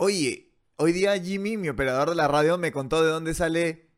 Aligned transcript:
Oye, 0.00 0.52
hoy 0.76 0.92
día 0.92 1.18
Jimmy, 1.20 1.56
mi 1.56 1.68
operador 1.68 2.10
de 2.10 2.14
la 2.14 2.28
radio, 2.28 2.56
me 2.56 2.70
contó 2.70 3.02
de 3.04 3.10
dónde 3.10 3.34
sale 3.34 3.88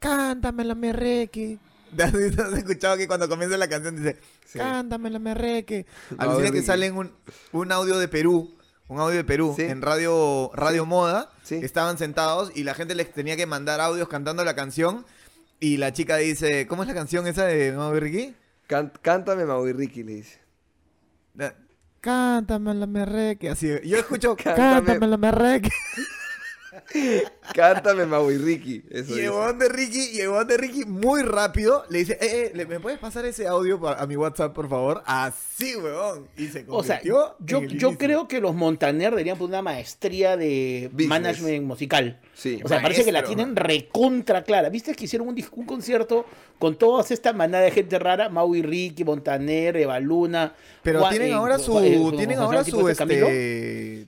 Cántamela, 0.00 0.74
me 0.74 0.92
reque. 0.92 1.58
¿Has 1.98 2.12
escuchado 2.58 2.96
que 2.96 3.06
cuando 3.06 3.28
comienza 3.28 3.56
la 3.56 3.68
canción 3.68 3.94
dice 3.96 4.18
Sí. 4.46 4.58
Cántamela, 4.58 5.18
me 5.20 5.32
reque? 5.34 5.86
Alucina 6.18 6.50
que 6.50 6.62
sale 6.62 6.86
en 6.86 6.96
un, 6.96 7.12
un 7.52 7.70
audio 7.72 7.98
de 7.98 8.08
Perú, 8.08 8.58
un 8.88 8.98
audio 8.98 9.16
de 9.16 9.24
Perú, 9.24 9.54
Sí. 9.56 9.62
en 9.62 9.80
Radio, 9.80 10.50
radio 10.54 10.84
Moda. 10.86 11.30
Sí. 11.44 11.54
Estaban 11.62 11.98
sentados 11.98 12.50
y 12.54 12.64
la 12.64 12.74
gente 12.74 12.96
les 12.96 13.12
tenía 13.12 13.36
que 13.36 13.46
mandar 13.46 13.80
audios 13.80 14.08
cantando 14.08 14.44
la 14.44 14.56
canción. 14.56 15.06
Y 15.60 15.76
la 15.76 15.92
chica 15.92 16.16
dice, 16.16 16.66
¿cómo 16.66 16.82
es 16.82 16.88
la 16.88 16.94
canción 16.94 17.26
esa 17.28 17.44
de 17.46 17.70
Mauro 17.72 18.00
Ricky? 18.00 18.34
Can- 18.66 18.92
cántame 19.02 19.46
Maui 19.46 19.72
Ricky, 19.72 20.02
le 20.02 20.14
dice. 20.16 20.40
Da- 22.04 22.12
Cántamela, 22.12 22.86
me 22.86 23.04
reque. 23.04 23.48
Así, 23.50 23.68
yo 23.84 23.98
escucho 23.98 24.36
Cántame. 24.56 25.16
Me 25.16 25.30
reque. 25.30 25.70
Cántame 27.54 28.06
Maui 28.06 28.38
Ricky. 28.38 28.82
Eso 28.90 28.94
Y 28.94 28.98
el 28.98 29.06
dice. 29.16 29.30
huevón 29.30 29.58
de 29.58 29.68
Ricky, 29.68 30.10
y 30.12 30.20
el 30.20 30.28
huevón 30.28 30.46
de 30.48 30.56
Ricky 30.56 30.84
muy 30.84 31.22
rápido 31.22 31.84
le 31.90 31.98
dice, 31.98 32.14
eh, 32.14 32.18
eh, 32.46 32.52
¿le- 32.54 32.66
¿me 32.66 32.80
puedes 32.80 32.98
pasar 32.98 33.24
ese 33.26 33.46
audio 33.46 33.86
a 33.88 34.06
mi 34.06 34.16
WhatsApp, 34.16 34.52
por 34.54 34.68
favor? 34.68 35.02
Así, 35.06 35.76
huevón. 35.76 36.28
Y 36.36 36.46
se 36.48 36.64
O 36.68 36.82
sea, 36.82 37.00
yo, 37.02 37.36
en 37.46 37.64
el 37.64 37.78
yo 37.78 37.96
creo 37.98 38.28
que 38.28 38.40
los 38.40 38.54
Montaner 38.54 39.10
deberían 39.10 39.36
poner 39.38 39.50
una 39.54 39.62
maestría 39.62 40.36
de 40.36 40.88
Business. 40.92 41.08
management 41.08 41.64
musical. 41.64 42.20
Sí. 42.34 42.60
O 42.64 42.68
sea, 42.68 42.82
parece 42.82 43.04
que 43.04 43.12
la 43.12 43.22
tienen 43.24 43.54
recontra 43.56 44.42
clara. 44.42 44.68
¿Viste 44.68 44.94
que 44.94 45.04
hicieron 45.04 45.28
un, 45.28 45.64
concierto 45.66 46.26
con 46.58 46.76
todas 46.76 47.10
esta 47.10 47.32
manada 47.32 47.64
de 47.64 47.70
gente 47.70 47.98
rara? 47.98 48.28
Maui 48.28 48.62
Ricky, 48.62 49.04
Montaner, 49.04 49.76
Eva 49.76 50.00
Luna. 50.00 50.54
Pero 50.82 51.00
Juan- 51.00 51.10
tienen 51.12 51.30
eh, 51.30 51.34
ahora 51.34 51.58
su, 51.58 51.78
eh, 51.78 51.94
¿cómo 51.96 52.16
tienen 52.16 52.38
ahora 52.38 52.64
su, 52.64 52.88
este, 52.88 53.04
este, 53.04 54.06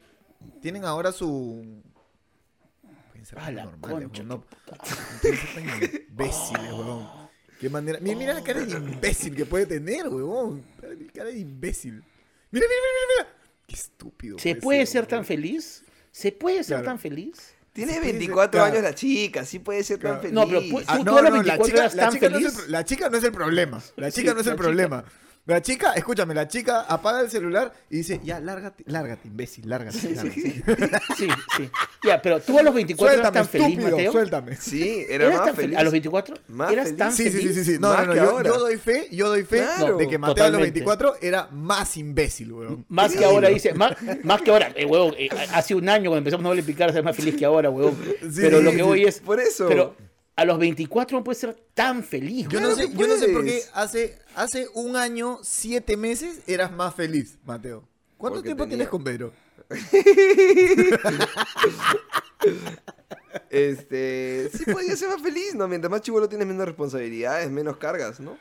tienen 0.60 0.84
ahora 0.84 1.12
su... 1.12 1.64
Ser 3.26 3.38
A 3.40 3.50
la 3.50 3.64
normales, 3.64 4.08
huevón, 4.14 4.28
no, 4.28 4.44
tan 4.66 4.78
imbéciles, 6.09 6.73
huevón. 6.73 7.09
Qué 7.60 7.68
manera... 7.68 7.98
Mira, 8.01 8.16
mira 8.16 8.34
la 8.34 8.45
cara 8.45 8.60
de 8.60 8.70
imbécil 8.73 9.34
que 9.34 9.45
puede 9.46 9.66
tener, 9.66 10.06
huevón. 10.06 10.62
Cara 11.12 11.30
de 11.30 11.38
imbécil. 11.38 11.95
Mira, 11.95 12.66
mira, 12.66 12.66
mira, 12.68 13.24
mira. 13.24 13.36
Qué 13.66 13.74
estúpido. 13.74 14.38
¿Se 14.38 14.54
puede 14.54 14.86
ser 14.86 15.06
tan 15.06 15.24
feliz? 15.24 15.82
¿Se 16.12 16.30
puede 16.30 16.59
ser 16.62 16.76
Claro. 16.76 16.84
tan 16.84 16.98
feliz? 17.01 17.34
Tiene 17.73 17.92
Sí, 17.95 17.98
puede 17.98 18.10
ser- 18.12 18.18
24 18.20 18.51
claro. 18.52 18.73
años 18.73 18.82
la 18.84 18.95
chica, 18.95 19.45
sí 19.45 19.58
puede 19.58 19.82
ser 19.82 19.98
Claro. 19.98 20.16
tan 20.16 20.23
feliz. 20.23 20.34
No, 20.34 20.46
pero 20.46 20.60
Ah, 20.86 20.96
¿Tú- 20.98 21.04
no, 21.04 21.10
tú 21.10 21.18
a 21.18 21.23
los 21.23 21.30
no, 21.32 21.42
la 21.42 21.56
24 21.56 21.64
chica, 21.66 21.79
eras 21.80 21.95
la 21.96 22.08
chica 22.10 22.29
no 22.30 22.38
es 22.38 22.45
el, 22.45 22.51
feliz? 22.51 22.62
pro- 22.62 22.70
la 22.70 22.84
chica 22.84 23.10
no 23.10 23.16
es 23.18 23.24
el 23.24 23.32
problema. 23.32 23.82
La 23.96 24.10
chica 24.12 24.30
Sí, 24.30 24.34
no 24.34 24.40
es 24.40 24.46
el 24.46 24.52
chica. 24.52 24.56
problema. 24.56 25.04
La 25.46 25.62
chica, 25.62 25.92
escúchame, 25.92 26.34
la 26.34 26.48
chica 26.48 26.80
apaga 26.88 27.20
el 27.20 27.30
celular 27.30 27.72
y 27.88 27.98
dice, 27.98 28.20
ya, 28.24 28.40
lárgate, 28.40 28.82
lárgate, 28.88 29.28
imbécil, 29.28 29.68
lárgate. 29.68 29.96
lárgate". 30.10 30.40
Sí, 31.16 31.28
sí. 31.56 31.70
Ya, 32.04 32.20
pero 32.20 32.40
tú 32.40 32.58
a 32.58 32.62
los 32.64 32.74
24 32.74 33.14
eras 33.20 33.22
Suéltame, 33.32 33.34
tan 33.44 33.48
feliz, 33.48 33.68
estúpido, 33.78 33.96
Mateo. 33.96 34.12
suéltame. 34.12 34.56
Sí, 34.56 35.06
era 35.08 35.26
¿Eras 35.26 35.36
más 35.38 35.46
tan 35.46 35.54
feliz. 35.56 35.66
feliz? 35.68 35.78
¿A 35.78 35.82
los 35.84 35.92
24? 35.92 36.36
Más 36.48 36.72
¿Eras 36.72 36.84
feliz. 36.86 36.98
tan 36.98 37.12
Sí, 37.12 37.22
sí, 37.24 37.30
sí, 37.30 37.36
feliz? 37.38 37.54
sí, 37.54 37.64
sí. 37.64 37.78
No, 37.80 37.88
Más 37.94 38.06
no, 38.08 38.14
no, 38.14 38.16
yo, 38.16 38.42
yo 38.42 38.58
doy 38.58 38.76
fe, 38.76 39.06
yo 39.12 39.28
doy 39.28 39.44
fe 39.44 39.58
Claro. 39.58 39.96
de 39.96 40.08
que 40.08 40.18
Mateo 40.18 40.32
a 40.44 40.48
los 40.48 40.58
Totalmente. 40.58 40.80
24 40.80 41.14
era 41.22 41.46
más 41.52 41.96
imbécil, 41.96 42.52
weón. 42.52 42.84
Más 42.88 43.14
que 43.14 43.24
ahora, 43.24 43.48
dice, 43.48 43.72
más, 43.72 43.92
más 44.24 44.42
que 44.42 44.50
ahora, 44.50 44.72
eh, 44.74 44.84
huevón, 44.84 45.14
eh, 45.16 45.28
hace 45.52 45.76
un 45.76 45.88
año 45.88 46.10
cuando 46.10 46.18
empezamos 46.18 46.44
a 46.52 46.54
no 46.56 46.62
picar, 46.66 46.92
ser 46.92 47.04
más 47.04 47.14
feliz 47.14 47.36
que 47.36 47.44
ahora, 47.44 47.70
huevón. 47.70 47.96
Sí, 48.20 48.40
pero 48.40 48.60
lo 48.60 48.72
que 48.72 48.82
hoy 48.82 49.04
es, 49.04 49.20
Por 49.20 49.38
eso. 49.40 49.68
pero 49.68 49.94
a 50.37 50.45
los 50.45 50.59
24 50.59 51.18
no 51.18 51.24
puede 51.24 51.38
ser 51.38 51.54
tan 51.74 52.02
feliz, 52.04 52.46
Yo 52.48 52.60
no, 52.60 52.74
sé, 52.74 52.92
yo 52.95 53.06
no 53.06 53.16
sé 53.16 53.29
por 53.29 53.45
qué 53.45 53.62
hace, 53.73 54.18
hace 54.34 54.68
un 54.74 54.96
año, 54.96 55.38
siete 55.42 55.96
meses, 55.96 56.40
eras 56.46 56.73
más 56.73 56.95
feliz, 56.95 57.38
Mateo. 57.45 57.84
¿Cuánto 58.18 58.37
Porque 58.37 58.48
tiempo 58.48 58.64
tenía- 58.64 58.76
tienes 58.76 58.88
con 58.88 59.04
Pedro? 59.04 59.32
Este, 63.51 64.50
sí 64.56 64.64
podía 64.70 64.97
ser 64.97 65.09
más 65.09 65.22
feliz, 65.22 65.54
¿no? 65.54 65.69
Mientras 65.69 65.91
más 65.91 66.00
chivolo 66.00 66.28
tienes 66.28 66.47
menos 66.47 66.66
responsabilidades, 66.66 67.50
menos 67.50 67.76
cargas, 67.76 68.20
¿no? 68.20 68.38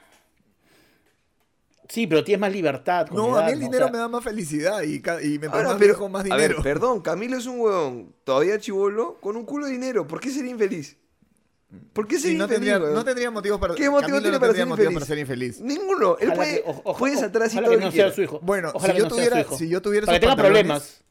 Sí, 1.90 2.08
pero 2.08 2.24
tienes 2.24 2.42
más 2.42 2.52
libertad. 2.52 3.08
con 3.08 3.18
No, 3.18 3.38
a 3.38 3.46
mí 3.46 3.52
el 3.52 3.60
¿no? 3.60 3.66
O 3.66 3.70
dinero 3.70 3.86
sea, 3.86 3.92
me 3.92 3.98
da 4.00 4.08
más 4.08 4.24
felicidad 4.24 4.82
y, 4.84 5.00
me 5.40 5.48
Ahora, 5.48 5.70
más 5.70 5.78
pero- 5.78 5.94
viejo, 5.94 6.10
más 6.10 6.22
A 6.32 6.36
ver, 6.36 6.50
dinero. 6.50 6.64
perdón, 6.64 7.02
Camilo 7.02 7.38
es 7.38 7.46
un 7.46 7.60
huevón 7.60 8.16
todavía 8.24 8.58
chivolo 8.60 9.20
con 9.20 9.36
un 9.36 9.46
culo 9.46 9.66
de 9.68 9.74
dinero. 9.74 10.08
¿Por 10.08 10.20
qué 10.20 10.32
sería 10.32 10.52
infeliz? 10.52 10.98
¿Por 11.94 12.08
qué 12.08 12.16
Sí, 12.16 12.22
sería 12.24 12.38
no, 12.40 12.44
infeliz, 12.46 12.70
tendría, 12.72 12.94
no 12.94 13.06
tendría 13.06 13.32
motivos 13.32 13.60
para 13.60 13.76
¿Qué 13.76 13.90
motivo 13.90 14.18
tiene 14.20 14.32
no 14.36 14.40
para 14.40 14.54
tendría 14.54 14.64
ser 14.66 14.70
motivos 14.70 14.94
para 14.94 15.06
ser 15.06 15.18
infeliz. 15.20 15.62
Ninguno. 15.62 16.18
Él 16.20 16.28
ojalá 16.30 16.36
puede, 16.36 16.54
que- 16.56 16.64
o- 16.70 16.82
ojalá- 16.84 16.98
puede 17.00 17.18
saltar 17.18 17.44
así 17.44 17.56
ojalá 17.58 17.68
todo 17.68 17.78
que 17.80 17.86
no 17.86 17.92
sea 17.92 18.12
su 18.12 18.22
hijo. 18.22 18.40
Bueno, 18.42 18.72
Ojalá 18.74 18.94
si 18.94 18.98
que 18.98 19.00
yo, 19.00 19.10
no 19.10 19.16
sea 19.16 19.24
su 19.24 19.30
tuviera, 19.30 19.42
hijo. 19.42 19.58
si 19.58 19.70
yo 19.70 19.82
tuviera 19.82 20.06
Para 20.06 20.18
esos 20.18 20.30
que 20.30 20.36
tenga 20.36 20.44
problemas. 20.48 21.02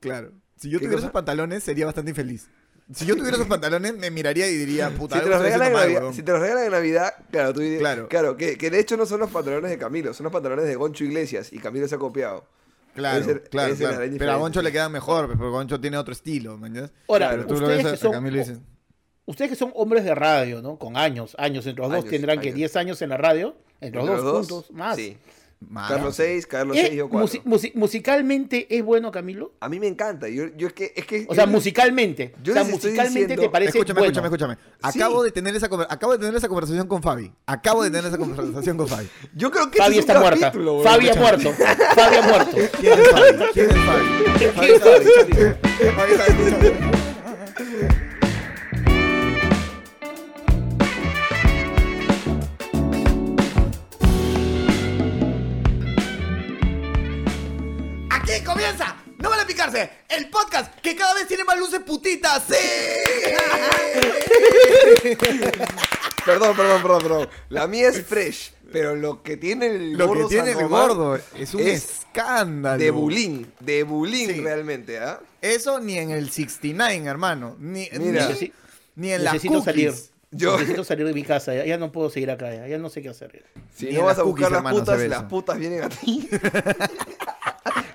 Claro. 0.00 0.32
Si 0.56 0.68
yo 0.70 0.78
¿Qué 0.78 0.84
tuviera 0.86 0.92
cosa? 0.96 1.06
esos 1.06 1.12
pantalones, 1.12 1.62
sería 1.64 1.86
bastante 1.86 2.10
infeliz. 2.10 2.48
Si 2.94 3.06
yo 3.06 3.16
tuviera 3.16 3.36
esos 3.36 3.46
pantalones, 3.48 3.96
me 3.96 4.10
miraría 4.10 4.48
y 4.48 4.56
diría, 4.56 4.90
puta, 4.90 5.16
Si 5.18 5.24
te, 5.24 5.30
los 5.30 5.40
regalan 5.40 5.72
Navidad, 5.72 6.12
si 6.12 6.22
te 6.22 6.32
los 6.32 6.40
regalan 6.40 6.64
en 6.64 6.72
Navidad, 6.72 7.14
claro, 7.30 7.54
tú 7.54 7.60
dirías, 7.60 7.80
Claro. 7.80 8.08
claro, 8.08 8.36
que, 8.36 8.58
que 8.58 8.70
de 8.70 8.80
hecho 8.80 8.96
no 8.96 9.06
son 9.06 9.20
los 9.20 9.30
pantalones 9.30 9.70
de 9.70 9.78
Camilo, 9.78 10.12
son 10.14 10.24
los 10.24 10.32
pantalones 10.32 10.66
de 10.66 10.74
Goncho 10.74 11.04
Iglesias 11.04 11.52
y 11.52 11.58
Camilo 11.58 11.88
se 11.88 11.94
ha 11.94 11.98
copiado. 11.98 12.44
Claro, 12.94 13.20
Ese- 13.20 13.40
claro, 13.44 13.74
claro. 13.74 13.98
Pero 14.18 14.32
a 14.32 14.36
Goncho 14.36 14.60
sí. 14.60 14.64
le 14.64 14.72
quedan 14.72 14.92
mejor, 14.92 15.24
pues, 15.26 15.38
porque 15.38 15.50
Goncho 15.50 15.80
tiene 15.80 15.96
otro 15.96 16.12
estilo, 16.12 16.58
¿me 16.58 16.66
entiendes? 16.66 16.92
Ahora, 17.08 17.30
Pero 17.30 17.46
tú 17.46 17.54
lo 17.58 17.66
ves 17.68 17.80
a, 17.86 17.88
que 17.90 17.94
a 17.94 17.96
son- 17.96 18.12
Camilo 18.12 18.36
y 18.36 18.40
dices, 18.40 18.58
Ustedes 19.24 19.50
que 19.50 19.56
son 19.56 19.70
hombres 19.74 20.04
de 20.04 20.14
radio, 20.14 20.62
¿no? 20.62 20.78
Con 20.78 20.96
años, 20.96 21.34
años. 21.38 21.64
Entre 21.66 21.80
los 21.82 21.90
dos 21.90 22.00
Años, 22.00 22.10
tendrán 22.10 22.40
que 22.40 22.48
años. 22.48 22.56
10 22.56 22.76
años 22.76 23.02
en 23.02 23.10
la 23.10 23.16
radio. 23.16 23.54
Entre 23.80 24.00
los 24.00 24.08
Entre 24.10 24.22
dos 24.24 24.48
juntos, 24.48 24.70
más. 24.72 24.96
Sí. 24.96 25.16
"Mano". 25.60 25.88
Carlos 25.94 26.16
6, 26.16 26.46
Carlos 26.48 26.76
Eh, 26.76 26.86
6 26.88 26.94
yo 26.98 27.08
4. 27.08 27.24
musi- 27.28 27.42
musi- 27.44 27.72
musicalmente 27.76 28.66
es 28.76 28.82
bueno, 28.84 29.12
Camilo. 29.12 29.52
A 29.60 29.68
mí 29.68 29.78
me 29.78 29.86
encanta. 29.86 30.28
Yo, 30.28 30.46
yo 30.56 30.66
es 30.66 30.72
que, 30.72 30.92
es 30.96 31.06
que 31.06 31.24
O 31.28 31.36
sea, 31.36 31.44
yo- 31.44 31.52
musicalmente. 31.52 32.34
yo 32.42 32.52
o 32.52 32.54
sea, 32.56 32.64
musicalmente 32.64 33.20
diciendo- 33.20 33.42
te 33.42 33.48
parece 33.48 33.78
Escúchame, 33.78 34.00
bueno. 34.00 34.12
escúchame, 34.12 34.54
escúchame. 34.54 34.92
Sí. 34.92 34.98
Acabo 35.00 35.22
de 35.22 35.30
tener 35.30 35.54
esa 35.54 35.66
acabo 35.88 36.12
de 36.12 36.18
tener 36.18 36.34
esa 36.34 36.48
conversación 36.48 36.88
con 36.88 37.00
Fabi. 37.00 37.32
Acabo 37.46 37.84
de 37.84 37.90
tener 37.90 38.06
esa 38.06 38.18
conversación 38.18 38.76
con 38.76 38.88
Fabi. 38.88 39.06
Yo 39.36 39.52
creo 39.52 39.70
que 39.70 39.78
Fabi 39.78 39.94
es 39.94 40.00
está 40.00 40.18
muerta. 40.18 40.40
capítulo, 40.46 40.72
weón. 40.78 40.84
Fabi 40.84 41.08
ha 41.10 41.14
muerto. 41.14 41.52
Fabi 41.52 42.16
ha 42.16 42.22
muerto. 42.22 42.56
¿Quién 42.80 42.98
es 42.98 43.08
Fabi? 43.08 43.22
¿Quién 43.52 43.70
es 43.70 43.76
Fabi? 43.76 44.06
Fabi 44.48 44.66
¿Quién 44.66 44.70
es 44.70 44.74
está- 44.74 44.90
Fabi? 44.90 45.92
Fabi 45.94 46.12
está 46.12 46.26
escuchando. 46.26 47.11
Comienza, 58.62 58.96
no 59.18 59.30
vale 59.30 59.44
picarse, 59.46 59.90
el 60.08 60.28
podcast 60.30 60.74
que 60.80 60.94
cada 60.96 61.14
vez 61.14 61.26
tiene 61.26 61.42
más 61.44 61.58
luces 61.58 61.80
putitas. 61.80 62.44
¡Sí! 62.48 62.54
Perdón, 66.24 66.56
perdón, 66.56 66.82
perdón, 66.82 67.02
perdón. 67.02 67.28
La 67.48 67.66
mía 67.66 67.88
es 67.88 68.06
fresh, 68.06 68.52
pero 68.72 68.94
lo 68.94 69.24
que 69.24 69.36
tiene 69.36 69.66
el 69.66 69.92
Lo 69.94 69.98
que 69.98 70.04
gordo 70.06 70.28
tiene 70.28 70.52
San 70.52 70.62
el 70.62 70.68
Román 70.70 70.88
gordo 70.88 71.16
es 71.36 71.52
un 71.52 71.62
es 71.62 71.84
escándalo. 72.02 72.78
de 72.78 72.92
bulín, 72.92 73.52
de 73.58 73.82
bulín 73.82 74.30
Sí. 74.32 74.40
realmente, 74.40 75.00
¿ah? 75.00 75.18
Eso 75.40 75.80
ni 75.80 75.98
en 75.98 76.12
el 76.12 76.30
69, 76.30 77.04
hermano. 77.08 77.56
Ni, 77.58 77.88
Mira. 77.98 78.28
ni, 78.28 78.34
Necesi- 78.34 78.52
ni 78.94 79.10
en 79.12 79.24
las 79.24 79.32
necesito 79.34 79.64
salir. 79.64 79.88
cookies. 79.90 80.10
Yo- 80.30 80.52
Necesito 80.58 80.84
salir 80.84 81.06
de 81.06 81.12
mi 81.12 81.24
casa. 81.24 81.54
Ya, 81.54 81.66
ya 81.66 81.76
no 81.76 81.90
puedo 81.90 82.08
seguir 82.08 82.30
acá. 82.30 82.54
Ya, 82.54 82.68
ya 82.68 82.78
no 82.78 82.88
sé 82.88 83.02
qué 83.02 83.08
hacer. 83.08 83.44
Si 83.76 83.86
Ni 83.86 83.94
no 83.94 83.98
en 84.00 84.04
vas 84.06 84.16
las 84.16 84.20
a 84.20 84.22
buscar 84.22 84.48
cookies, 84.48 84.52
las 84.52 84.58
hermano, 84.58 84.76
se 84.76 84.80
putas, 84.82 84.98
ve 84.98 85.08
las 85.08 85.18
eso. 85.18 85.28
putas 85.28 85.58
vienen 85.58 85.82
a 85.82 85.88
ti. 85.88 86.28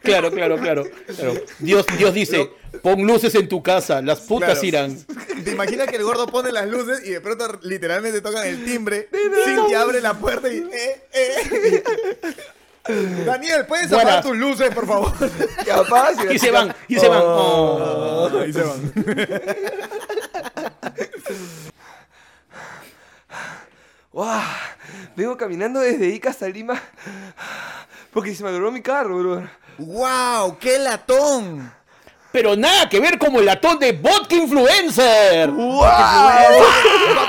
Claro, 0.08 0.32
claro, 0.32 0.58
claro. 0.58 0.84
claro. 1.16 1.34
Dios, 1.60 1.86
Dios 1.98 2.14
dice, 2.14 2.50
pon 2.82 3.06
luces 3.06 3.36
en 3.36 3.48
tu 3.48 3.62
casa, 3.62 4.02
las 4.02 4.22
putas 4.22 4.60
Claro. 4.60 4.66
irán. 4.66 4.98
¿Te 5.44 5.52
imaginas 5.52 5.88
que 5.88 5.98
el 5.98 6.04
gordo 6.04 6.28
pone 6.28 6.52
las 6.52 6.68
luces 6.68 7.02
y 7.06 7.12
de 7.12 7.22
pronto 7.22 7.60
literalmente 7.64 8.22
tocan 8.22 8.48
el 8.48 8.64
timbre 8.66 9.10
sin 9.46 9.68
que 9.68 9.76
abre 9.76 10.02
la 10.02 10.14
puerta 10.16 10.52
y... 10.52 10.58
eh, 10.72 11.04
eh. 11.14 11.84
Daniel, 13.26 13.66
¿puedes 13.68 13.92
apagar 13.92 14.24
tus 14.24 14.38
luces, 14.38 14.74
por 14.74 14.88
favor? 14.88 15.12
Capaz, 15.66 16.24
la 16.24 16.32
Y 16.34 16.40
se 16.40 16.52
van, 16.52 16.74
y 16.88 16.96
se 16.96 17.10
van. 17.10 17.22
Oh. 17.22 18.30
Oh. 18.32 18.40
Ahí 18.40 18.54
se 18.54 18.62
van. 18.62 18.94
¡Guau! 24.12 24.42
Vengo 25.16 25.38
caminando 25.38 25.80
desde 25.80 26.08
Ica 26.08 26.30
hasta 26.30 26.48
Lima 26.48 26.82
porque 28.12 28.36
se 28.36 28.44
me 28.44 28.52
logró 28.52 28.72
mi 28.72 28.82
carro, 28.82 29.18
bro. 29.20 29.50
¡Wow! 29.78 30.58
¡Qué 30.60 30.80
latón! 30.80 31.72
Pero 32.32 32.56
nada 32.56 32.90
que 32.90 33.00
ver 33.00 33.18
como 33.18 33.40
el 33.40 33.46
latón 33.46 33.80
de 33.80 33.94
Vodka 33.94 34.36
Influencer. 34.36 35.50
Vodka 35.50 36.48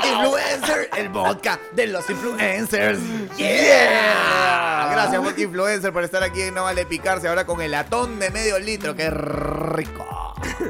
Influencer, 0.07 0.89
el 0.97 1.09
vodka 1.09 1.59
de 1.73 1.87
los 1.87 2.09
influencers. 2.09 2.99
¡Yeah! 3.37 4.89
Gracias, 4.91 5.23
Vodka 5.23 5.41
Influencer, 5.41 5.93
por 5.93 6.03
estar 6.03 6.21
aquí 6.23 6.41
en 6.41 6.53
No 6.53 6.63
Vale 6.63 6.85
Picarse 6.85 7.27
ahora 7.27 7.45
con 7.45 7.61
el 7.61 7.71
latón 7.71 8.19
de 8.19 8.29
medio 8.29 8.59
litro. 8.59 8.95
¡Qué 8.95 9.09
rico! 9.09 10.05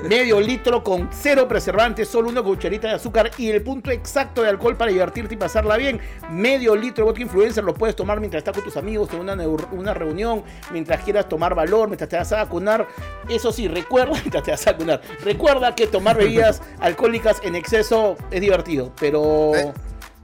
Medio 0.03 0.39
litro 0.39 0.83
con 0.83 1.09
cero 1.11 1.47
preservantes, 1.47 2.07
solo 2.07 2.29
una 2.29 2.41
cucharita 2.41 2.87
de 2.87 2.95
azúcar 2.95 3.31
y 3.37 3.49
el 3.49 3.61
punto 3.61 3.91
exacto 3.91 4.41
de 4.41 4.49
alcohol 4.49 4.75
para 4.75 4.91
divertirte 4.91 5.35
y 5.35 5.37
pasarla 5.37 5.77
bien. 5.77 5.99
Medio 6.31 6.75
litro 6.75 7.05
de 7.05 7.11
vodka 7.11 7.21
influencer 7.21 7.63
lo 7.63 7.73
puedes 7.73 7.95
tomar 7.95 8.19
mientras 8.19 8.41
estás 8.41 8.55
con 8.55 8.63
tus 8.63 8.77
amigos 8.77 9.09
en 9.13 9.19
una, 9.19 9.35
una 9.71 9.93
reunión, 9.93 10.43
mientras 10.71 11.03
quieras 11.03 11.27
tomar 11.29 11.53
valor, 11.55 11.87
mientras 11.87 12.09
te 12.09 12.17
vas 12.17 12.31
a 12.31 12.37
vacunar. 12.37 12.87
Eso 13.29 13.51
sí, 13.51 13.67
recuerda, 13.67 14.18
mientras 14.21 14.43
te 14.43 14.51
vas 14.51 14.67
a 14.67 14.71
vacunar, 14.73 15.01
recuerda 15.23 15.75
que 15.75 15.87
tomar 15.87 16.17
bebidas 16.17 16.61
alcohólicas 16.79 17.37
en 17.43 17.55
exceso 17.55 18.15
es 18.31 18.41
divertido, 18.41 18.91
pero... 18.99 19.55
Eh, 19.55 19.73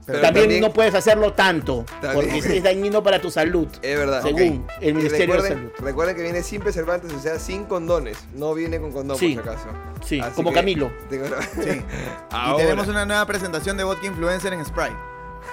pero 0.06 0.20
también, 0.20 0.44
también- 0.44 0.60
no 0.62 0.72
puedes 0.72 0.94
hacerlo 0.94 1.32
tanto, 1.32 1.84
También. 2.00 2.14
porque 2.38 2.56
es, 2.58 2.62
dañino 2.62 3.02
para 3.02 3.20
tu 3.20 3.28
salud, 3.28 3.66
Es 3.82 3.98
verdad. 3.98 4.22
según 4.22 4.64
ok. 4.64 4.72
el 4.80 4.94
Ministerio 4.94 5.42
de 5.42 5.48
Salud. 5.48 5.70
recuerden 5.80 6.14
que 6.14 6.22
viene 6.22 6.44
sin 6.44 6.60
preservantes, 6.60 7.12
o 7.12 7.18
sea, 7.18 7.40
sin 7.40 7.64
condones. 7.64 8.16
No 8.32 8.54
viene 8.54 8.78
con 8.80 8.92
condón, 8.92 9.18
Sí. 9.18 9.34
por 9.34 9.42
si 9.42 9.48
acaso. 9.50 9.66
Sí, 10.04 10.20
Así 10.20 10.30
como 10.36 10.50
que 10.50 10.54
Camilo. 10.54 10.92
tengo- 11.10 11.26
Sí. 11.60 11.82
Y 12.52 12.56
tenemos 12.56 12.86
una 12.86 13.04
nueva 13.04 13.26
presentación 13.26 13.76
de 13.76 13.82
vodka 13.82 14.06
influencer 14.06 14.52
en 14.52 14.64
Sprite. 14.64 14.94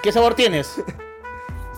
¿Qué 0.04 0.12
sabor 0.12 0.34
tienes? 0.34 0.80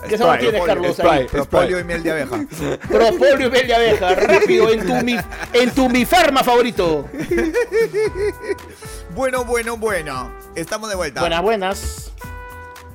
¿Qué 0.07 0.17
sabor 0.17 0.39
tienes, 0.39 0.63
Carlos? 0.63 0.99
ahí? 0.99 1.25
Propolio 1.25 1.79
y 1.79 1.83
miel 1.83 2.03
de 2.03 2.11
abeja. 2.11 2.45
Propolio 2.89 3.47
y 3.47 3.51
miel 3.51 3.67
de 3.67 3.75
abeja, 3.75 4.15
rápido, 4.15 4.69
en 4.69 4.85
tu, 4.85 4.93
mi, 5.05 5.17
en 5.53 5.71
tu 5.71 5.89
mi 5.89 6.05
farma 6.05 6.43
favorito. 6.43 7.05
Bueno, 9.15 9.45
bueno, 9.45 9.77
bueno. 9.77 10.31
Estamos 10.53 10.89
de 10.89 10.95
vuelta. 10.95 11.21
Buenas, 11.21 11.41
buenas. 11.41 12.11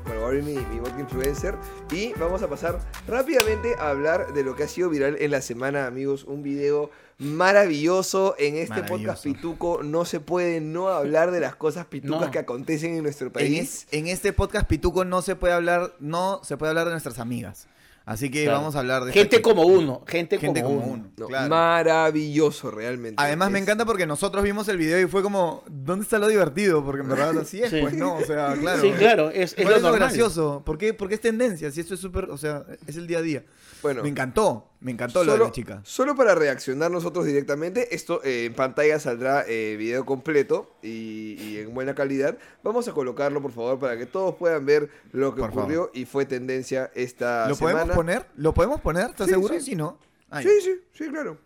Bueno, 0.04 0.20
voy 0.20 0.22
a 0.22 0.26
abrir 0.26 0.44
mi, 0.44 0.54
mi 0.72 0.78
vodka 0.78 1.00
influencer 1.00 1.56
y 1.90 2.12
vamos 2.12 2.42
a 2.44 2.48
pasar 2.48 2.78
rápidamente 3.08 3.74
a 3.76 3.88
hablar 3.88 4.32
de 4.32 4.44
lo 4.44 4.54
que 4.54 4.62
ha 4.62 4.68
sido 4.68 4.88
viral 4.88 5.16
en 5.18 5.32
la 5.32 5.40
semana, 5.42 5.86
amigos. 5.86 6.22
Un 6.22 6.44
video 6.44 6.90
maravilloso 7.22 8.34
en 8.38 8.56
este 8.56 8.68
Maravilloso. 8.70 8.98
podcast 8.98 9.22
pituco. 9.24 9.82
No 9.82 10.04
se 10.04 10.20
puede 10.20 10.60
no 10.60 10.88
hablar 10.88 11.30
de 11.30 11.40
las 11.40 11.54
cosas 11.56 11.86
pitucas 11.86 12.20
No. 12.26 12.30
que 12.30 12.38
acontecen 12.38 12.94
en 12.96 13.02
nuestro 13.02 13.28
En, 13.28 13.32
país. 13.32 13.58
es- 13.60 13.86
en 13.92 14.06
este 14.08 14.32
podcast 14.32 14.66
pituco 14.66 15.04
no 15.04 15.22
se 15.22 15.36
puede 15.36 15.52
hablar, 15.54 15.94
no 16.00 16.40
se 16.44 16.56
puede 16.56 16.70
hablar 16.70 16.86
de 16.86 16.92
nuestras 16.92 17.18
amigas. 17.18 17.68
Así 18.04 18.32
que 18.32 18.42
Claro. 18.42 18.58
vamos 18.58 18.74
a 18.74 18.80
hablar 18.80 19.04
de 19.04 19.12
Gente 19.12 19.40
como 19.40 19.62
uno, 19.62 20.02
gente, 20.08 20.36
gente 20.36 20.60
como, 20.60 20.80
como 20.80 20.92
uno. 20.92 21.02
uno. 21.04 21.12
No, 21.18 21.26
claro. 21.28 21.48
Maravilloso, 21.48 22.72
realmente. 22.72 23.14
Además 23.22 23.52
me 23.52 23.60
encanta 23.60 23.84
porque 23.84 24.06
nosotros 24.08 24.42
vimos 24.42 24.66
el 24.66 24.76
video 24.76 25.00
y 25.00 25.06
fue 25.06 25.22
como, 25.22 25.62
¿dónde 25.70 26.02
está 26.02 26.18
lo 26.18 26.26
divertido? 26.26 26.84
Porque 26.84 27.02
en 27.02 27.08
verdad 27.08 27.38
así 27.38 27.62
es, 27.62 27.70
Sí. 27.70 27.78
pues 27.80 27.94
no, 27.94 28.16
o 28.16 28.24
sea, 28.24 28.54
claro. 28.54 28.82
Sí, 28.82 28.90
claro, 28.90 29.30
es, 29.30 29.52
es 29.52 29.54
¿Cuál 29.54 29.66
lo 29.66 29.76
es 29.76 29.82
lo 29.82 29.90
normal. 29.90 30.08
gracioso? 30.08 30.62
¿Por 30.66 30.78
qué, 30.78 30.94
por 30.94 31.08
qué 31.08 31.14
es 31.14 31.20
tendencia? 31.20 31.70
Si 31.70 31.80
esto 31.80 31.94
es 31.94 32.00
súper, 32.00 32.24
o 32.24 32.36
sea, 32.36 32.64
es 32.88 32.96
el 32.96 33.06
día 33.06 33.18
a 33.18 33.22
día. 33.22 33.44
Bueno, 33.82 34.02
Me 34.02 34.08
encantó, 34.08 34.68
me 34.82 34.92
encantó 34.92 35.24
lo 35.24 35.32
de 35.32 35.38
la 35.38 35.52
chica. 35.52 35.80
solo 35.84 36.14
para 36.14 36.34
reaccionar 36.34 36.90
nosotros 36.90 37.24
directamente, 37.24 37.94
esto 37.94 38.22
eh, 38.24 38.44
en 38.46 38.54
pantalla 38.54 38.98
saldrá 39.00 39.44
eh, 39.46 39.76
video 39.78 40.04
completo 40.04 40.74
y, 40.82 41.36
y 41.40 41.58
en 41.58 41.72
buena 41.72 41.94
calidad. 41.94 42.36
Vamos 42.62 42.88
a 42.88 42.92
colocarlo, 42.92 43.40
por 43.40 43.52
favor, 43.52 43.78
para 43.78 43.96
que 43.96 44.06
todos 44.06 44.34
puedan 44.34 44.66
ver 44.66 44.90
lo 45.12 45.34
que 45.34 45.40
Por 45.40 45.50
ocurrió 45.50 45.90
y 45.94 46.04
fue 46.04 46.26
tendencia 46.26 46.90
esta 46.94 47.48
¿Lo 47.48 47.54
semana. 47.54 47.76
podemos 47.78 47.96
poner? 47.96 48.26
¿Lo 48.36 48.52
podemos 48.54 48.80
poner? 48.80 49.10
¿Estás 49.10 49.26
Sí, 49.28 49.32
seguro? 49.32 49.54
sí. 49.54 49.60
Sí, 49.60 49.76
¿no? 49.76 49.98
Sí, 50.40 50.48
sí, 50.62 50.80
sí, 50.92 51.08
claro. 51.10 51.38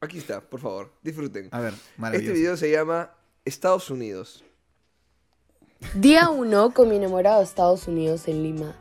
Aquí 0.00 0.18
está, 0.18 0.40
por 0.40 0.60
favor, 0.60 0.92
disfruten. 1.02 1.48
A 1.50 1.60
ver, 1.60 1.72
Este 1.72 1.84
maravilloso. 1.96 2.34
video 2.34 2.56
se 2.56 2.70
llama 2.70 3.10
Estados 3.44 3.90
Unidos. 3.90 4.44
Día 5.94 6.28
1 6.30 6.70
con 6.72 6.88
mi 6.88 6.96
enamorado 6.96 7.38
de 7.38 7.44
Estados 7.44 7.86
Unidos 7.88 8.28
en 8.28 8.42
Lima. 8.42 8.76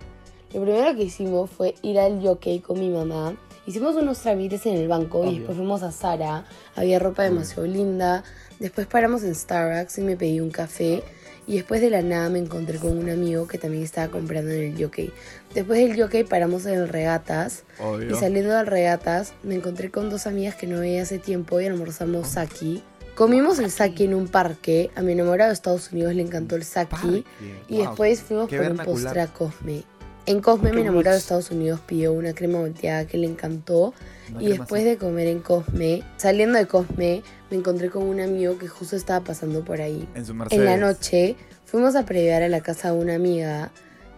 Lo 0.54 0.62
primero 0.62 0.96
que 0.96 1.04
hicimos 1.04 1.50
fue 1.50 1.76
ir 1.82 2.00
al 2.00 2.22
jockey 2.22 2.60
con 2.60 2.80
mi 2.80 2.90
mamá. 2.90 3.36
Hicimos 3.68 3.96
unos 3.96 4.20
trámites 4.20 4.66
en 4.66 4.76
el 4.76 4.88
banco 4.88 5.20
Obvio. 5.22 5.32
y 5.32 5.38
después 5.40 5.58
fuimos 5.58 5.82
a 5.84 5.92
Sara. 5.92 6.46
Había 6.76 7.00
ropa 7.00 7.24
demasiado 7.24 7.66
linda. 7.66 8.24
Después 8.60 8.86
paramos 8.88 9.24
en 9.24 9.34
Starbucks 9.36 9.98
y 9.98 10.02
me 10.02 10.16
pedí 10.16 10.40
un 10.40 10.52
café. 10.52 11.04
Y 11.48 11.56
después 11.56 11.80
de 11.82 11.90
la 11.92 12.02
nada 12.02 12.30
me 12.30 12.40
encontré 12.40 12.80
con 12.80 12.98
un 12.98 13.10
amigo 13.10 13.48
que 13.48 13.58
también 13.60 13.84
estaba 13.84 14.12
comprando 14.12 14.52
en 14.52 14.74
el 14.74 14.84
jockey. 14.84 15.12
Después 15.54 15.80
del 15.80 16.00
jockey 16.00 16.24
paramos 16.24 16.66
en 16.66 16.74
el 16.80 16.90
Regatas. 16.90 17.64
Obvio. 17.80 18.12
Y 18.16 18.20
saliendo 18.20 18.54
del 18.56 18.66
Regatas 18.68 19.34
me 19.44 19.56
encontré 19.56 19.92
con 19.92 20.10
dos 20.10 20.26
amigas 20.28 20.56
que 20.56 20.68
no 20.68 20.80
veía 20.80 21.02
hace 21.04 21.20
tiempo 21.20 21.60
y 21.60 21.66
almorzamos 21.66 22.28
saki. 22.30 22.84
Comimos 23.16 23.60
el 23.60 23.72
saki 23.72 24.06
en 24.06 24.14
un 24.16 24.28
parque. 24.28 24.90
A 24.96 25.02
mi 25.02 25.14
enamorado 25.14 25.50
de 25.50 25.54
Estados 25.54 25.92
Unidos 25.92 26.14
le 26.16 26.22
encantó 26.24 26.56
el 26.56 26.64
saki. 26.66 26.90
Parque. 26.96 27.24
Y 27.70 27.78
Wow. 27.78 27.88
después 27.88 28.22
fuimos 28.22 28.50
qué 28.50 28.58
por 28.58 28.72
un 28.72 28.78
postre 28.78 29.22
a 29.22 29.28
Cosme. 29.28 29.84
En 30.28 30.42
Cosme, 30.42 30.72
mi 30.72 30.82
enamorado 30.82 31.16
de. 31.16 31.20
Estados 31.20 31.52
Unidos 31.52 31.80
pidió 31.86 32.12
una 32.14 32.34
crema 32.34 32.60
volteada 32.60 33.06
que 33.06 33.18
le 33.18 33.28
encantó. 33.28 33.94
Una 34.32 34.42
y 34.42 34.48
después 34.48 34.82
así. 34.82 34.90
de 34.90 34.98
comer 34.98 35.28
en 35.28 35.40
Cosme, 35.40 36.04
saliendo 36.18 36.58
de 36.58 36.66
Cosme, 36.66 37.22
me 37.52 37.58
encontré 37.58 37.92
con 37.92 38.04
un 38.04 38.20
amigo 38.20 38.58
que 38.58 38.68
justo 38.68 38.96
estaba 38.96 39.24
pasando 39.24 39.64
por 39.64 39.82
ahí. 39.82 40.08
En 40.16 40.26
su 40.26 40.34
Mercedes. 40.34 40.60
En 40.60 40.66
la 40.66 40.78
noche, 40.78 41.36
fuimos 41.66 41.96
a 41.96 42.06
previar 42.06 42.42
a 42.42 42.50
la 42.50 42.62
casa 42.62 42.92
de 42.92 42.98
una 42.98 43.16
amiga. 43.16 43.72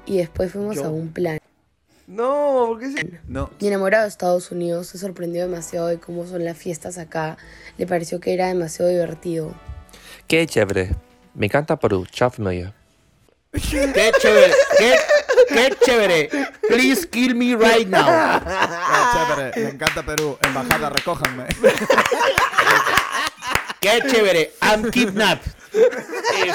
Y 0.05 0.17
después 0.17 0.53
fuimos 0.53 0.77
Yo. 0.77 0.85
a 0.85 0.89
un 0.89 1.09
plan. 1.09 1.39
No, 2.07 2.67
¿por 2.67 2.79
qué 2.79 2.91
se... 2.91 3.19
No. 3.27 3.49
Mi 3.59 3.67
enamorado 3.67 4.03
de 4.03 4.09
Estados 4.09 4.49
Unidos 4.51 4.87
se 4.87 4.97
sorprendió 4.97 5.41
demasiado 5.41 5.87
de 5.87 5.99
cómo 5.99 6.25
son 6.25 6.45
las 6.45 6.57
fiestas 6.57 6.97
acá. 6.97 7.37
Le 7.77 7.85
pareció 7.85 8.21
que 8.21 8.33
era 8.33 8.47
demasiado 8.47 8.89
divertido. 8.89 9.53
Qué 10.27 10.47
chévere. 10.47 10.91
Me 11.33 11.47
encanta 11.47 11.77
Perú. 11.77 12.05
Chao 12.09 12.29
familia. 12.29 12.73
Qué 13.51 14.11
chévere, 14.19 14.53
qué, 14.77 14.95
qué 15.47 15.75
chévere. 15.85 16.29
Please 16.67 17.07
kill 17.07 17.35
me 17.35 17.55
right 17.55 17.87
now. 17.87 18.05
Ah, 18.07 19.11
chévere. 19.13 19.51
Me 19.63 19.69
encanta 19.71 20.03
Perú. 20.03 20.37
Embajada, 20.41 20.89
recójanme. 20.89 21.47
Qué 23.79 24.01
chévere. 24.09 24.51
I'm 24.61 24.89
kidnapped. 24.91 25.57
Este, 25.73 26.53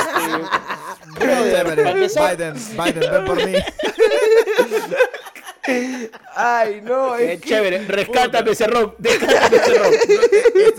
para 1.19 1.43
Chévere. 1.43 2.09
Biden, 2.09 2.55
Biden, 2.77 3.11
ven 3.13 3.25
por 3.25 3.37
mí. 3.37 3.53
Ay, 6.35 6.81
no, 6.83 7.17
es 7.17 7.41
que... 7.41 7.49
chévere. 7.49 7.79
Rescátame 7.87 8.51
ese 8.53 8.67
rock. 8.67 8.97
Rescátame 8.99 9.61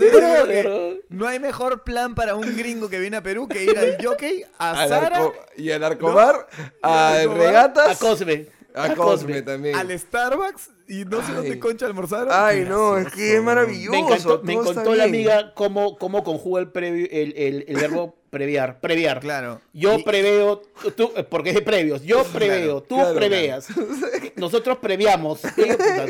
que 0.48 1.00
no 1.08 1.26
hay 1.26 1.38
mejor 1.40 1.82
plan 1.84 2.14
para 2.14 2.34
un 2.34 2.56
gringo 2.56 2.88
que 2.88 2.98
viene 2.98 3.16
a 3.16 3.22
Perú 3.22 3.48
que 3.48 3.64
ir 3.64 3.78
al 3.78 3.96
jockey, 4.04 4.44
a 4.58 4.82
Al 4.82 4.88
Sara, 4.88 5.16
arco- 5.18 5.34
y 5.56 5.70
al 5.70 5.84
Arcobar, 5.84 6.46
a 6.82 7.14
al 7.14 7.34
Regatas, 7.34 7.96
A 7.96 7.98
Cosme. 7.98 8.46
a 8.74 8.94
Cosme 8.94 9.42
también. 9.42 9.76
al 9.76 9.96
Starbucks 9.98 10.70
y 10.88 11.04
no 11.04 11.18
sé 11.18 11.26
Ay. 11.28 11.34
dónde 11.36 11.58
concha 11.60 11.86
almorzaron. 11.86 12.28
Ay, 12.30 12.64
no, 12.68 12.98
es 12.98 13.12
que 13.12 13.36
es 13.36 13.42
maravilloso. 13.42 13.92
Me 13.92 13.98
encantó, 14.00 14.40
me 14.42 14.52
encantó 14.54 14.94
la 14.94 15.04
amiga 15.04 15.54
cómo, 15.54 15.96
cómo 15.98 16.22
conjuga 16.24 16.60
el, 16.60 16.68
previo, 16.70 17.06
el, 17.10 17.32
el, 17.36 17.64
el 17.68 17.76
verbo 17.76 18.16
previar. 18.34 18.80
Previar. 18.80 19.20
Claro. 19.20 19.60
Yo 19.72 19.94
Y- 19.98 20.02
preveo, 20.02 20.60
tú, 20.96 21.10
porque 21.30 21.50
es 21.50 21.54
de 21.56 21.62
previos. 21.62 22.02
Yo 22.02 22.22
preveo, 22.24 22.82
tú 22.82 22.96
claro, 22.96 23.14
preveas. 23.14 23.68
Nosotros 24.36 24.78
previamos. 24.78 25.40
Ah, 25.54 26.06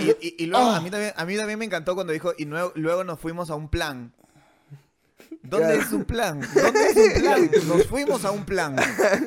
Y, 0.00 0.26
y- 0.28 0.34
y 0.40 0.46
luego 0.46 0.66
Ah. 0.66 0.76
a, 0.76 0.80
mí 0.80 0.90
también, 0.90 1.12
a 1.16 1.24
mí 1.24 1.36
también 1.36 1.58
me 1.58 1.64
encantó 1.64 1.94
cuando 1.94 2.12
dijo, 2.12 2.32
y 2.36 2.44
luego, 2.44 2.72
luego 2.74 3.04
nos 3.04 3.18
fuimos 3.18 3.50
a 3.50 3.54
un 3.54 3.68
plan. 3.68 4.12
¿Dónde 5.46 5.66
Claro. 5.74 5.82
es 5.82 5.92
un 5.92 6.04
plan? 6.04 6.40
¿Dónde 6.54 6.86
es 6.88 6.96
un 6.96 7.22
plan? 7.22 7.50
Nos 7.68 7.86
fuimos 7.86 8.24
a 8.24 8.30
un 8.30 8.44
plan. 8.46 8.76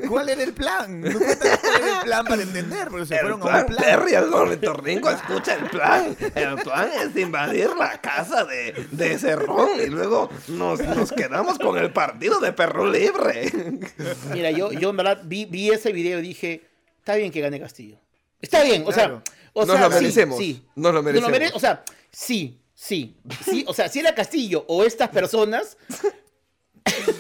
¿Cuál 0.10 0.30
era 0.30 0.42
el 0.44 0.52
plan? 0.54 1.00
No 1.02 1.12
cuéntanos 1.20 1.60
cuál 1.60 1.82
era 1.84 2.00
el 2.00 2.06
plan 2.06 2.26
para 2.26 2.42
entender, 2.42 2.88
porque 2.90 3.06
se 3.06 3.20
fueron 3.20 3.42
a 3.44 3.46
un 3.60 3.66
plan. 3.68 4.08
el 4.08 4.34
ornitorrinco 4.34 5.10
escucha 5.12 5.54
el 5.56 5.70
plan. 5.70 6.18
El 6.36 6.56
plan 6.56 6.90
es 7.02 7.16
invadir 7.16 7.70
la 7.78 8.02
casa 8.02 8.44
de, 8.46 8.88
de 8.92 9.20
Cerrón 9.20 9.70
y 9.80 9.88
luego 9.88 10.30
nos, 10.48 10.80
nos 10.80 11.12
quedamos 11.12 11.60
con 11.60 11.78
el 11.78 11.92
partido 11.94 12.40
de 12.40 12.52
Perro 12.52 12.90
Libre. 12.90 13.52
Mira, 14.34 14.50
yo, 14.52 14.72
yo 14.72 14.90
en 14.90 14.98
verdad 14.98 15.22
vi, 15.24 15.46
vi 15.46 15.70
ese 15.70 15.92
video 15.92 16.18
y 16.20 16.24
dije, 16.24 16.64
está 17.00 17.16
bien 17.16 17.32
que 17.32 17.42
gane 17.42 17.60
Castillo. 17.60 17.98
Está 18.42 18.64
bien, 18.64 18.84
o 18.86 18.92
Claro. 18.92 19.22
sea, 19.24 19.34
o 19.54 19.66
Nos 19.66 19.76
sea, 19.78 19.88
lo 19.88 19.92
sí, 19.96 20.02
merecemos, 20.02 20.38
sí. 20.40 20.66
nos 20.76 20.94
lo 20.94 21.02
merecemos. 21.04 21.32
mere- 21.32 21.52
o 21.54 21.60
sea, 21.60 21.84
sí, 22.12 22.60
sí, 22.80 23.18
sí, 23.44 23.66
o 23.68 23.74
sea, 23.74 23.90
si 23.90 24.00
era 24.00 24.14
Castillo 24.14 24.64
o 24.68 24.84
estas 24.84 25.10
personas, 25.10 25.76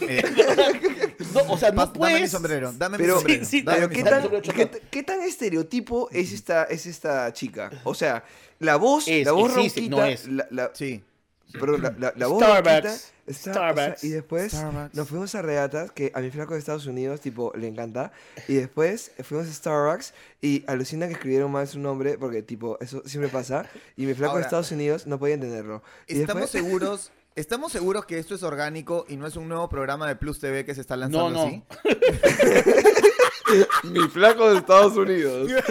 Eh, 0.01 0.23
no, 1.33 1.41
o 1.53 1.57
sea, 1.57 1.71
no 1.71 1.81
Dame 1.85 1.91
mi 1.91 1.97
puedes... 1.97 2.31
sombrero, 2.31 2.71
dame 2.77 2.97
Pero, 2.97 3.15
mi 3.15 3.19
sombrero. 3.19 3.43
sí, 3.45 3.49
sí, 3.49 3.61
dame 3.63 3.77
pero 3.77 3.89
mi 3.89 3.95
¿qué 3.95 4.01
sombrero. 4.01 4.41
tan, 4.41 4.55
qué, 4.55 4.81
qué 4.89 5.03
tan 5.03 5.21
estereotipo 5.21 6.09
es 6.11 6.31
esta, 6.31 6.63
es 6.65 6.85
esta 6.85 7.33
chica? 7.33 7.69
O 7.83 7.93
sea, 7.93 8.23
la 8.59 8.77
voz, 8.77 9.07
Es, 9.07 9.25
la 9.25 9.33
voz 9.33 9.51
existe, 9.57 9.81
ronquita, 9.81 9.95
no 9.97 10.05
es. 10.05 10.27
la, 10.27 10.47
la- 10.51 10.71
Sí. 10.73 11.03
Perdón, 11.51 11.81
la, 11.81 11.95
la, 11.97 12.13
la 12.15 12.27
voz 12.27 12.41
Starbucks, 12.43 12.83
ronquita 12.83 12.97
está- 13.27 13.51
Starbucks, 13.53 14.03
y 14.03 14.09
después 14.09 14.51
Starbucks. 14.53 14.95
nos 14.95 15.07
fuimos 15.07 15.35
a 15.35 15.41
Reatas, 15.41 15.91
que 15.91 16.11
a 16.15 16.19
mi 16.21 16.31
flaco 16.31 16.53
de 16.53 16.59
Estados 16.59 16.85
Unidos, 16.87 17.21
tipo, 17.21 17.51
le 17.55 17.67
encanta. 17.67 18.11
Y 18.47 18.55
después 18.55 19.11
fuimos 19.23 19.47
a 19.47 19.53
Starbucks 19.53 20.13
y 20.41 20.63
alucina 20.67 21.07
que 21.07 21.13
escribieron 21.13 21.51
mal 21.51 21.67
su 21.67 21.79
nombre, 21.79 22.17
porque, 22.17 22.41
tipo, 22.43 22.77
eso 22.81 23.01
siempre 23.05 23.29
pasa. 23.29 23.69
Y 23.95 24.05
mi 24.05 24.13
flaco 24.13 24.31
Ahora- 24.31 24.41
de 24.41 24.45
Estados 24.47 24.71
Unidos 24.71 25.07
no 25.07 25.19
podía 25.19 25.35
entenderlo. 25.35 25.83
Y 26.07 26.21
Estamos 26.21 26.41
después, 26.43 26.49
seguros, 26.65 27.11
estamos 27.35 27.71
seguros 27.71 28.05
que 28.05 28.17
esto 28.17 28.33
es 28.35 28.43
orgánico 28.43 29.05
y 29.07 29.17
no 29.17 29.27
es 29.27 29.35
un 29.35 29.47
nuevo 29.47 29.69
programa 29.69 30.07
de 30.07 30.15
Plus 30.15 30.39
TV 30.39 30.65
que 30.65 30.73
se 30.73 30.81
está 30.81 30.97
lanzando 30.97 31.29
No, 31.29 31.31
no. 31.31 31.47
así. 31.47 31.63
mi 33.83 34.07
flaco 34.09 34.49
de 34.51 34.57
Estados 34.59 34.95
Unidos. 34.97 35.49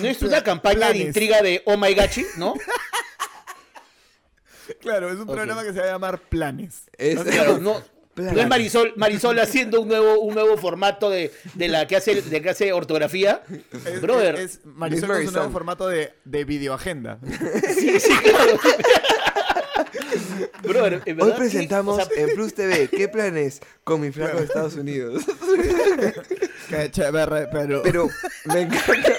No 0.00 0.08
es 0.08 0.22
una 0.22 0.42
campaña 0.42 0.86
de 0.88 0.94
planes. 0.94 1.06
intriga 1.08 1.42
de 1.42 1.62
Oh 1.66 1.76
My 1.76 1.94
Gachi, 1.94 2.24
¿no? 2.36 2.54
Claro, 4.80 5.08
es 5.08 5.16
un 5.16 5.22
Ok. 5.22 5.32
programa 5.34 5.62
que 5.64 5.72
se 5.72 5.78
va 5.80 5.84
a 5.86 5.90
llamar 5.92 6.20
Planes. 6.20 6.82
Es- 6.96 7.18
Claro, 7.20 7.58
no, 7.62 7.82
es 8.16 8.48
Marisol, 8.48 8.92
Marisol 8.96 9.38
haciendo 9.38 9.80
un 9.80 9.86
nuevo, 9.88 10.18
un 10.20 10.34
nuevo 10.34 10.56
formato 10.56 11.08
de, 11.08 11.32
de 11.54 11.68
la 11.68 11.86
que 11.86 11.94
hace, 11.96 12.20
de 12.20 12.42
que 12.42 12.50
hace 12.50 12.72
ortografía. 12.72 13.42
Es, 13.86 14.00
Brother. 14.00 14.34
es, 14.36 14.42
es 14.56 14.60
Marisol 14.66 15.08
con 15.10 15.24
su 15.26 15.30
nuevo 15.32 15.50
formato 15.50 15.88
de, 15.88 16.12
de 16.24 16.44
videoagenda. 16.44 17.18
Sí, 17.78 18.00
sí, 18.00 18.12
claro. 18.24 18.58
Brother, 20.62 21.02
en 21.06 21.22
Hoy 21.22 21.32
presentamos 21.36 21.96
¿qué? 21.98 22.02
O 22.02 22.06
sea, 22.16 22.24
en 22.24 22.34
Plus 22.34 22.54
TV, 22.54 22.88
¿qué 22.88 23.08
planes 23.08 23.60
con 23.84 24.00
mi 24.00 24.10
flaco 24.10 24.38
de 24.38 24.44
Estados 24.44 24.74
Unidos? 24.74 25.22
Qué 26.68 26.90
chévere, 26.90 27.46
pero... 27.50 27.82
Pero 27.82 28.08
me 28.44 28.60
encanta. 28.62 29.16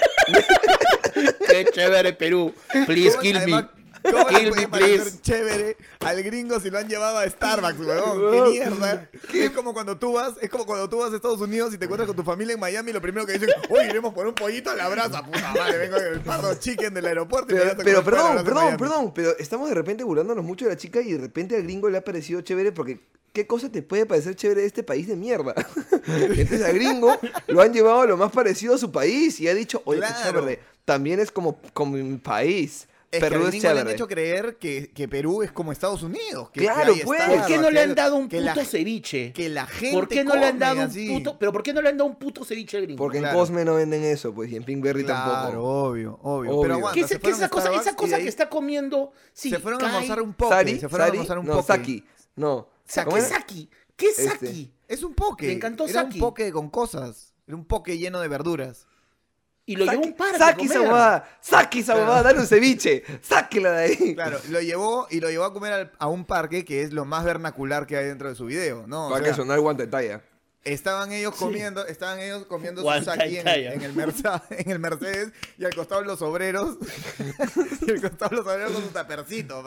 qué 1.48 1.64
chévere 1.72 2.12
Perú. 2.12 2.54
Please 2.86 3.10
¿Cómo- 3.12 3.22
kill 3.22 3.36
además, 3.38 3.64
me. 3.74 3.79
¿Cómo 4.02 4.28
le 4.30 4.38
Kill 4.38 4.48
puede 4.50 4.60
me, 4.62 4.68
parecer 4.68 5.00
please. 5.02 5.20
chévere 5.22 5.76
al 6.00 6.22
gringo 6.22 6.58
si 6.60 6.70
lo 6.70 6.78
han 6.78 6.88
llevado 6.88 7.18
a 7.18 7.28
Starbucks, 7.28 7.78
weón? 7.80 8.30
¡Qué 8.32 8.50
mierda! 8.50 9.08
Es 9.32 9.50
como 9.50 9.72
cuando 9.74 9.98
tú 9.98 10.12
vas, 10.14 10.34
es 10.40 10.48
como 10.50 10.64
cuando 10.66 10.88
tú 10.88 10.98
vas 10.98 11.12
a 11.12 11.16
Estados 11.16 11.40
Unidos 11.40 11.74
y 11.74 11.78
te 11.78 11.84
encuentras 11.84 12.06
con 12.06 12.16
tu 12.16 12.22
familia 12.22 12.54
en 12.54 12.60
Miami 12.60 12.90
y 12.90 12.92
lo 12.94 13.00
primero 13.02 13.26
que 13.26 13.34
dicen, 13.34 13.50
oye, 13.68 13.86
iremos 13.86 14.12
por 14.14 14.26
un 14.26 14.34
pollito 14.34 14.70
a 14.70 14.74
la 14.74 14.88
brasa, 14.88 15.24
puta 15.24 15.52
madre, 15.54 15.78
vengo 15.78 15.98
del 15.98 16.20
pardo 16.20 16.54
chicken 16.54 16.94
del 16.94 17.06
aeropuerto 17.06 17.52
y 17.52 17.54
me 17.58 17.60
Pero, 17.60 17.70
a 17.72 17.76
pero 17.76 17.98
a 18.00 18.04
perdón, 18.04 18.44
perdón, 18.44 18.54
Miami". 18.64 18.78
perdón, 18.78 19.12
pero 19.14 19.38
estamos 19.38 19.68
de 19.68 19.74
repente 19.74 20.04
burlándonos 20.04 20.44
mucho 20.44 20.64
de 20.66 20.70
la 20.72 20.76
chica 20.76 21.00
y 21.00 21.12
de 21.12 21.18
repente 21.18 21.56
al 21.56 21.62
gringo 21.64 21.88
le 21.90 21.98
ha 21.98 22.04
parecido 22.04 22.40
chévere 22.40 22.72
porque 22.72 23.00
¿qué 23.32 23.46
cosa 23.46 23.70
te 23.70 23.82
puede 23.82 24.06
parecer 24.06 24.34
chévere 24.34 24.62
de 24.62 24.66
este 24.66 24.82
país 24.82 25.06
de 25.06 25.16
mierda? 25.16 25.54
Entonces 26.06 26.62
al 26.62 26.74
gringo 26.74 27.18
lo 27.48 27.60
han 27.60 27.72
llevado 27.72 28.00
a 28.02 28.06
lo 28.06 28.16
más 28.16 28.32
parecido 28.32 28.74
a 28.74 28.78
su 28.78 28.90
país 28.90 29.38
y 29.40 29.48
ha 29.48 29.54
dicho, 29.54 29.82
oye, 29.84 30.00
qué 30.00 30.06
Claro. 30.06 30.40
chévere, 30.40 30.60
también 30.84 31.20
es 31.20 31.30
como, 31.30 31.60
como 31.72 31.96
mi 31.96 32.16
país. 32.18 32.88
Es 33.12 33.18
que 33.18 33.28
Perú 33.28 33.40
al 33.40 33.46
es 33.48 33.50
gringo 33.60 33.74
le 33.74 33.80
han 33.80 33.88
hecho 33.90 34.06
creer 34.06 34.56
que, 34.58 34.92
que 34.92 35.08
Perú 35.08 35.42
es 35.42 35.50
como 35.50 35.72
Estados 35.72 36.02
Unidos. 36.04 36.50
Que, 36.50 36.60
Claro, 36.60 36.94
que 36.94 37.02
pues. 37.04 37.18
Starbucks, 37.20 37.40
¿Por 37.40 37.48
qué 37.48 37.58
no 37.58 37.70
le 37.70 37.76
que 37.76 37.80
han 37.80 37.94
dado 37.96 38.14
un 38.16 38.28
que 38.28 38.40
la- 38.40 38.54
puto 38.54 38.64
ceviche? 38.64 39.32
Que 39.32 39.48
la 39.48 39.66
gente 39.66 39.96
¿Por 39.96 40.06
qué 40.08 40.22
no 40.22 40.36
le 40.36 40.46
han 40.46 40.58
dado 40.60 40.80
un 40.82 41.08
puto, 41.08 41.36
pero 41.38 41.52
por 41.52 41.62
qué 41.64 41.72
no 41.72 41.82
le 41.82 41.88
han 41.88 41.96
dado 41.96 42.08
un 42.08 42.16
puto 42.16 42.44
ceviche 42.44 42.76
al 42.76 42.84
gringo? 42.84 42.98
Porque 43.02 43.18
en 43.18 43.24
Claro. 43.24 43.38
Cosme 43.40 43.64
no 43.64 43.74
venden 43.74 44.04
eso, 44.04 44.32
pues, 44.32 44.52
y 44.52 44.56
en 44.56 44.62
Pinkberry 44.62 45.04
Claro, 45.04 45.32
tampoco. 45.50 45.64
obvio, 45.88 46.18
obvio. 46.22 46.50
Obvio. 46.52 46.62
Pero 46.62 46.74
aguanta, 46.74 46.94
¿Qué 46.94 47.00
es, 47.00 47.06
se 47.08 47.14
a 47.16 47.30
esa 47.30 47.48
cosa, 47.48 47.74
esa 47.74 47.96
cosa 47.96 48.18
que 48.18 48.28
está 48.28 48.48
comiendo? 48.48 49.10
Sí, 49.32 49.50
se 49.50 49.58
fueron 49.58 49.82
a 49.82 49.86
almorzar 49.88 50.22
un 50.22 50.32
poke. 50.34 50.54
Sari, 50.54 50.78
se 50.78 50.88
fueron 50.88 51.02
a 51.02 51.06
Sari, 51.08 51.16
almorzar 51.18 51.38
un 51.40 51.46
no, 51.46 51.52
poke. 51.54 51.66
Saki, 51.66 52.04
no. 52.36 52.68
Saki. 52.84 53.20
Saki. 53.22 53.70
¿Qué 53.96 54.06
es 54.06 54.18
Este. 54.20 54.46
Saki? 54.46 54.72
Es 54.86 55.02
un 55.02 55.14
poke. 55.14 55.46
Me 55.48 55.52
encantó 55.54 55.84
Era 55.84 56.02
Saki. 56.02 56.14
un 56.14 56.20
poke 56.20 56.52
con 56.52 56.70
cosas. 56.70 57.34
Era 57.46 57.56
un 57.56 57.64
poke 57.64 57.98
lleno 57.98 58.20
de 58.20 58.28
verduras. 58.28 58.86
Y 59.70 59.76
lo 59.76 59.84
llevó 59.84 60.02
a 60.02 60.06
un 60.06 60.12
parque 60.14 60.38
Saki 60.38 60.64
esa 60.66 60.80
huevada, 60.80 61.28
Saki 61.40 61.78
esa 61.80 61.94
huevada, 61.94 62.22
dale 62.24 62.40
un 62.40 62.46
ceviche, 62.46 63.04
sáquela 63.22 63.70
de 63.72 63.84
ahí. 63.84 64.14
Claro, 64.14 64.38
lo 64.50 64.60
llevó 64.60 65.06
y 65.10 65.20
lo 65.20 65.30
llevó 65.30 65.44
a 65.44 65.52
comer 65.52 65.72
al- 65.72 65.92
a 65.98 66.08
un 66.08 66.24
parque 66.24 66.64
que 66.64 66.82
es 66.82 66.92
lo 66.92 67.04
más 67.04 67.24
vernacular 67.24 67.86
que 67.86 67.96
hay 67.96 68.06
dentro 68.06 68.28
de 68.28 68.34
su 68.34 68.46
video, 68.46 68.86
¿no? 68.86 69.06
O 69.06 69.10
Para 69.10 69.22
sea, 69.22 69.32
que 69.32 69.36
sonar 69.36 69.60
guantantalla. 69.60 70.22
Estaban 70.64 71.10
ellos 71.12 71.34
comiendo, 71.36 71.86
estaban 71.86 72.20
ellos 72.20 72.44
comiendo 72.46 72.82
su 72.82 72.84
Guanta 72.84 73.14
saki 73.16 73.28
y 73.30 73.36
en, 73.38 73.48
en 73.48 73.82
el 73.82 73.94
Mersa- 73.94 74.42
en 74.50 74.70
el 74.70 74.78
Mercedes 74.78 75.32
y 75.56 75.64
al 75.64 75.74
costado 75.74 76.02
los 76.02 76.20
obreros 76.22 76.76
y 77.86 77.90
al 77.90 78.00
costado 78.00 78.36
los 78.36 78.46
obreros 78.46 78.72
con 78.72 78.82
su 78.82 78.88
tapercito. 78.88 79.62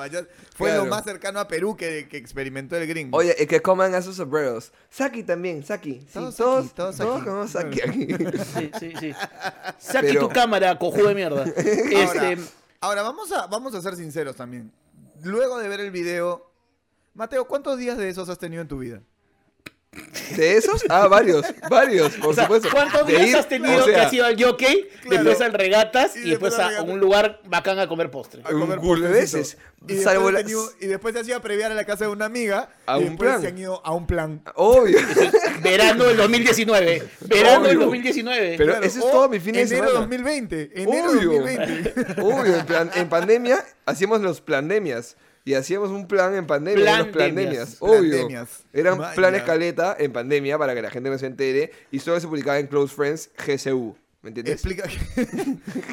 Fue 0.56 0.70
Claro. 0.70 0.84
lo 0.86 0.90
más 0.90 1.04
cercano 1.04 1.40
a 1.40 1.48
Perú 1.48 1.76
que, 1.76 2.08
que 2.08 2.18
experimentó 2.18 2.78
el 2.78 2.88
gringo. 2.88 3.18
Oye, 3.18 3.36
es 3.42 3.48
que 3.48 3.62
coman 3.62 3.96
a 3.96 4.02
sus 4.02 4.16
sombreros. 4.18 4.72
Saki 4.90 5.24
también, 5.24 5.64
Saki. 5.66 6.02
Sí, 6.02 6.08
Todos 6.14 6.36
todos, 6.36 6.66
Saki, 6.66 6.76
todos 6.76 6.96
todos 6.98 7.10
Saki. 7.16 7.26
comemos 7.26 7.52
Saki 7.52 7.82
aquí. 7.82 8.08
Sí, 8.54 8.72
sí, 8.80 8.94
sí. 9.00 9.14
Saki 9.80 10.08
Pero- 10.08 10.28
tu 10.28 10.30
cámara, 10.30 10.78
cojudo 10.78 11.08
de 11.10 11.16
mierda. 11.16 11.42
Ahora, 11.44 12.32
Este, 12.32 12.38
ahora, 12.82 13.02
vamos, 13.02 13.32
a, 13.32 13.48
vamos 13.48 13.74
a 13.74 13.82
ser 13.82 13.96
sinceros 13.96 14.36
también. 14.36 14.72
Luego 15.24 15.58
de 15.58 15.68
ver 15.70 15.80
el 15.80 15.90
video, 15.92 16.52
Mateo, 17.14 17.48
¿cuántos 17.48 17.78
días 17.80 17.98
de 17.98 18.10
esos 18.10 18.28
has 18.30 18.38
tenido 18.38 18.62
en 18.62 18.68
tu 18.68 18.78
vida? 18.80 19.02
¿De 20.36 20.58
esos? 20.58 20.84
Ah, 20.90 21.08
varios, 21.08 21.46
varios, 21.70 22.14
por 22.16 22.30
o 22.30 22.34
sea, 22.34 22.44
supuesto. 22.46 22.70
¿cuántos 22.72 23.06
días 23.08 23.28
ir, 23.28 23.36
has 23.36 23.48
tenido 23.48 23.76
o 23.82 23.86
sea, 23.86 23.94
que 23.94 24.02
has 24.02 24.14
ido 24.14 24.26
al 24.26 24.42
jockey, 24.44 24.88
Claro. 25.04 25.24
después 25.24 25.42
al 25.42 25.54
regatas 25.54 26.16
Y 26.16 26.20
y 26.20 26.30
después 26.32 26.54
después 26.54 26.60
a 26.60 26.70
regatas. 26.70 26.90
un 26.90 27.00
lugar 27.00 27.42
bacán 27.46 27.78
a 27.80 27.88
comer 27.88 28.10
postre? 28.10 28.42
A 28.44 28.50
Un 28.54 28.62
comer 28.62 28.80
postrecito. 28.80 29.14
veces. 29.38 29.58
Y 29.88 29.96
después, 29.96 30.36
tenido- 30.36 30.72
y 30.80 30.88
después 30.88 31.14
se 31.14 31.20
hacía 31.22 31.42
previar 31.42 31.72
a 31.72 31.76
la 31.76 31.84
casa 31.84 32.06
de 32.06 32.12
una 32.12 32.26
amiga. 32.26 32.70
A 32.86 32.98
y 32.98 33.04
un 33.04 33.10
después 33.10 33.30
plan. 33.30 33.42
se 33.42 33.48
han 33.50 33.58
ido 33.58 33.82
a 33.86 33.94
un 33.94 34.08
plan. 34.08 34.42
Obvio. 34.56 34.98
Verano 35.62 36.06
del 36.06 36.18
2019. 36.18 37.04
Verano 37.22 37.68
del 37.68 37.78
Obvio. 37.78 37.86
2019. 37.88 38.56
Pero 38.58 38.72
Claro, 38.72 38.86
ese 38.86 39.00
es 39.00 39.06
o 39.06 39.10
todo 39.10 39.30
mi 39.30 39.40
fin 39.40 39.54
de 39.54 39.62
enero 39.62 39.78
semana. 39.88 40.00
2020. 40.00 40.72
Enero 40.76 41.10
Obvio. 41.12 41.32
2020. 41.42 42.22
Obvio, 42.22 42.56
en, 42.58 42.66
plan- 42.66 42.92
en 42.96 43.10
pandemia 43.10 43.64
hacíamos 43.86 44.22
los 44.22 44.42
plandemias. 44.42 45.18
Y 45.46 45.56
hacíamos 45.56 45.90
un 45.90 46.08
plan 46.08 46.34
en 46.36 46.48
pandemia. 46.48 46.84
Plan 46.84 47.00
los 47.00 47.08
plandemias. 47.10 47.52
demias. 47.52 47.78
Obvio. 47.82 48.00
Plandemias. 48.12 48.64
Eran 48.72 48.98
Vaya. 48.98 49.14
plan 49.16 49.36
escaleta 49.36 49.96
en 50.00 50.14
pandemia 50.14 50.58
para 50.58 50.74
que 50.74 50.82
la 50.82 50.90
gente 50.90 51.10
no 51.10 51.18
se 51.18 51.26
entere. 51.26 51.72
Y 51.92 52.00
solo 52.00 52.20
se 52.20 52.28
publicaba 52.28 52.60
en 52.60 52.68
Close 52.68 52.96
Friends 52.96 53.30
GCU. 53.46 53.96
¿Me 54.22 54.30
entiendes? 54.30 54.54
Explica- 54.64 54.86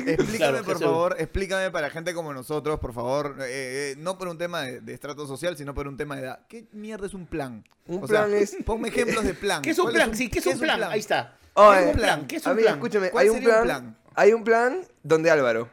explícame, 0.07 0.37
Claro, 0.37 0.63
por 0.65 0.79
favor, 0.79 1.17
explícame 1.19 1.71
para 1.73 1.91
gente 1.91 2.15
como 2.15 2.33
nosotros, 2.33 2.79
por 2.79 2.93
favor, 2.95 3.35
eh, 3.41 3.93
eh, 3.93 3.95
no 3.99 4.19
por 4.19 4.29
un 4.29 4.39
tema 4.39 4.63
de, 4.63 4.81
de 4.81 4.95
estrato 4.95 5.27
social, 5.27 5.57
sino 5.57 5.75
por 5.75 5.89
un 5.89 5.97
tema 5.97 6.15
de 6.15 6.23
edad. 6.23 6.47
¿Qué 6.49 6.67
mierda 6.71 7.07
es 7.07 7.15
un 7.15 7.27
plan? 7.27 7.65
Un 7.89 8.05
O 8.05 8.07
sea, 8.07 8.27
plan 8.27 8.35
es- 8.41 8.57
Ponme 8.65 8.87
ejemplos 8.89 9.25
de 9.25 9.35
plan. 9.35 9.63
¿Qué 9.63 9.71
es 9.71 9.79
un 9.81 9.87
¿Cuál 9.87 9.95
plan? 9.97 10.15
Sí, 10.17 10.29
¿qué 10.31 10.39
es 10.39 10.47
un 10.47 10.61
plan? 10.61 10.81
Ahí 10.85 11.01
está. 11.01 11.37
Oh, 11.55 11.73
¿Qué 11.73 11.81
es 11.81 11.87
un 11.87 11.93
plan? 12.01 12.27
¿Qué 12.29 12.37
es 12.37 12.47
un 12.47 12.53
Amiga, 12.53 12.67
plan? 12.69 12.79
escúchame, 12.79 13.11
¿Cuál 13.11 13.23
hay 13.25 13.29
un 13.31 13.35
sería 13.35 13.49
un 13.49 13.55
plan, 13.65 13.67
plan? 13.83 13.97
Hay 14.15 14.33
un 14.33 14.45
plan 14.45 14.81
donde 15.03 15.31
Álvaro. 15.33 15.69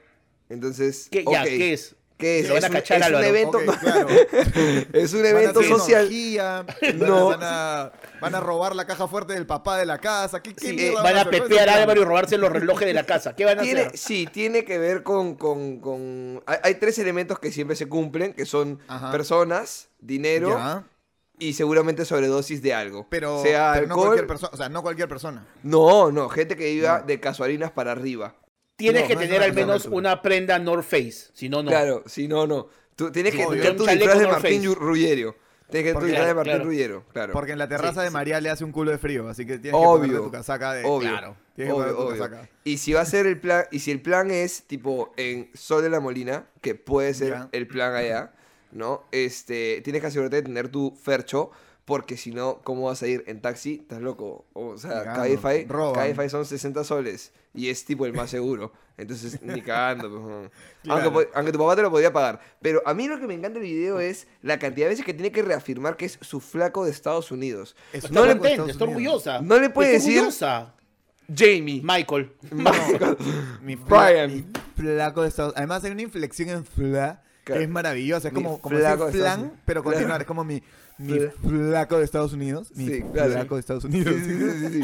Entonces, 0.50 1.10
¿Qué, 1.12 1.24
ya, 1.30 1.44
¿qué 1.44 1.74
es? 1.74 1.96
¿Qué 2.18 2.40
es? 2.40 2.50
A 2.50 2.58
Es 2.58 2.70
un- 2.70 2.76
es 2.78 3.10
un 3.10 3.24
evento, 3.24 3.58
Ok, 3.60 3.64
claro. 3.80 4.08
es 4.92 5.14
un 5.14 5.22
Van 5.22 5.26
a 5.26 5.30
evento 5.30 5.62
social. 5.64 6.10
No. 6.96 7.28
van 7.28 7.40
a, 7.44 7.92
van 8.20 8.34
a 8.36 8.40
robar 8.40 8.76
la 8.76 8.86
caja 8.88 9.08
fuerte 9.08 9.34
del 9.34 9.46
papá 9.46 9.78
de 9.78 9.86
la 9.86 10.00
casa. 10.00 10.42
¿Qué, 10.42 10.56
qué 10.56 10.70
Sí, 10.70 10.74
mierda 10.76 11.04
van 11.04 11.16
a 11.18 11.22
el 11.22 11.30
pepear 11.30 11.70
a? 11.70 11.76
Álvaro 11.76 12.02
y 12.02 12.04
robarse 12.06 12.38
los 12.40 12.52
relojes 12.52 12.88
de 12.88 12.94
la 12.94 13.04
casa. 13.06 13.36
¿Qué 13.36 13.46
van 13.46 13.60
a 13.60 13.62
Tiene, 13.62 13.82
hacer? 13.82 13.98
sí, 13.98 14.28
tiene 14.32 14.66
que 14.66 14.80
ver 14.80 15.04
con... 15.04 15.36
con, 15.36 15.80
con- 15.80 16.44
Hay, 16.48 16.58
hay 16.64 16.76
tres 16.76 16.98
elementos 16.98 17.38
que 17.40 17.52
siempre 17.52 17.76
se 17.76 17.88
cumplen, 17.88 18.34
que 18.34 18.46
son 18.48 18.80
Ajá. 18.88 19.12
personas, 19.12 19.90
dinero 20.00 20.50
Ya, 20.50 20.84
y 21.40 21.54
seguramente 21.54 22.04
sobredosis 22.04 22.64
de 22.64 22.74
algo. 22.74 23.06
pero, 23.12 23.44
sea 23.44 23.74
pero 23.76 23.86
no 23.88 23.94
alcohol. 23.94 24.06
cualquier 24.08 24.28
persona, 24.28 24.50
o 24.54 24.58
sea, 24.58 24.70
no 24.70 24.82
cualquier 24.82 25.08
persona. 25.08 25.46
No, 25.62 26.12
no, 26.12 26.30
gente 26.30 26.56
que 26.56 26.66
viva 26.74 27.02
de 27.02 27.20
casualinas 27.20 27.70
para 27.70 27.92
arriba. 27.92 28.34
Tienes 28.78 29.02
No, 29.02 29.08
que 29.10 29.16
no 29.16 29.22
tener 29.22 29.42
al 29.44 29.54
menos 29.54 29.86
una 29.88 30.22
prenda 30.22 30.58
North 30.60 30.86
Face. 30.86 31.32
Si 31.34 31.50
no, 31.50 31.62
no. 31.64 31.70
Claro, 31.72 32.04
si 32.06 32.28
no, 32.28 32.48
no. 32.48 32.68
Tú 32.96 33.12
tienes 33.12 33.34
que 33.36 33.46
tener 33.46 33.76
tu 33.76 33.86
disfraz 33.86 34.20
de 34.20 34.28
Martín. 34.28 34.74
Ruggiero. 34.76 35.36
Tienes 35.70 35.94
que 35.94 35.94
tener 35.94 35.94
tu 35.94 36.00
Porque- 36.00 36.08
disfraz 36.12 36.28
de 36.28 36.34
Martín 36.36 36.52
claro. 36.54 36.64
Ruggiero, 36.66 37.04
claro. 37.12 37.34
Porque 37.34 37.52
en 37.52 37.58
la 37.58 37.68
terraza 37.68 38.02
de 38.04 38.10
María 38.12 38.40
le 38.40 38.50
hace 38.50 38.64
un 38.64 38.72
culo 38.72 38.92
de 38.92 38.98
frío, 38.98 39.28
así 39.28 39.46
que 39.46 39.58
tienes 39.60 39.80
que 39.82 39.86
ponerte 39.86 40.16
tu 40.18 40.32
casaca 40.32 40.74
de... 40.74 40.86
Obvio. 40.86 41.10
Claro, 41.10 41.36
tienes 41.56 41.74
obvio, 41.74 41.94
tu 41.96 42.02
obvio. 42.04 42.18
casaca. 42.24 42.50
Y 42.64 42.78
si 42.78 42.94
va 42.94 43.02
a 43.02 43.06
ser 43.06 43.26
el 43.26 43.40
plan, 43.40 43.66
y 43.72 43.80
si 43.80 43.92
el 43.92 44.02
plan 44.02 44.32
es 44.32 44.64
tipo 44.64 45.12
en 45.18 45.50
Sol 45.56 45.82
de 45.84 45.90
la 45.90 46.00
Molina, 46.00 46.46
que 46.62 46.76
puede 46.76 47.14
ser 47.14 47.30
Ya. 47.34 47.50
el 47.52 47.68
plan 47.68 47.94
allá, 47.96 48.32
¿no? 48.72 49.04
Este, 49.12 49.82
tienes 49.84 50.02
que 50.02 50.08
asegurarte 50.08 50.38
de 50.38 50.42
tener 50.44 50.70
tu 50.70 50.92
fercho, 51.04 51.52
porque 51.88 52.18
si 52.18 52.32
no, 52.32 52.60
¿cómo 52.66 52.84
vas 52.88 53.02
a 53.02 53.08
ir 53.08 53.24
en 53.28 53.40
taxi? 53.42 53.76
Estás 53.82 54.02
loco. 54.02 54.46
O 54.52 54.78
sea, 54.78 55.06
Cabify. 55.06 55.66
Cabify 55.66 56.30
son 56.30 56.46
60 56.46 56.84
soles 56.84 57.32
y 57.54 57.70
es 57.70 57.86
tipo 57.86 58.06
el 58.06 58.12
más 58.12 58.30
seguro. 58.30 58.74
Entonces, 58.98 59.42
ni 59.42 59.62
cagando. 59.62 60.10
pues. 60.10 60.52
Claro. 60.84 61.30
aunque, 61.34 61.52
tu 61.54 61.58
papá 61.60 61.78
te 61.78 61.82
lo 61.84 61.90
podía 61.90 62.12
pagar. 62.12 62.42
Pero 62.62 62.82
a 62.86 62.94
mí 62.94 63.08
lo 63.08 63.18
que 63.20 63.26
me 63.28 63.36
encanta 63.36 63.60
del 63.60 63.70
video 63.70 64.02
es 64.02 64.28
la 64.42 64.60
cantidad 64.60 64.88
de 64.88 64.90
veces 64.90 65.06
que 65.06 65.14
tiene 65.14 65.32
que 65.32 65.42
reafirmar 65.44 65.96
que 65.96 66.06
es 66.08 66.20
su 66.22 66.42
flaco 66.42 66.84
de 66.84 66.92
Estados 66.92 67.32
Unidos. 67.32 67.74
Es 67.94 68.12
No 68.12 68.26
le- 68.26 68.34
flaco 68.34 68.44
de 68.44 68.50
contenta, 68.50 68.50
Estados 68.50 68.70
está 68.72 68.84
Unidos. 68.86 69.28
orgullosa. 69.28 69.42
No 69.42 69.60
le 69.62 69.70
puede 69.70 69.94
decir- 69.94 70.18
orgullosa. 70.18 70.74
Jamie. 71.34 71.82
Michael. 71.86 72.34
Mi 73.62 73.76
fla- 73.78 73.86
Brian. 74.12 74.32
mi 74.34 74.46
flaco 74.76 75.22
de 75.22 75.30
Estados 75.30 75.54
Además 75.56 75.84
hay 75.86 75.92
una 75.92 76.02
inflexión 76.02 76.50
en 76.50 76.66
fla 76.66 77.24
que 77.46 77.54
Claro. 77.54 77.62
es 77.62 77.70
maravillosa. 77.70 78.28
Es 78.28 78.34
Mi 78.34 78.44
como, 78.44 78.62
como 78.62 78.78
flan, 78.78 79.00
Unidos. 79.00 79.58
pero 79.64 79.82
Claro. 79.82 79.96
continuar. 79.96 80.22
Es 80.22 80.28
como 80.28 80.44
mi, 80.44 80.62
mi 80.98 81.14
Fla- 81.20 81.32
flaco 81.42 81.98
de 82.00 82.06
Estados 82.06 82.34
Unidos. 82.34 82.72
Mi 82.76 82.88
Sí, 82.88 83.04
claro. 83.14 83.32
flaco 83.34 83.56
de 83.56 83.60
Estados 83.62 83.84
Sí, 83.84 83.88
Unidos. 83.90 84.14
sí, 84.16 84.24
sí, 84.26 84.60
sí, 84.60 84.74
sí. 84.74 84.82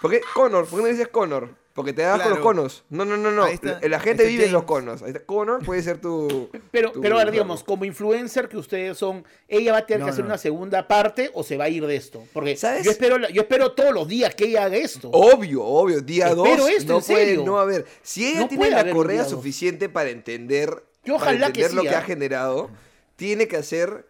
¿Por 0.00 0.10
qué 0.10 0.20
Connor? 0.34 0.66
¿Por 0.66 0.78
qué 0.78 0.82
no 0.84 0.88
dices 0.90 1.08
Connor? 1.08 1.60
Porque 1.72 1.92
te 1.92 2.02
das 2.02 2.12
con 2.14 2.20
Claro. 2.20 2.34
los 2.34 2.44
conos. 2.44 2.84
No, 2.90 3.04
no, 3.04 3.16
no, 3.16 3.30
no. 3.30 3.46
Está. 3.46 3.78
La 3.88 4.00
gente 4.00 4.26
vive 4.26 4.46
en 4.46 4.52
los 4.52 4.64
conos. 4.64 5.02
Ahí 5.02 5.10
está. 5.10 5.24
Connor 5.24 5.64
puede 5.64 5.82
ser 5.82 5.98
tu. 5.98 6.50
Pero, 6.72 6.90
tu 6.90 7.00
pero 7.00 7.16
ahora, 7.18 7.30
digamos, 7.30 7.62
como 7.62 7.84
influencer 7.84 8.48
que 8.48 8.56
ustedes 8.56 8.98
son, 8.98 9.24
ella 9.48 9.72
va 9.72 9.78
a 9.78 9.86
tener 9.86 10.00
No, 10.00 10.06
que 10.06 10.10
hacer 10.10 10.24
no. 10.24 10.30
una 10.30 10.38
segunda 10.38 10.88
parte 10.88 11.30
o 11.32 11.42
se 11.44 11.56
va 11.56 11.64
a 11.64 11.68
ir 11.68 11.86
de 11.86 11.94
esto. 11.96 12.24
Porque 12.32 12.56
¿Sabes? 12.56 12.84
yo 12.84 12.90
espero, 12.90 13.16
yo 13.28 13.42
espero 13.42 13.72
todos 13.72 13.94
los 13.94 14.08
días 14.08 14.34
que 14.34 14.46
ella 14.46 14.64
haga 14.64 14.76
esto. 14.76 15.10
Obvio, 15.12 15.62
obvio. 15.64 16.00
Día 16.00 16.26
Espero 16.28 16.44
2 16.44 16.68
esto, 16.70 16.92
no 16.92 16.98
en 16.98 17.04
puede 17.04 17.24
serio. 17.26 17.44
no 17.46 17.58
haber. 17.60 17.86
Si 18.02 18.26
ella 18.26 18.40
No 18.40 18.48
tiene 18.48 18.70
la 18.70 18.90
correa 18.92 19.24
suficiente 19.24 19.88
para 19.88 20.10
entender, 20.10 20.70
Yo 21.04 21.14
para 21.18 21.30
ojalá 21.30 21.52
que 21.52 21.60
entender 21.62 21.70
sí, 21.70 21.76
lo 21.76 21.82
que 21.82 21.88
¿ah? 21.90 21.98
ha 22.00 22.02
generado, 22.02 22.70
tiene 23.16 23.46
que 23.46 23.56
hacer 23.56 24.06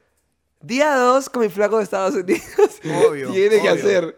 día 0.61 0.95
2 0.97 1.29
con 1.31 1.43
mi 1.43 1.49
flaco 1.49 1.79
de 1.79 1.85
Estados 1.85 2.15
Unidos. 2.15 2.43
Obvio, 3.09 3.31
tiene 3.33 3.61
que 3.61 3.71
obvio. 3.71 3.73
hacer. 3.73 4.17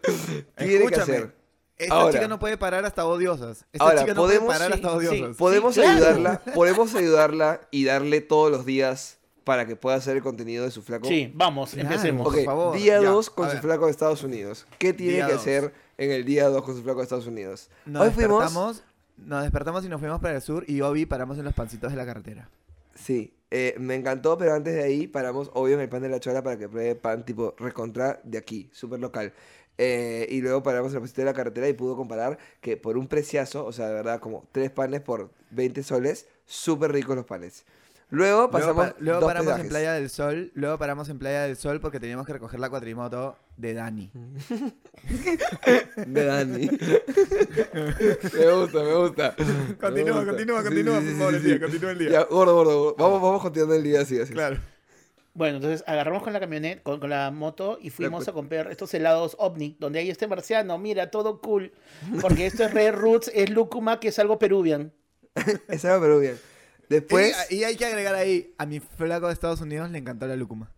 Tiene 0.57 0.73
que 0.73 0.75
Escúchame, 0.85 1.01
hacer. 1.03 1.35
Esta 1.77 1.95
Ahora. 1.95 2.13
chica 2.13 2.27
no 2.27 2.39
puede 2.39 2.57
parar 2.57 2.85
hasta 2.85 3.05
odiosas. 3.05 3.65
Esta 3.73 3.83
Ahora, 3.85 4.01
chica 4.01 4.13
no 4.13 4.21
podemos- 4.21 4.45
puede 4.45 4.59
parar 4.59 4.71
sí, 4.71 4.73
hasta 4.85 4.89
sí. 4.89 4.95
odiosas. 5.07 5.37
Podemos 5.37 5.73
claro. 5.73 5.89
ayudarla, 5.91 6.41
podemos 6.53 6.95
ayudarla 6.95 7.61
y 7.71 7.83
darle 7.85 8.21
todos 8.21 8.51
los 8.51 8.65
días 8.65 9.17
para 9.43 9.65
que 9.65 9.75
pueda 9.75 9.97
hacer 9.97 10.15
el 10.15 10.23
contenido 10.23 10.63
de 10.63 10.71
su 10.71 10.81
flaco. 10.83 11.07
Sí, 11.07 11.31
vamos, 11.35 11.71
Claro. 11.71 11.89
empecemos. 11.89 12.27
Ok, 12.27 12.35
Por 12.35 12.45
favor, 12.45 12.77
día 12.77 13.01
ya, 13.01 13.09
2 13.09 13.27
a 13.27 13.31
con 13.35 13.51
su 13.51 13.57
flaco 13.57 13.85
de 13.85 13.91
Estados 13.91 14.23
Unidos. 14.23 14.65
¿Qué 14.77 14.93
tiene 14.93 15.13
Día 15.15 15.25
que 15.25 15.31
dos. 15.33 15.41
hacer 15.41 15.73
en 15.97 16.11
el 16.11 16.23
día 16.23 16.47
2 16.47 16.63
con 16.63 16.75
su 16.77 16.83
flaco 16.83 16.99
de 16.99 17.03
Estados 17.03 17.27
Unidos? 17.27 17.69
Nos 17.85 18.03
Hoy 18.03 18.11
fuimos... 18.11 18.39
despertamos, 18.43 18.83
nos 19.17 19.41
despertamos 19.43 19.83
y 19.85 19.89
nos 19.89 19.99
fuimos 19.99 20.21
para 20.21 20.35
el 20.35 20.41
sur 20.41 20.63
y 20.67 20.79
Obi 20.81 21.05
paramos 21.05 21.37
en 21.37 21.43
los 21.43 21.53
pancitos 21.53 21.91
de 21.91 21.97
la 21.97 22.05
carretera. 22.05 22.49
Sí, 22.95 23.33
eh, 23.49 23.75
me 23.79 23.95
encantó, 23.95 24.37
pero 24.37 24.53
antes 24.53 24.73
de 24.75 24.83
ahí 24.83 25.07
paramos, 25.07 25.49
obvio, 25.53 25.75
en 25.75 25.81
el 25.81 25.89
pan 25.89 26.01
de 26.03 26.09
la 26.09 26.19
chola 26.19 26.43
para 26.43 26.57
que 26.57 26.69
pruebe 26.69 26.95
pan 26.95 27.25
tipo 27.25 27.55
recontra 27.57 28.19
de 28.23 28.37
aquí, 28.37 28.69
súper 28.73 28.99
local. 28.99 29.33
Eh, 29.79 30.27
y 30.29 30.41
luego 30.41 30.61
paramos 30.61 30.91
en 30.91 30.97
el 30.97 31.01
pasito 31.01 31.21
de 31.21 31.25
la 31.25 31.33
carretera 31.33 31.67
y 31.67 31.73
pudo 31.73 31.95
comparar 31.95 32.37
que 32.61 32.77
por 32.77 32.97
un 32.97 33.07
preciazo, 33.07 33.65
o 33.65 33.71
sea, 33.71 33.87
de 33.87 33.93
verdad, 33.95 34.19
como 34.19 34.47
tres 34.51 34.69
panes 34.71 35.01
por 35.01 35.31
20 35.49 35.81
soles, 35.83 36.27
súper 36.45 36.91
ricos 36.91 37.15
los 37.15 37.25
panes. 37.25 37.65
Luego 38.15 38.33
Luego, 38.35 38.51
pasamos 38.51 38.87
pa- 38.89 38.95
luego 38.99 39.19
dos 39.21 39.27
paramos 39.27 39.47
en 39.49 39.55
pedajes. 39.55 39.69
Playa 39.69 39.93
del 39.93 40.09
Sol, 40.09 40.51
luego 40.53 40.77
paramos 40.77 41.09
en 41.09 41.17
Playa 41.19 41.41
del 41.43 41.55
Sol 41.57 41.79
porque 41.81 41.99
teníamos 41.99 42.27
que 42.27 42.33
recoger 42.33 42.59
la 42.59 42.69
cuatrimoto 42.69 43.35
de 43.57 43.73
Dani. 43.73 44.11
De 46.05 46.23
Dani. 46.25 46.69
me 46.69 48.51
gusta, 48.53 48.83
me 48.83 48.95
gusta. 48.95 49.35
Continúa, 49.35 49.81
Me 49.91 50.11
gusta. 50.11 50.25
continúa, 50.25 50.63
continúa, 50.63 50.95
por 50.99 51.17
favor, 51.17 51.35
el 51.35 51.43
día, 51.43 51.59
continúa 51.59 51.91
el 51.91 51.97
día. 51.99 52.09
Ya, 52.09 52.23
gordo, 52.25 52.55
gordo, 52.55 52.79
gordo. 52.83 52.95
Vamos, 52.97 53.21
vamos 53.21 53.41
continuando 53.41 53.75
el 53.75 53.83
día 53.83 54.01
así, 54.01 54.19
así. 54.19 54.33
Claro. 54.33 54.57
Bueno, 55.33 55.55
entonces 55.55 55.83
agarramos 55.87 56.21
con 56.21 56.31
la 56.33 56.39
camioneta, 56.39 56.83
con, 56.83 56.99
con 56.99 57.09
la 57.09 57.31
moto 57.31 57.79
y 57.81 57.89
fuimos 57.89 58.27
a 58.27 58.33
comprar 58.33 58.69
estos 58.71 58.93
helados 58.93 59.35
OVNI, 59.39 59.77
donde 59.79 59.97
hay 59.99 60.11
este 60.11 60.27
marciano, 60.27 60.77
mira, 60.77 61.09
todo 61.09 61.41
cool. 61.41 61.71
Porque 62.21 62.45
esto 62.45 62.63
es 62.63 62.71
Red 62.73 62.93
Roots, 62.93 63.31
es 63.33 63.49
Lúcuma, 63.49 63.99
que 63.99 64.09
es 64.09 64.19
algo 64.19 64.37
peruvian. 64.37 64.93
Esa 65.67 65.87
era 65.89 65.99
pero 65.99 66.19
bien. 66.19 66.37
Después... 66.89 67.35
y, 67.49 67.55
y 67.57 67.63
hay 67.63 67.75
que 67.75 67.85
agregar 67.85 68.15
ahí, 68.15 68.53
a 68.57 68.65
mi 68.65 68.79
flaco 68.79 69.27
de 69.27 69.33
Estados 69.33 69.61
Unidos 69.61 69.89
le 69.91 69.97
encantó 69.99 70.27
la 70.27 70.35
lúcuma. 70.35 70.71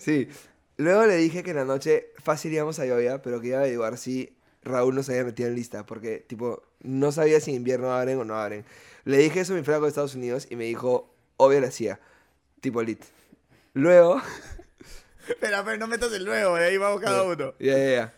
sí. 0.00 0.28
Luego 0.76 1.06
le 1.06 1.16
dije 1.16 1.42
que 1.42 1.50
en 1.50 1.56
la 1.56 1.64
noche 1.64 2.06
fácil 2.22 2.52
íbamos 2.52 2.78
a 2.78 2.86
Lloya, 2.86 3.20
pero 3.20 3.40
que 3.40 3.48
iba 3.48 3.58
a 3.58 3.60
averiguar 3.60 3.98
si 3.98 4.34
Raúl 4.62 4.94
nos 4.94 5.08
había 5.10 5.24
metido 5.24 5.48
en 5.48 5.54
lista, 5.54 5.84
porque, 5.84 6.24
tipo, 6.26 6.62
no 6.80 7.12
sabía 7.12 7.40
si 7.40 7.52
invierno 7.52 7.92
abren 7.92 8.18
o 8.18 8.24
no 8.24 8.36
abren. 8.36 8.64
Le 9.04 9.18
dije 9.18 9.40
eso 9.40 9.52
a 9.52 9.56
mi 9.56 9.62
flaco 9.62 9.82
de 9.82 9.88
Estados 9.88 10.14
Unidos 10.14 10.46
y 10.48 10.56
me 10.56 10.64
dijo, 10.64 11.14
obvio 11.36 11.60
le 11.60 11.66
hacía, 11.66 12.00
tipo 12.62 12.82
lit. 12.82 13.02
Luego, 13.74 14.22
Espera, 15.28 15.64
pero 15.64 15.76
no 15.76 15.86
metas 15.86 16.12
el 16.12 16.24
nuevo, 16.24 16.56
de 16.56 16.64
ahí 16.64 16.76
vamos 16.78 17.00
cada 17.00 17.22
uno. 17.24 17.54
ya, 17.58 17.76
ya, 17.76 17.90
ya. 17.90 18.14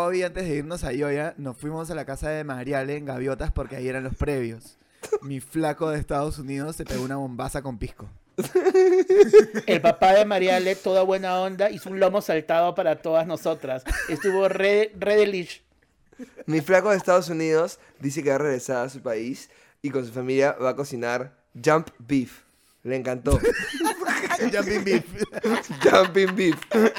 Hoy, 0.00 0.22
antes 0.22 0.46
de 0.46 0.54
irnos 0.54 0.84
a 0.84 0.92
Yoya, 0.92 1.34
nos 1.38 1.56
fuimos 1.56 1.90
a 1.90 1.94
la 1.96 2.04
casa 2.04 2.30
de 2.30 2.44
Mariale 2.44 2.96
en 2.96 3.04
Gaviotas 3.04 3.50
porque 3.50 3.74
ahí 3.74 3.88
eran 3.88 4.04
los 4.04 4.14
previos. 4.14 4.78
Mi 5.22 5.40
flaco 5.40 5.90
de 5.90 5.98
Estados 5.98 6.38
Unidos 6.38 6.76
se 6.76 6.84
pegó 6.84 7.02
una 7.02 7.16
bombaza 7.16 7.62
con 7.62 7.78
pisco. 7.78 8.08
El 9.66 9.80
papá 9.80 10.12
de 10.12 10.24
Mariale, 10.24 10.76
toda 10.76 11.02
buena 11.02 11.40
onda, 11.40 11.68
hizo 11.72 11.90
un 11.90 11.98
lomo 11.98 12.22
saltado 12.22 12.76
para 12.76 13.02
todas 13.02 13.26
nosotras. 13.26 13.82
Estuvo 14.08 14.48
re, 14.48 14.92
re 14.96 15.16
delish. 15.16 15.64
Mi 16.46 16.60
flaco 16.60 16.90
de 16.90 16.96
Estados 16.96 17.28
Unidos 17.28 17.80
dice 17.98 18.22
que 18.22 18.28
va 18.28 18.36
a 18.36 18.38
regresar 18.38 18.86
a 18.86 18.90
su 18.90 19.00
país 19.02 19.50
y 19.82 19.90
con 19.90 20.06
su 20.06 20.12
familia 20.12 20.52
va 20.52 20.70
a 20.70 20.76
cocinar 20.76 21.36
jump 21.60 21.88
beef. 21.98 22.42
Le 22.84 22.94
encantó. 22.94 23.40
Jumping 24.38 24.84
beef. 24.84 25.04
Jumping 25.82 26.36
beef. 26.36 26.56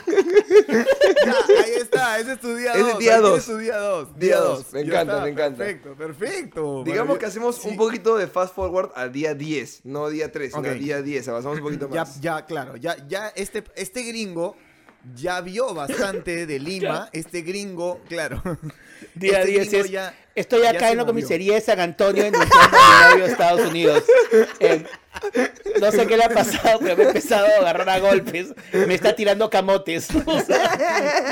Ya, 0.69 1.35
está, 2.17 2.19
ese 2.19 2.33
es 2.33 2.39
tu 2.39 2.55
día 2.55 2.73
Ese 2.73 2.81
2. 2.83 2.99
día 2.99 3.17
dos. 3.19 3.45
tu 3.45 3.57
día 3.57 3.77
2. 3.77 4.19
Día 4.19 4.37
dos, 4.39 4.73
me 4.73 4.81
encanta, 4.81 5.21
me 5.21 5.29
encanta. 5.29 5.57
Perfecto, 5.57 5.95
perfecto. 5.95 6.83
Digamos 6.85 7.17
que 7.17 7.25
hacemos 7.25 7.55
Sí. 7.57 7.67
un 7.69 7.77
poquito 7.77 8.17
de 8.17 8.27
fast 8.27 8.55
forward 8.55 8.91
al 8.95 9.11
día 9.11 9.33
10, 9.33 9.81
no 9.85 10.09
día 10.09 10.31
3, 10.31 10.51
sino 10.51 10.61
Ok. 10.61 10.67
al 10.67 10.79
día 10.79 11.01
10, 11.01 11.27
avanzamos 11.27 11.57
un 11.59 11.63
poquito 11.63 11.89
Ya, 11.93 12.01
más. 12.05 12.21
ya, 12.21 12.45
claro, 12.45 12.75
ya, 12.77 12.95
ya 13.07 13.29
este, 13.35 13.63
este 13.75 14.03
gringo 14.03 14.55
ya 15.15 15.39
vio 15.41 15.73
bastante 15.73 16.45
de 16.45 16.59
Lima. 16.59 17.09
Este 17.13 17.41
gringo, 17.41 18.01
claro. 18.09 18.41
Día 19.15 19.39
Este 19.39 19.51
10 19.51 19.69
gringo 19.69 19.85
es, 19.85 19.91
ya- 19.91 20.13
Estoy 20.35 20.63
ya 20.63 20.71
acá 20.71 20.91
en 20.91 20.97
la 20.97 21.05
comisaría 21.05 21.55
de 21.55 21.61
San 21.61 21.79
Antonio 21.79 22.23
novio 22.31 23.25
de 23.25 23.31
Estados 23.31 23.69
Unidos. 23.69 24.03
Eh, 24.59 24.85
no 25.81 25.91
sé 25.91 26.07
qué 26.07 26.17
le 26.17 26.23
ha 26.23 26.29
pasado, 26.29 26.79
pero 26.79 26.95
me 26.95 27.03
he 27.03 27.07
empezado 27.07 27.45
a 27.47 27.59
agarrar 27.59 27.89
a 27.89 27.99
golpes. 27.99 28.53
Me 28.71 28.93
está 28.93 29.15
tirando 29.15 29.49
camotes. 29.49 30.07
O 30.29 30.39
sea, 30.41 30.75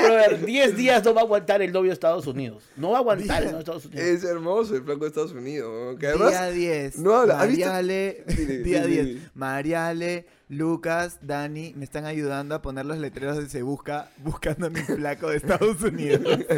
brother, 0.02 0.44
10 0.44 0.76
días 0.76 1.04
no 1.04 1.14
va 1.14 1.20
a 1.20 1.24
aguantar 1.24 1.62
el 1.62 1.72
novio 1.72 1.90
de 1.90 1.94
Estados 1.94 2.26
Unidos. 2.26 2.64
No 2.76 2.90
va 2.90 2.98
a 2.98 3.00
aguantar 3.00 3.42
el 3.42 3.52
novio 3.52 3.58
de 3.58 3.60
Estados 3.60 3.86
Unidos. 3.86 4.04
Es 4.04 4.24
hermoso 4.24 4.74
el 4.74 4.82
flaco 4.82 5.00
de 5.00 5.06
Estados 5.08 5.32
Unidos. 5.32 5.92
¿no? 5.92 5.98
Que 5.98 6.08
además, 6.08 6.30
día 6.30 6.50
10. 6.50 6.98
no 6.98 7.14
habla. 7.14 7.36
Mariale, 7.36 8.24
día 8.26 8.36
dile, 8.36 8.62
10. 8.62 8.86
dile. 8.86 9.20
Mariale, 9.34 10.26
Lucas, 10.48 11.18
Dani 11.22 11.74
me 11.76 11.84
están 11.84 12.06
ayudando 12.06 12.54
a 12.54 12.62
poner 12.62 12.86
los 12.86 12.98
letreros 12.98 13.36
de 13.38 13.48
Se 13.48 13.62
Busca 13.62 14.10
buscando 14.18 14.66
a 14.66 14.70
mi 14.70 14.80
flaco 14.80 15.30
de 15.30 15.36
Estados 15.36 15.80
Unidos. 15.82 16.22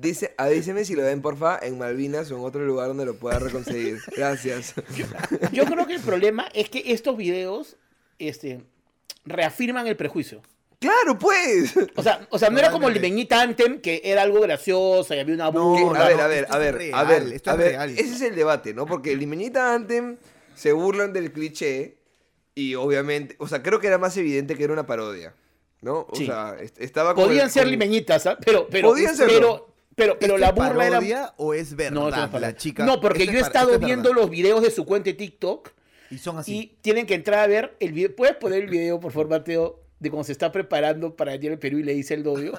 dice, 0.00 0.34
avíseme 0.38 0.84
si 0.84 0.94
lo 0.94 1.02
ven, 1.02 1.20
porfa, 1.22 1.58
en 1.62 1.78
Malvinas 1.78 2.30
o 2.30 2.36
en 2.38 2.44
otro 2.44 2.64
lugar 2.64 2.88
donde 2.88 3.04
lo 3.06 3.14
pueda 3.14 3.38
reconseguir. 3.38 3.98
Gracias. 4.16 4.74
Yo 5.52 5.64
creo 5.66 5.86
que 5.86 5.94
el 5.94 6.00
problema 6.02 6.48
es 6.54 6.68
que 6.70 6.82
estos 6.92 7.16
videos 7.16 7.76
este, 8.18 8.62
reafirman 9.24 9.86
el 9.86 9.96
prejuicio. 9.96 10.42
¡Claro, 10.78 11.18
pues! 11.18 11.74
O 11.94 12.02
sea, 12.02 12.26
o 12.30 12.38
sea 12.38 12.48
no 12.48 12.58
era 12.58 12.70
como 12.70 12.88
el. 12.88 12.94
Limeñita 12.94 13.42
Anthem, 13.42 13.80
que 13.82 14.00
era 14.02 14.22
algo 14.22 14.40
gracioso 14.40 15.14
y 15.14 15.18
había 15.18 15.34
una 15.34 15.50
No, 15.50 15.76
burla. 15.76 16.06
a 16.06 16.08
ver, 16.08 16.20
a 16.20 16.26
ver, 16.26 16.42
esto 16.44 16.54
a 16.54 16.58
ver, 16.58 16.74
real, 16.74 16.94
a 16.94 17.04
ver, 17.04 17.22
esto 17.34 17.50
a 17.50 17.54
ver, 17.56 17.68
real. 17.72 17.90
ese 17.90 18.14
es 18.14 18.20
el 18.22 18.34
debate, 18.34 18.72
¿no? 18.72 18.86
Porque 18.86 19.14
Limeñita 19.14 19.74
Anthem 19.74 20.16
se 20.54 20.72
burlan 20.72 21.12
del 21.12 21.32
cliché 21.32 21.98
y 22.54 22.76
obviamente, 22.76 23.36
o 23.38 23.46
sea, 23.46 23.62
creo 23.62 23.78
que 23.78 23.88
era 23.88 23.98
más 23.98 24.16
evidente 24.16 24.56
que 24.56 24.64
era 24.64 24.72
una 24.72 24.86
parodia, 24.86 25.34
¿no? 25.82 26.06
O 26.08 26.16
Sí. 26.16 26.24
sea, 26.24 26.56
est- 26.58 26.80
estaba 26.80 27.14
como 27.14 27.26
Podían 27.26 27.44
el- 27.46 27.50
ser 27.50 27.64
como- 27.64 27.70
limeñitas, 27.72 28.26
¿ah? 28.26 28.38
pero, 28.42 28.66
pero, 28.70 28.88
Podían 28.88 29.14
pero, 29.18 29.69
pero, 29.96 30.18
pero 30.18 30.34
¿Esto 30.34 30.38
la 30.38 30.48
es 30.48 30.54
burla 30.54 30.86
era. 30.86 31.34
o 31.36 31.52
es 31.54 31.74
verdad? 31.76 31.92
No, 31.92 32.10
no 32.10 32.24
es 32.24 32.40
la 32.40 32.56
chica. 32.56 32.84
No, 32.84 33.00
porque 33.00 33.26
yo 33.26 33.32
he 33.32 33.36
es 33.40 33.46
estado 33.46 33.72
es 33.74 33.80
viendo 33.80 34.10
verdad. 34.10 34.22
los 34.22 34.30
videos 34.30 34.62
de 34.62 34.70
su 34.70 34.84
cuenta 34.86 35.10
de 35.10 35.14
TikTok 35.14 35.70
Y 36.10 36.18
son 36.18 36.38
así. 36.38 36.56
y 36.56 36.66
tienen 36.80 37.06
que 37.06 37.14
entrar 37.14 37.40
a 37.40 37.46
ver 37.46 37.76
el 37.80 37.92
video. 37.92 38.14
¿Puedes 38.16 38.36
poner 38.36 38.62
el 38.62 38.70
video, 38.70 38.98
por 39.00 39.12
favor, 39.12 39.28
Mateo, 39.28 39.80
de 39.98 40.10
cómo 40.10 40.24
se 40.24 40.32
está 40.32 40.50
preparando 40.52 41.14
para 41.16 41.32
venir 41.32 41.52
al 41.52 41.58
Perú 41.58 41.78
y 41.78 41.82
le 41.82 41.92
dice 41.94 42.14
el 42.14 42.22
novio? 42.24 42.58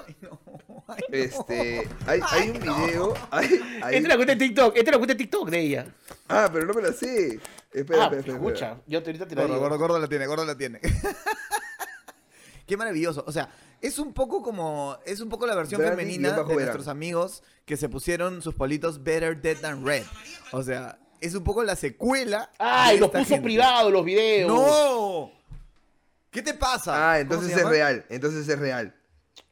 Este, 1.10 1.88
hay, 2.06 2.20
hay 2.30 2.50
un 2.50 2.60
video, 2.60 3.14
hay, 3.30 3.48
hay- 3.82 3.96
Entra 3.96 4.10
la 4.10 4.16
cuenta 4.16 4.34
de 4.34 4.44
TikTok, 4.46 4.76
entra 4.76 4.92
la 4.92 4.98
cuenta 4.98 5.14
de 5.14 5.18
TikTok 5.18 5.48
de 5.50 5.60
ella. 5.60 5.86
Ah, 6.28 6.50
pero 6.52 6.66
no 6.66 6.74
me 6.74 6.82
la 6.82 6.92
sé. 6.92 7.38
Espera, 7.72 8.02
ah, 8.02 8.04
espera, 8.04 8.20
espera. 8.20 8.36
escucha, 8.36 8.76
yo 8.86 9.02
te, 9.02 9.10
ahorita 9.10 9.26
te 9.26 9.34
la 9.34 9.42
Gordo, 9.42 9.54
digo. 9.54 9.68
gordo, 9.68 9.78
gordo 9.78 9.98
la 9.98 10.06
tiene, 10.08 10.26
gordo 10.26 10.44
la 10.44 10.56
tiene. 10.56 10.80
Qué 12.66 12.76
maravilloso. 12.76 13.24
O 13.26 13.32
sea, 13.32 13.48
es 13.82 13.98
un 13.98 14.12
poco 14.14 14.42
como. 14.42 14.96
Es 15.04 15.20
un 15.20 15.28
poco 15.28 15.46
la 15.46 15.54
versión 15.54 15.80
Brandy 15.80 15.96
femenina 15.96 16.30
de 16.30 16.36
verano. 16.36 16.54
nuestros 16.54 16.88
amigos 16.88 17.42
que 17.66 17.76
se 17.76 17.88
pusieron 17.88 18.40
sus 18.40 18.54
politos 18.54 19.02
Better 19.02 19.40
Dead 19.40 19.56
Than 19.58 19.84
Red. 19.84 20.04
O 20.52 20.62
sea, 20.62 20.98
es 21.20 21.34
un 21.34 21.44
poco 21.44 21.62
la 21.62 21.76
secuela. 21.76 22.50
Ay, 22.58 22.98
los 22.98 23.10
puso 23.10 23.24
gente. 23.24 23.42
privados 23.42 23.92
los 23.92 24.04
videos. 24.04 24.48
¡No! 24.48 25.30
¿Qué 26.30 26.40
te 26.42 26.54
pasa? 26.54 26.92
Ah, 26.94 27.18
¿Cómo 27.18 27.20
entonces 27.34 27.56
es 27.58 27.68
real, 27.68 28.06
entonces 28.08 28.48
es 28.48 28.58
real. 28.58 28.94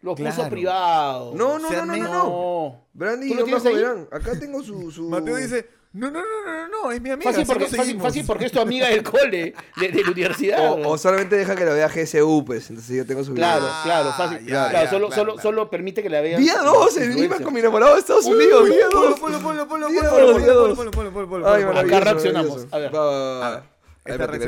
Los 0.00 0.16
puso 0.18 0.32
Claro. 0.34 0.50
privados. 0.50 1.34
No, 1.34 1.58
no, 1.58 1.70
no, 1.70 1.84
no, 1.86 1.96
no, 1.96 2.02
no. 2.04 2.12
No. 2.12 2.86
Brandy, 2.94 3.28
¿Tú 3.28 3.34
lo 3.34 3.44
guion 3.44 3.60
tienes 3.60 3.64
bajo 3.64 3.76
ahí? 3.76 3.82
verán. 3.82 4.08
Acá 4.12 4.38
tengo 4.38 4.62
su, 4.62 4.90
su... 4.90 5.02
Mateo 5.10 5.36
dice: 5.36 5.68
No, 5.92 6.08
no, 6.08 6.20
no, 6.20 6.26
no, 6.46 6.68
no, 6.68 6.68
no, 6.84 6.92
es 6.92 7.00
mi 7.02 7.10
amiga. 7.10 7.32
Fácil 7.32 7.44
porque, 7.46 7.64
fácil, 7.64 7.76
conseguimos". 7.78 8.06
fácil 8.06 8.24
porque 8.24 8.44
es 8.46 8.52
tu 8.52 8.60
amiga 8.60 8.88
del 8.88 9.02
cole, 9.02 9.54
de, 9.76 9.88
de 9.88 10.04
la 10.04 10.10
universidad. 10.12 10.70
O, 10.72 10.90
o 10.90 10.96
solamente 10.98 11.34
deja 11.34 11.56
que 11.56 11.64
lo 11.64 11.74
vea 11.74 11.88
GSU, 11.88 12.44
pues. 12.46 12.70
Entonces 12.70 12.96
yo 12.96 13.04
tengo 13.04 13.24
su 13.24 13.32
video. 13.32 13.44
Claro, 13.48 13.66
Ah, 13.68 13.80
claro, 13.84 14.12
fácil. 14.12 14.38
ya, 14.46 14.68
claro, 14.70 14.84
ya, 14.84 14.90
solo, 14.90 15.06
claro, 15.08 15.20
solo, 15.20 15.32
claro. 15.34 15.42
solo 15.42 15.70
permite 15.70 16.00
que 16.02 16.08
la 16.10 16.20
vean. 16.20 16.40
Día 16.40 16.58
2, 16.62 16.96
en 16.98 17.16
Lima 17.16 17.40
con 17.40 17.52
mi 17.52 17.58
enamorado 17.58 17.94
de 17.94 18.00
Estados 18.00 18.24
Unidos. 18.26 18.62
Uy, 18.62 18.70
Día 18.70 18.88
ponlo, 18.88 19.08
2. 19.10 19.20
ponlo, 19.20 19.40
ponlo, 19.40 19.68
ponlo, 19.68 19.86
ponlo, 19.88 19.98
dos, 20.54 20.76
ponlo, 20.76 20.90
ponlo, 21.12 21.28
ponlo, 21.28 21.46
maravilloso, 21.46 22.00
reaccionamos. 22.04 22.66
A 22.70 22.78
ver. 22.78 22.94
Va, 22.94 23.40
va, 23.40 23.64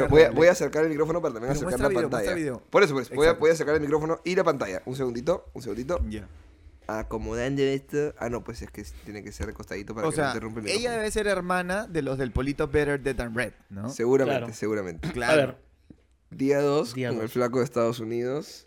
voy, 0.08 0.22
voy 0.34 0.46
a 0.46 0.52
acercar 0.52 0.84
el 0.84 0.90
micrófono 0.90 1.20
para 1.20 1.34
también 1.34 1.54
Pero 1.54 1.68
acercar 1.68 1.92
la 1.92 2.00
video, 2.00 2.10
pantalla. 2.10 2.58
Por 2.70 2.82
eso, 2.84 2.94
pues, 2.94 3.10
voy 3.10 3.26
a, 3.26 3.32
voy 3.34 3.50
a 3.50 3.52
acercar 3.52 3.74
el 3.74 3.80
micrófono 3.80 4.20
y 4.24 4.34
la 4.36 4.44
pantalla. 4.44 4.82
Un 4.86 4.94
segundito, 4.96 5.46
un 5.54 5.62
segundito. 5.62 5.98
Ya. 6.08 6.28
Acomodando 6.98 7.62
esto. 7.62 8.14
Ah, 8.18 8.28
no, 8.28 8.42
pues 8.44 8.62
es 8.62 8.70
que 8.70 8.84
tiene 9.04 9.22
que 9.22 9.32
ser 9.32 9.46
recostadito 9.46 9.94
para 9.94 10.08
O 10.08 10.10
que 10.10 10.16
no 10.16 10.22
sea, 10.22 10.30
interrumpa 10.32 10.60
el 10.60 10.68
ella 10.68 10.92
debe 10.92 11.10
ser 11.10 11.26
hermana 11.26 11.86
de 11.86 12.02
los 12.02 12.18
del 12.18 12.32
polito 12.32 12.68
Better 12.68 13.00
Dead 13.02 13.16
Than 13.16 13.34
Red, 13.34 13.52
¿no? 13.70 13.88
Seguramente, 13.88 14.40
Claro. 14.40 14.54
seguramente. 14.54 15.08
A 15.24 15.34
ver, 15.34 15.58
Día 16.30 16.60
2 16.60 16.94
Día 16.94 17.10
con 17.10 17.20
el 17.20 17.28
flaco 17.28 17.58
de 17.58 17.64
Estados 17.64 18.00
Unidos. 18.00 18.66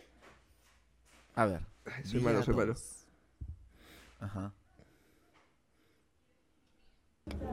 A 1.34 1.46
ver. 1.46 1.60
Ay, 1.84 2.04
soy 2.04 2.20
malo, 2.20 2.42
soy 2.42 2.54
malo. 2.54 2.74
Ajá. 4.20 4.52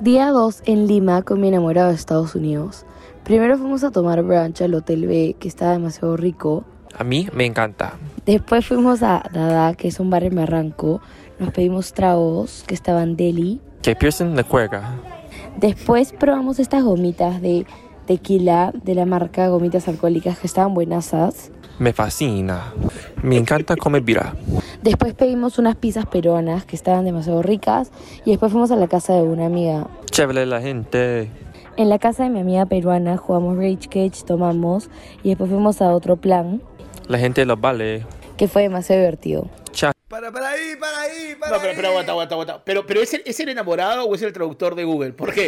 Día 0.01 0.29
2 0.29 0.63
en 0.65 0.87
Lima 0.87 1.23
con 1.23 1.41
mi 1.41 1.47
enamorado 1.47 1.89
de 1.89 1.95
Estados 1.95 2.35
Unidos. 2.35 2.85
Primero 3.23 3.57
fuimos 3.57 3.83
a 3.83 3.91
tomar 3.91 4.21
brunch 4.21 4.61
al 4.61 4.73
Hotel 4.75 5.07
B, 5.07 5.35
que 5.39 5.47
estaba 5.47 5.71
demasiado 5.71 6.15
rico. 6.17 6.65
A 6.97 7.03
mí 7.03 7.27
me 7.33 7.45
encanta. 7.45 7.93
Después 8.25 8.65
fuimos 8.65 9.03
a 9.03 9.23
Dada, 9.33 9.73
que 9.73 9.87
es 9.87 9.99
un 9.99 10.09
bar 10.09 10.23
en 10.23 10.35
Barranco. 10.35 11.01
Nos 11.39 11.51
pedimos 11.51 11.93
tragos, 11.93 12.63
que 12.67 12.73
estaban 12.73 13.15
deli. 13.15 13.59
Que 13.81 13.95
Pearson 13.95 14.35
la 14.35 14.43
cuerga. 14.43 14.95
Después 15.57 16.13
probamos 16.13 16.59
estas 16.59 16.83
gomitas 16.83 17.41
de 17.41 17.65
tequila 18.05 18.71
de 18.83 18.95
la 18.95 19.05
marca 19.05 19.47
Gomitas 19.47 19.87
Alcohólicas 19.87 20.37
que 20.39 20.47
estaban 20.47 20.73
buenasas. 20.73 21.51
Me 21.79 21.91
fascina. 21.91 22.73
Me 23.23 23.37
encanta 23.37 23.75
comer 23.75 24.03
birra. 24.03 24.35
Después 24.83 25.13
pedimos 25.15 25.57
unas 25.57 25.75
pizzas 25.75 26.05
peruanas 26.05 26.65
que 26.65 26.75
estaban 26.75 27.05
demasiado 27.05 27.41
ricas 27.41 27.91
y 28.25 28.31
después 28.31 28.51
fuimos 28.51 28.71
a 28.71 28.75
la 28.75 28.87
casa 28.87 29.13
de 29.13 29.23
una 29.23 29.47
amiga. 29.47 29.87
Chévere 30.11 30.45
la 30.45 30.61
gente. 30.61 31.29
En 31.75 31.89
la 31.89 31.97
casa 31.97 32.23
de 32.23 32.29
mi 32.29 32.39
amiga 32.39 32.67
peruana 32.67 33.17
jugamos 33.17 33.57
Rage 33.57 33.87
Cage, 33.89 34.23
tomamos 34.25 34.89
y 35.23 35.29
después 35.29 35.49
fuimos 35.49 35.81
a 35.81 35.91
otro 35.93 36.17
plan 36.17 36.61
La 37.07 37.17
gente 37.19 37.45
los 37.45 37.59
vale. 37.59 38.05
que 38.37 38.47
fue 38.47 38.63
demasiado 38.63 39.01
divertido. 39.01 39.47
Para, 40.07 40.31
para 40.31 40.49
ahí, 40.51 40.75
para 40.79 41.01
ahí, 41.01 41.35
para 41.39 41.53
No, 41.55 41.61
pero, 41.61 41.73
pero 41.75 41.87
aguanta, 41.87 42.11
aguanta, 42.11 42.35
aguanta. 42.35 42.63
Pero, 42.63 42.85
pero 42.85 43.01
¿es, 43.01 43.11
el, 43.15 43.23
¿es 43.25 43.39
el 43.39 43.49
enamorado 43.49 44.03
o 44.05 44.13
es 44.13 44.21
el 44.21 44.31
traductor 44.31 44.75
de 44.75 44.83
Google? 44.83 45.13
¿Por 45.13 45.33
qué? 45.33 45.47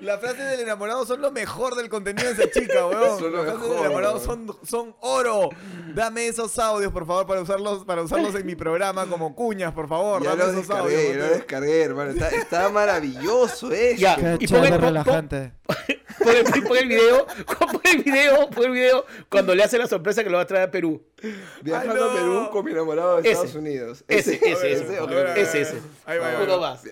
Las 0.00 0.18
frases 0.20 0.38
del 0.50 0.60
enamorado 0.60 1.04
son 1.04 1.20
lo 1.20 1.30
mejor 1.30 1.74
del 1.74 1.90
contenido 1.90 2.32
de 2.32 2.42
esa 2.42 2.50
chica, 2.50 2.86
weón. 2.86 3.18
Son 3.18 3.30
lo 3.32 3.44
Las 3.44 3.52
frases 3.56 3.70
del 3.70 3.78
enamorado 3.80 4.18
son, 4.20 4.56
son 4.66 4.94
oro. 5.00 5.50
Dame 5.94 6.26
esos 6.28 6.58
audios, 6.58 6.90
por 6.90 7.06
favor, 7.06 7.26
para 7.26 7.42
usarlos, 7.42 7.84
para 7.84 8.02
usarlos 8.02 8.34
en 8.34 8.46
mi 8.46 8.54
programa 8.54 9.06
como 9.06 9.34
cuñas, 9.34 9.74
por 9.74 9.88
favor. 9.88 10.22
Ya 10.22 10.30
Dame 10.30 10.42
esos 10.52 10.56
descargué, 10.68 11.08
audios. 11.10 11.16
lo 11.28 11.34
descargué, 11.34 11.82
hermano. 11.82 12.10
Está, 12.12 12.28
está 12.28 12.68
maravilloso 12.70 13.72
eso. 13.72 14.00
Ya, 14.00 14.14
y 14.14 14.22
pon 14.22 14.26
el, 14.30 14.38
chévere, 14.38 14.70
pon- 14.70 14.70
pon- 14.70 14.80
relajante. 14.88 15.52
pon 15.66 15.76
el- 16.36 16.62
pon 16.64 16.76
el 16.78 16.88
video, 16.88 17.26
pon 17.26 17.80
el 17.84 18.02
video, 18.02 18.50
pon 18.50 18.64
el 18.64 18.70
video 18.70 19.04
cuando 19.28 19.54
le 19.54 19.64
hace 19.64 19.76
la 19.76 19.86
sorpresa 19.86 20.24
que 20.24 20.30
lo 20.30 20.36
va 20.38 20.44
a 20.44 20.46
traer 20.46 20.68
a 20.68 20.70
Perú. 20.70 21.02
Viajando 21.60 21.92
Ay, 21.94 22.00
no. 22.00 22.10
a 22.10 22.14
Perú 22.14 22.48
con 22.50 22.64
mi 22.64 22.70
enamorado 22.70 23.09
de 23.16 23.20
Ese. 23.22 23.30
Estados 23.30 23.54
Unidos. 23.54 24.04
Ese, 24.08 24.34
ese, 24.34 24.72
ese. 24.72 24.98
Ese, 25.36 25.60
ese. 25.60 25.82
Ahí 26.06 26.18
va, 26.18 26.28
ahí 26.28 26.46
va. 26.46 26.56
Más. 26.58 26.82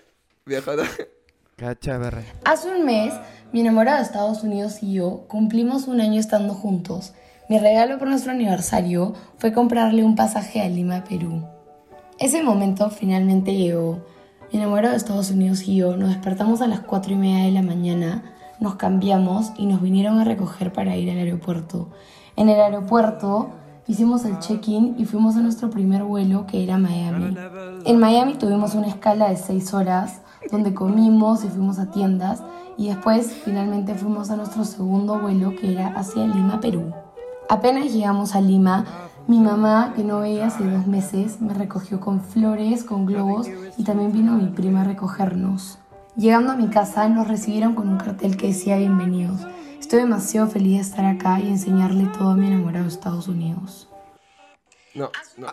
Hace 2.45 2.71
un 2.71 2.85
mes, 2.85 3.13
mi 3.53 3.61
enamorado 3.61 3.99
de 3.99 4.05
Estados 4.05 4.43
Unidos 4.43 4.83
y 4.83 4.95
yo 4.95 5.25
cumplimos 5.29 5.89
un 5.89 6.01
año 6.01 6.21
estando 6.21 6.55
juntos. 6.55 7.15
Mi 7.49 7.59
regalo 7.59 7.99
por 7.99 8.09
nuestro 8.09 8.33
aniversario 8.33 9.15
fue 9.39 9.53
comprarle 9.53 10.05
un 10.05 10.15
pasaje 10.15 10.61
a 10.61 10.69
Lima, 10.69 11.05
Perú. 11.05 11.45
Ese 12.19 12.43
momento 12.43 12.91
finalmente 12.91 13.57
llegó. 13.57 14.05
Mi 14.53 14.59
enamorado 14.59 14.93
de 14.93 14.99
Estados 14.99 15.31
Unidos 15.31 15.63
y 15.67 15.77
yo 15.77 15.97
nos 15.97 16.11
despertamos 16.11 16.63
a 16.63 16.69
las 16.69 16.81
4 16.81 17.13
y 17.13 17.17
media 17.17 17.45
de 17.45 17.51
la 17.51 17.63
mañana, 17.63 18.35
nos 18.61 18.77
cambiamos 18.77 19.53
y 19.59 19.67
nos 19.67 19.83
vinieron 19.83 20.19
a 20.19 20.25
recoger 20.25 20.73
para 20.73 20.97
ir 20.97 21.11
al 21.11 21.19
aeropuerto. 21.19 21.91
En 22.37 22.49
el 22.49 22.61
aeropuerto 22.61 23.51
hicimos 23.89 24.27
el 24.27 24.39
check-in 24.39 24.95
y 24.99 25.07
fuimos 25.07 25.35
a 25.37 25.41
nuestro 25.41 25.71
primer 25.71 26.05
vuelo 26.05 26.47
que 26.47 26.63
era 26.63 26.79
Miami. 26.79 27.35
En 27.85 27.99
Miami 27.99 28.35
tuvimos 28.35 28.75
una 28.75 28.87
escala 28.87 29.31
de 29.31 29.37
6 29.37 29.75
horas 29.75 30.21
donde 30.53 30.75
comimos 30.75 31.43
y 31.43 31.49
fuimos 31.49 31.79
a 31.79 31.91
tiendas 31.91 32.43
y 32.77 32.89
después 32.89 33.33
finalmente 33.45 33.95
fuimos 33.95 34.31
a 34.31 34.37
nuestro 34.37 34.65
segundo 34.65 35.19
vuelo 35.19 35.55
que 35.57 35.73
era 35.73 35.89
hacia 35.89 36.27
Lima, 36.27 36.61
Perú. 36.61 36.93
Apenas 37.49 37.93
llegamos 37.93 38.35
a 38.35 38.43
Lima, 38.43 38.85
mi 39.27 39.41
mamá, 39.41 39.95
que 39.97 40.05
no 40.05 40.21
veía 40.21 40.47
hace 40.47 40.65
dos 40.65 40.87
meses, 40.87 41.41
me 41.41 41.55
recogió 41.55 41.99
con 41.99 42.21
flores, 42.21 42.85
con 42.85 43.07
globos 43.07 43.49
y 43.77 43.85
también 43.85 44.13
vino 44.13 44.37
mi 44.37 44.49
prima 44.49 44.83
a 44.83 44.85
recogernos. 44.85 45.79
Llegando 46.15 46.53
a 46.53 46.57
mi 46.57 46.69
casa 46.69 47.09
nos 47.09 47.27
recibieron 47.27 47.75
con 47.75 47.89
un 47.89 47.97
cartel 47.97 48.37
que 48.37 48.49
decía 48.49 48.77
bienvenidos. 48.77 49.41
Estoy 49.89 50.01
demasiado 50.01 50.49
feliz 50.51 50.75
de 50.75 50.81
estar 50.83 51.07
acá 51.07 51.41
y 51.41 51.49
enseñarle 51.49 52.05
todo 52.19 52.33
a 52.33 52.37
mi 52.37 52.47
enamorado 52.47 52.85
de 52.85 52.91
Estados 52.91 53.27
Unidos. 53.27 53.89
No, 54.93 55.11
no. 55.39 55.51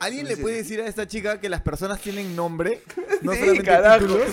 ¿Alguien 0.00 0.26
le 0.26 0.36
puede 0.36 0.56
decir 0.56 0.80
a 0.80 0.88
esta 0.88 1.06
chica 1.06 1.38
que 1.40 1.48
las 1.48 1.60
personas 1.60 2.00
tienen 2.00 2.34
nombre? 2.34 2.82
No 3.22 3.30
Sí, 3.32 3.38
solamente 3.38 3.64
carajo. 3.64 3.98
títulos. 4.06 4.28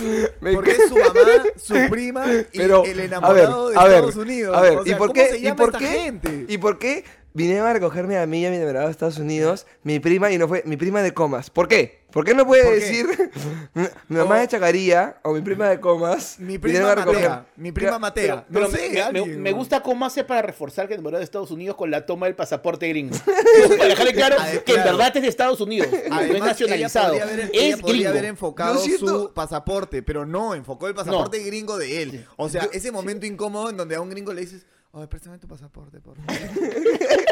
Porque 0.56 0.72
es 0.72 0.90
su 0.90 0.98
mamá, 0.98 1.44
su 1.56 1.76
prima 1.92 2.26
y 2.34 2.46
Pero, 2.58 2.84
el 2.84 2.94
a 2.94 2.96
ver, 2.96 3.06
enamorado 3.06 3.70
de 3.70 3.78
a 3.78 3.84
ver, 3.84 3.94
Estados 3.94 4.16
Unidos. 4.16 4.58
a 4.58 4.62
ver, 4.62 4.78
O 4.80 4.84
sea, 4.84 4.92
¿y 4.92 4.96
por 4.98 5.08
¿cómo 5.10 5.14
qué? 5.14 5.38
¿Y 5.38 5.52
por 5.54 5.78
qué? 5.78 5.86
gente? 5.88 6.46
¿Y 6.50 6.58
por 6.58 6.80
qué 6.80 7.06
vinieron 7.36 7.68
a 7.68 7.74
recogerme 7.74 8.18
a 8.18 8.26
mí 8.26 8.42
y 8.42 8.46
a 8.48 8.50
mi 8.50 8.56
enamorado 8.56 8.88
de 8.88 8.92
Estados 8.92 9.20
Unidos, 9.20 9.68
mi 9.84 10.00
prima 10.00 10.32
y 10.32 10.40
no 10.40 10.48
fue 10.48 10.64
mi 10.66 10.78
prima 10.78 11.04
de 11.04 11.14
comas? 11.14 11.52
¿Por 11.52 11.68
qué? 11.68 12.03
¿Por 12.14 12.24
qué 12.24 12.36
no 12.36 12.46
puede 12.46 12.76
decir 12.80 13.08
mi, 13.74 14.18
mamá 14.18 14.38
de 14.40 14.48
Chacaría 14.48 15.18
o 15.24 15.34
mi 15.34 15.42
prima 15.42 15.68
de 15.68 15.80
comas? 15.80 16.40
Mi 16.40 16.60
prima 16.60 16.94
Matea. 16.96 17.46
Mi 17.56 17.72
prima 17.72 17.98
Matea. 17.98 18.46
Pero 18.52 18.66
no 18.66 18.72
me, 18.72 18.78
sé, 18.78 19.12
me- 19.12 19.26
me 19.26 19.52
gusta 19.52 19.82
cómo 19.82 20.06
hace 20.06 20.24
para 20.24 20.44
reforzar 20.44 20.88
que 20.88 20.94
el 20.94 21.02
de 21.18 21.24
Estados 21.24 21.50
Unidos 21.50 21.76
con 21.76 21.90
la 21.90 22.06
toma 22.06 22.28
del 22.28 22.36
pasaporte 22.36 22.88
gringo. 22.88 23.16
para 23.78 23.88
dejarle 23.90 24.14
claro 24.14 24.36
Ah, 24.40 24.48
que 24.64 24.76
en 24.76 24.84
verdad 24.84 25.12
es 25.18 25.22
de 25.24 25.28
Estados 25.28 25.60
Unidos. 25.60 25.88
no 25.92 25.98
es 25.98 26.12
Además, 26.12 26.50
nacionalizado. 26.50 27.14
Ella 27.16 27.24
podría 27.26 27.34
haber, 27.46 27.52
ella 27.56 27.76
es 27.76 27.82
podría 27.82 27.96
gringo. 27.98 28.10
haber 28.12 28.26
enfocado 28.26 28.86
Yo 28.86 28.98
su 29.00 29.34
pasaporte, 29.34 30.04
pero 30.04 30.26
no, 30.26 30.54
enfocó 30.54 30.88
el 30.88 30.94
pasaporte 30.94 31.40
gringo 31.40 31.80
de 31.80 32.04
él. 32.04 32.28
O 32.38 32.48
sea, 32.48 32.70
ese 32.74 32.92
momento 32.92 33.26
incómodo 33.26 33.72
en 33.72 33.78
donde 33.78 33.96
a 33.96 34.02
un 34.02 34.10
gringo 34.12 34.34
le 34.34 34.42
dices, 34.42 34.66
Oye, 34.96 35.08
préstame 35.08 35.40
tu 35.40 35.48
pasaporte, 35.48 36.00
por 36.00 36.16
favor. 36.18 36.30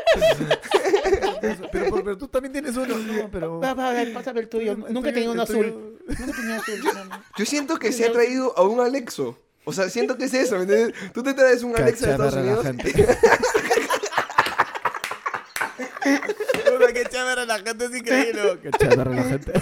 pero, 1.41 1.69
pero, 1.71 2.03
pero 2.03 2.17
tú 2.17 2.27
también 2.27 2.53
tienes 2.53 2.75
uno. 2.75 2.97
No, 2.97 3.29
pero... 3.31 3.59
Va, 3.59 3.73
va, 3.73 3.93
va, 3.93 3.99
pásame 4.13 4.41
el 4.41 4.49
tuyo. 4.49 4.75
Nunca 4.75 5.09
he 5.09 5.13
tenido 5.13 5.33
el 5.33 5.39
azul. 5.39 5.99
Nunca 6.07 6.23
he 6.23 6.33
tenido 6.33 6.55
azul. 6.55 6.81
no. 7.09 7.23
Yo 7.37 7.45
siento 7.45 7.77
que 7.77 7.91
se 7.91 8.05
ha 8.05 8.11
traído 8.11 8.57
a 8.57 8.63
un 8.63 8.79
Alexo. 8.79 9.37
O 9.63 9.73
sea, 9.73 9.89
siento 9.89 10.17
que 10.17 10.25
es 10.25 10.33
eso, 10.33 10.55
¿me 10.55 10.63
entiendes? 10.63 10.95
Tú 11.13 11.21
te 11.21 11.33
traes 11.33 11.63
un 11.63 11.77
Alexa 11.77 12.07
de 12.07 12.11
Estados 12.13 12.33
Unidos. 12.33 12.65
Puta, 12.65 12.83
qué 16.93 17.05
chévere, 17.05 17.45
la 17.45 17.59
gente 17.59 17.85
es 17.85 17.95
increíble. 17.95 18.59
Qué 18.63 18.71
chévere 18.71 19.15
la 19.15 19.23
gente. 19.23 19.53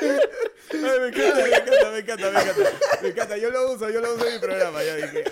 Ay, 0.00 0.78
me 1.00 1.08
encanta, 1.08 1.34
me 1.34 1.48
encanta, 1.48 1.90
me 1.90 1.98
encanta, 1.98 2.30
me 2.30 2.40
encanta. 2.40 2.70
Me 3.02 3.08
encanta, 3.08 3.36
yo 3.36 3.50
lo 3.50 3.72
uso, 3.72 3.90
yo 3.90 4.00
lo 4.00 4.14
uso 4.14 4.26
en 4.26 4.34
mi 4.34 4.38
programa, 4.38 4.82
ya 4.82 4.96
dije. 4.96 5.24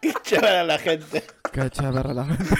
Qué 0.00 0.14
chévere 0.22 0.64
la 0.64 0.78
gente. 0.78 1.24
Qué 1.52 1.70
chévere 1.70 2.14
la 2.14 2.24
gente. 2.24 2.54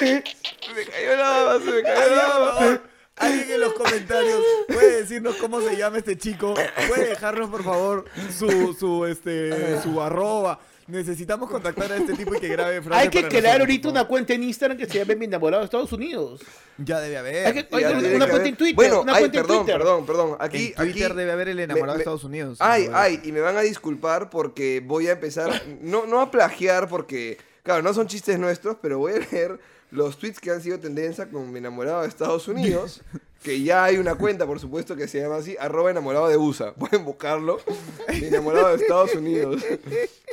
Me 0.00 0.84
cayó 0.84 1.16
la 1.16 1.30
baba, 1.30 1.58
se 1.58 1.70
me 1.70 1.82
cayó 1.82 2.16
la 2.16 2.28
baba. 2.28 2.80
alguien 3.16 3.50
en 3.50 3.60
los 3.60 3.72
comentarios 3.74 4.42
puede 4.68 5.00
decirnos 5.02 5.36
cómo 5.36 5.60
se 5.60 5.76
llama 5.76 5.98
este 5.98 6.16
chico. 6.16 6.54
Puede 6.88 7.08
dejarnos, 7.10 7.50
por 7.50 7.62
favor, 7.62 8.04
su, 8.36 8.74
su, 8.78 9.04
este, 9.06 9.80
su 9.82 10.00
arroba. 10.00 10.58
Necesitamos 10.90 11.48
contactar 11.48 11.92
a 11.92 11.96
este 11.96 12.14
tipo 12.14 12.34
y 12.34 12.40
que 12.40 12.48
grabe 12.48 12.82
frases 12.82 13.02
Hay 13.04 13.08
que 13.10 13.18
para 13.20 13.28
crear 13.28 13.42
nosotros, 13.44 13.60
ahorita 13.60 13.88
una 13.88 14.04
cuenta 14.06 14.34
en 14.34 14.42
Instagram 14.44 14.76
que 14.78 14.86
se 14.86 14.98
llame 14.98 15.16
Mi 15.16 15.24
enamorado 15.26 15.60
de 15.62 15.64
Estados 15.66 15.92
Unidos. 15.92 16.40
Ya 16.78 16.98
debe 17.00 17.18
haber. 17.18 17.46
Hay 17.46 17.52
que- 17.52 17.58
hay 17.76 17.84
una, 17.84 18.00
cuenta 18.00 18.24
haber- 18.24 18.46
en 18.46 18.56
Twitter. 18.56 18.74
Bueno, 18.74 19.02
una 19.02 19.12
ay, 19.14 19.18
cuenta 19.20 19.38
en 19.38 19.44
perdón, 19.46 19.58
Twitter. 19.64 19.78
perdón, 19.78 20.06
perdón. 20.06 20.36
Aquí, 20.40 20.66
en 20.68 20.74
Twitter 20.74 21.06
aquí- 21.12 21.16
debe 21.16 21.32
haber 21.32 21.48
el 21.50 21.60
enamorado 21.60 21.92
me- 21.92 21.98
de 21.98 22.00
Estados 22.02 22.24
Unidos. 22.24 22.58
Ay, 22.60 22.88
ay, 22.92 23.20
y 23.24 23.32
me 23.32 23.40
van 23.40 23.56
a 23.56 23.60
disculpar 23.60 24.30
porque 24.30 24.82
voy 24.84 25.06
a 25.08 25.12
empezar, 25.12 25.62
no, 25.80 26.06
no 26.06 26.20
a 26.20 26.30
plagiar 26.30 26.88
porque, 26.88 27.38
claro, 27.62 27.82
no 27.82 27.94
son 27.94 28.06
chistes 28.06 28.38
nuestros, 28.38 28.76
pero 28.82 28.98
voy 28.98 29.12
a 29.12 29.18
leer 29.18 29.58
los 29.90 30.18
tweets 30.18 30.40
que 30.40 30.50
han 30.50 30.62
sido 30.62 30.78
tendencia 30.80 31.28
con 31.28 31.50
mi 31.52 31.58
enamorado 31.58 32.02
de 32.02 32.08
Estados 32.08 32.48
Unidos, 32.48 33.02
que 33.42 33.62
ya 33.62 33.84
hay 33.84 33.96
una 33.96 34.14
cuenta, 34.14 34.46
por 34.46 34.60
supuesto, 34.60 34.96
que 34.96 35.08
se 35.08 35.20
llama 35.20 35.36
así, 35.36 35.56
arroba 35.58 35.90
enamorado 35.90 36.28
de 36.28 36.36
USA. 36.36 36.74
Pueden 36.74 37.04
buscarlo, 37.04 37.60
enamorado 38.08 38.68
de 38.68 38.82
Estados 38.82 39.14
Unidos. 39.14 39.64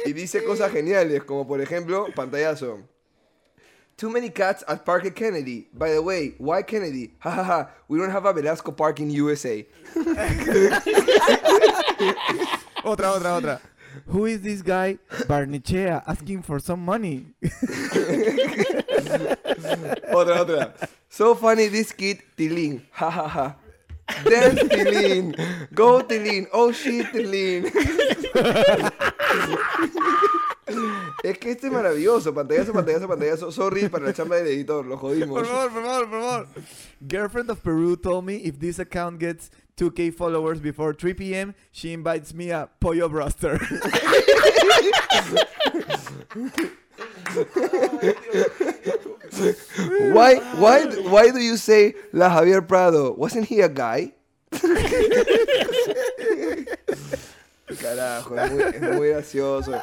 Y 0.05 0.13
dice 0.13 0.43
cosas 0.43 0.71
geniales, 0.71 1.23
como 1.23 1.47
por 1.47 1.61
ejemplo, 1.61 2.07
pantallazo. 2.15 2.79
Too 3.95 4.11
many 4.11 4.29
cats 4.29 4.63
at 4.67 4.83
Park 4.83 5.05
at 5.05 5.13
Kennedy. 5.13 5.69
By 5.73 5.91
the 5.91 5.99
way, 5.99 6.35
why 6.37 6.63
Kennedy? 6.63 7.15
Ha 7.19 7.31
ha 7.31 7.43
ha. 7.43 7.71
We 7.87 7.97
don't 7.97 8.11
have 8.11 8.27
a 8.27 8.33
Velasco 8.33 8.71
Park 8.71 8.99
in 8.99 9.09
USA. 9.09 9.65
Otra, 12.83 13.11
otra, 13.11 13.35
otra. 13.35 13.61
Who 14.07 14.25
is 14.25 14.41
this 14.41 14.61
guy, 14.61 14.97
Barnichea, 15.27 16.03
asking 16.07 16.43
for 16.43 16.59
some 16.59 16.83
money? 16.85 17.27
Otra, 20.13 20.39
otra. 20.41 20.73
So 21.09 21.35
funny 21.35 21.67
this 21.67 21.91
kid, 21.91 22.21
Tilín. 22.37 22.81
Ja, 22.91 23.09
ja, 23.09 23.27
ja. 23.27 23.55
Dance, 24.23 24.63
Tilín. 24.69 25.35
Go, 25.73 26.01
Tilín. 26.01 26.47
Oh, 26.53 26.71
shit, 26.71 27.07
Tilín. 27.11 27.71
Es 31.23 31.37
que 31.39 31.51
este 31.51 31.67
es 31.67 31.73
maravilloso. 31.73 32.33
Pantallazo, 32.33 32.73
pantallazo, 32.73 33.07
pantallazo. 33.07 33.51
Sorry 33.51 33.87
para 33.89 34.05
la 34.05 34.13
chamba 34.13 34.35
del 34.35 34.47
editor. 34.47 34.85
Lo 34.85 34.99
Por 34.99 35.09
jodimos. 35.11 35.47
favor, 35.47 35.71
por 35.71 35.83
favor, 35.83 36.09
por 36.09 36.21
favor. 36.21 36.47
Girlfriend 37.07 37.49
of 37.49 37.63
Peru 37.63 37.95
told 37.95 38.25
me 38.25 38.35
if 38.35 38.59
this 38.59 38.77
account 38.79 39.17
gets 39.19 39.49
2k 39.77 40.13
followers 40.13 40.59
before 40.59 40.93
3 40.93 41.13
p.m., 41.13 41.53
she 41.71 41.93
invites 41.93 42.33
me 42.33 42.49
a 42.51 42.67
pollo 42.79 43.07
broster. 43.07 43.59
Why, 50.13 50.35
why, 50.59 50.85
why 51.09 51.29
do 51.31 51.39
you 51.39 51.57
say 51.57 51.93
La 52.11 52.29
Javier 52.29 52.65
Prado? 52.67 53.13
Wasn't 53.13 53.45
he 53.45 53.61
a 53.61 53.69
guy? 53.69 54.13
Carajo, 57.81 58.35
es 58.37 58.51
muy, 58.51 58.63
es 58.63 58.81
muy 58.81 59.09
gracioso. 59.09 59.73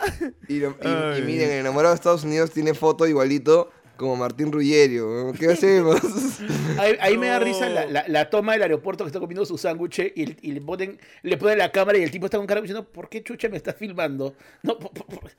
Y, 0.48 0.62
y- 0.64 1.18
y 1.18 1.22
miren, 1.22 1.50
el 1.50 1.60
enamorado 1.60 1.90
de 1.94 1.96
Estados 1.96 2.24
Unidos 2.24 2.50
tiene 2.50 2.74
foto 2.74 3.06
igualito 3.06 3.70
como 3.96 4.16
Martín 4.16 4.50
Ruggerio. 4.52 5.06
weón. 5.08 5.32
¿Qué 5.36 5.46
hacemos? 5.52 6.00
Ahí, 6.78 6.96
ahí 7.00 7.16
me 7.18 7.28
da 7.28 7.38
risa 7.38 7.68
la, 7.68 7.86
la- 7.86 8.04
la 8.08 8.28
toma 8.30 8.52
del 8.54 8.62
aeropuerto 8.62 9.04
que 9.04 9.08
está 9.08 9.20
comiendo 9.20 9.44
su 9.46 9.56
sándwich 9.58 9.98
y, 10.14 10.22
el- 10.22 10.36
y 10.42 10.52
le, 10.52 10.60
ponen, 10.60 10.98
le 11.22 11.36
ponen 11.36 11.58
la 11.58 11.70
cámara 11.70 11.98
y 11.98 12.02
el 12.02 12.10
tipo 12.10 12.26
está 12.26 12.36
con 12.38 12.46
cara 12.46 12.60
diciendo, 12.60 12.84
¿por 12.88 13.08
qué 13.08 13.22
chucha 13.22 13.48
me 13.48 13.56
estás 13.56 13.76
filmando? 13.76 14.34
No, 14.62 14.78
por- 14.78 14.90
por- 14.92 15.06
por- 15.06 15.30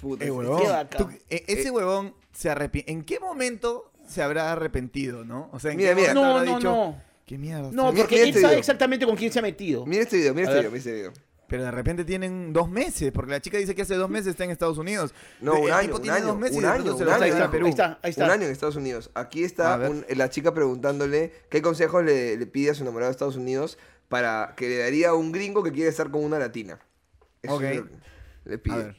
Puta, 0.00 0.24
Eh, 0.24 0.30
huevón, 0.30 0.62
tú- 0.96 1.10
e- 1.28 1.44
ese 1.46 1.70
huevón 1.70 2.14
se 2.32 2.48
arrepiente. 2.48 2.90
¿En 2.90 3.04
qué 3.04 3.20
momento 3.20 3.90
se 4.08 4.22
habrá 4.22 4.50
arrepentido, 4.52 5.24
no? 5.26 5.50
O 5.52 5.60
sea, 5.60 5.72
¿en 5.72 5.76
Mira, 5.76 5.90
qué 5.94 6.00
mira. 6.00 6.14
No, 6.14 6.24
habrá 6.24 6.44
no, 6.50 6.56
dicho, 6.56 6.68
no. 6.70 7.02
¿Qué 7.26 7.36
mierda? 7.36 7.70
No, 7.70 7.92
porque 7.94 8.14
mira 8.14 8.22
él 8.22 8.28
este 8.30 8.40
sabe 8.40 8.52
video. 8.54 8.58
exactamente 8.60 9.04
con 9.06 9.14
quién 9.16 9.30
se 9.30 9.38
ha 9.38 9.42
metido. 9.42 9.84
Mira 9.84 10.02
este 10.02 10.16
video, 10.16 10.32
mira 10.34 10.48
este 10.48 10.58
video, 10.58 10.70
mira 10.70 10.78
este 10.78 10.92
video. 10.94 11.12
Pero 11.50 11.64
de 11.64 11.70
repente 11.72 12.04
tienen 12.04 12.52
dos 12.52 12.70
meses, 12.70 13.10
porque 13.12 13.32
la 13.32 13.40
chica 13.40 13.58
dice 13.58 13.74
que 13.74 13.82
hace 13.82 13.96
dos 13.96 14.08
meses 14.08 14.28
está 14.28 14.44
en 14.44 14.50
Estados 14.50 14.78
Unidos. 14.78 15.12
No, 15.40 15.56
el 15.56 15.64
un 15.64 15.70
año, 15.72 15.80
tipo 15.82 15.96
un 15.96 16.02
tiene 16.02 16.16
año, 16.18 16.26
dos 16.28 16.38
meses 16.38 16.56
un 16.56 16.64
año, 16.64 16.82
un 16.94 17.02
año. 17.02 17.12
Ahí 17.22 17.30
a 17.30 17.34
está, 17.34 17.50
Perú. 17.50 17.66
ahí 17.66 17.70
está, 17.70 17.98
ahí 18.02 18.10
está. 18.10 18.24
Un 18.26 18.30
año 18.30 18.44
en 18.46 18.52
Estados 18.52 18.76
Unidos. 18.76 19.10
Aquí 19.14 19.42
A 19.42 19.46
está 19.46 19.90
un- 19.90 20.06
la 20.16 20.30
chica 20.30 20.54
preguntándole 20.54 21.32
qué 21.50 21.60
consejos 21.60 22.04
le, 22.04 22.36
le 22.36 22.46
pide 22.46 22.70
a 22.70 22.74
su 22.74 22.82
enamorado 22.84 23.08
de 23.10 23.12
Estados 23.12 23.34
Unidos 23.36 23.76
para 24.08 24.54
que 24.56 24.68
le 24.68 24.78
daría 24.78 25.08
a 25.10 25.14
un 25.14 25.32
gringo 25.32 25.62
que 25.64 25.72
quiere 25.72 25.90
estar 25.90 26.10
con 26.10 26.22
una 26.24 26.38
latina. 26.38 26.78
Eso 27.42 27.54
Ok. 27.56 27.62
es 27.64 27.76
lo 27.78 27.84
que 27.84 27.90
le 28.44 28.54
A 28.54 28.58
pide. 28.58 28.76
ver. 28.76 28.96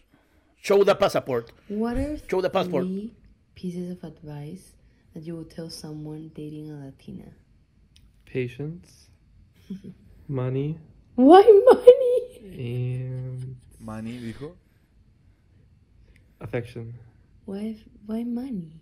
Show 0.61 0.83
the 0.85 0.95
passport. 0.95 1.51
What 1.69 1.95
are 1.95 2.21
Show 2.29 2.41
the 2.41 2.49
passport. 2.49 2.85
three 2.85 3.15
pieces 3.55 3.97
of 3.97 4.03
advice 4.03 4.75
that 5.13 5.21
you 5.23 5.35
would 5.35 5.47
tell 5.47 5.71
someone 5.71 6.29
dating 6.35 6.69
a 6.69 6.85
Latina? 6.85 7.31
Patience, 8.25 9.09
money, 10.27 10.77
Why 11.15 11.43
money? 11.65 12.30
Eh, 12.41 12.57
and 12.57 13.55
Manny 13.79 14.19
dijo. 14.19 14.55
affection. 16.41 16.93
Why 17.45 17.75
why 18.05 18.23
money? 18.23 18.81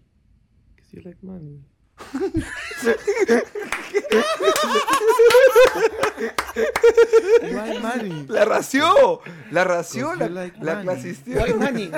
Because 0.76 0.94
you 0.94 1.02
like 1.02 1.22
money. 1.24 1.64
La 8.28 8.46
ració, 8.46 9.22
la 9.52 9.64
ració, 9.64 10.16
la, 10.16 10.30
like 10.30 10.58
la 10.62 10.76
money. 10.76 10.84
clasistió. 10.86 11.44
Why 11.44 11.54
money? 11.54 11.92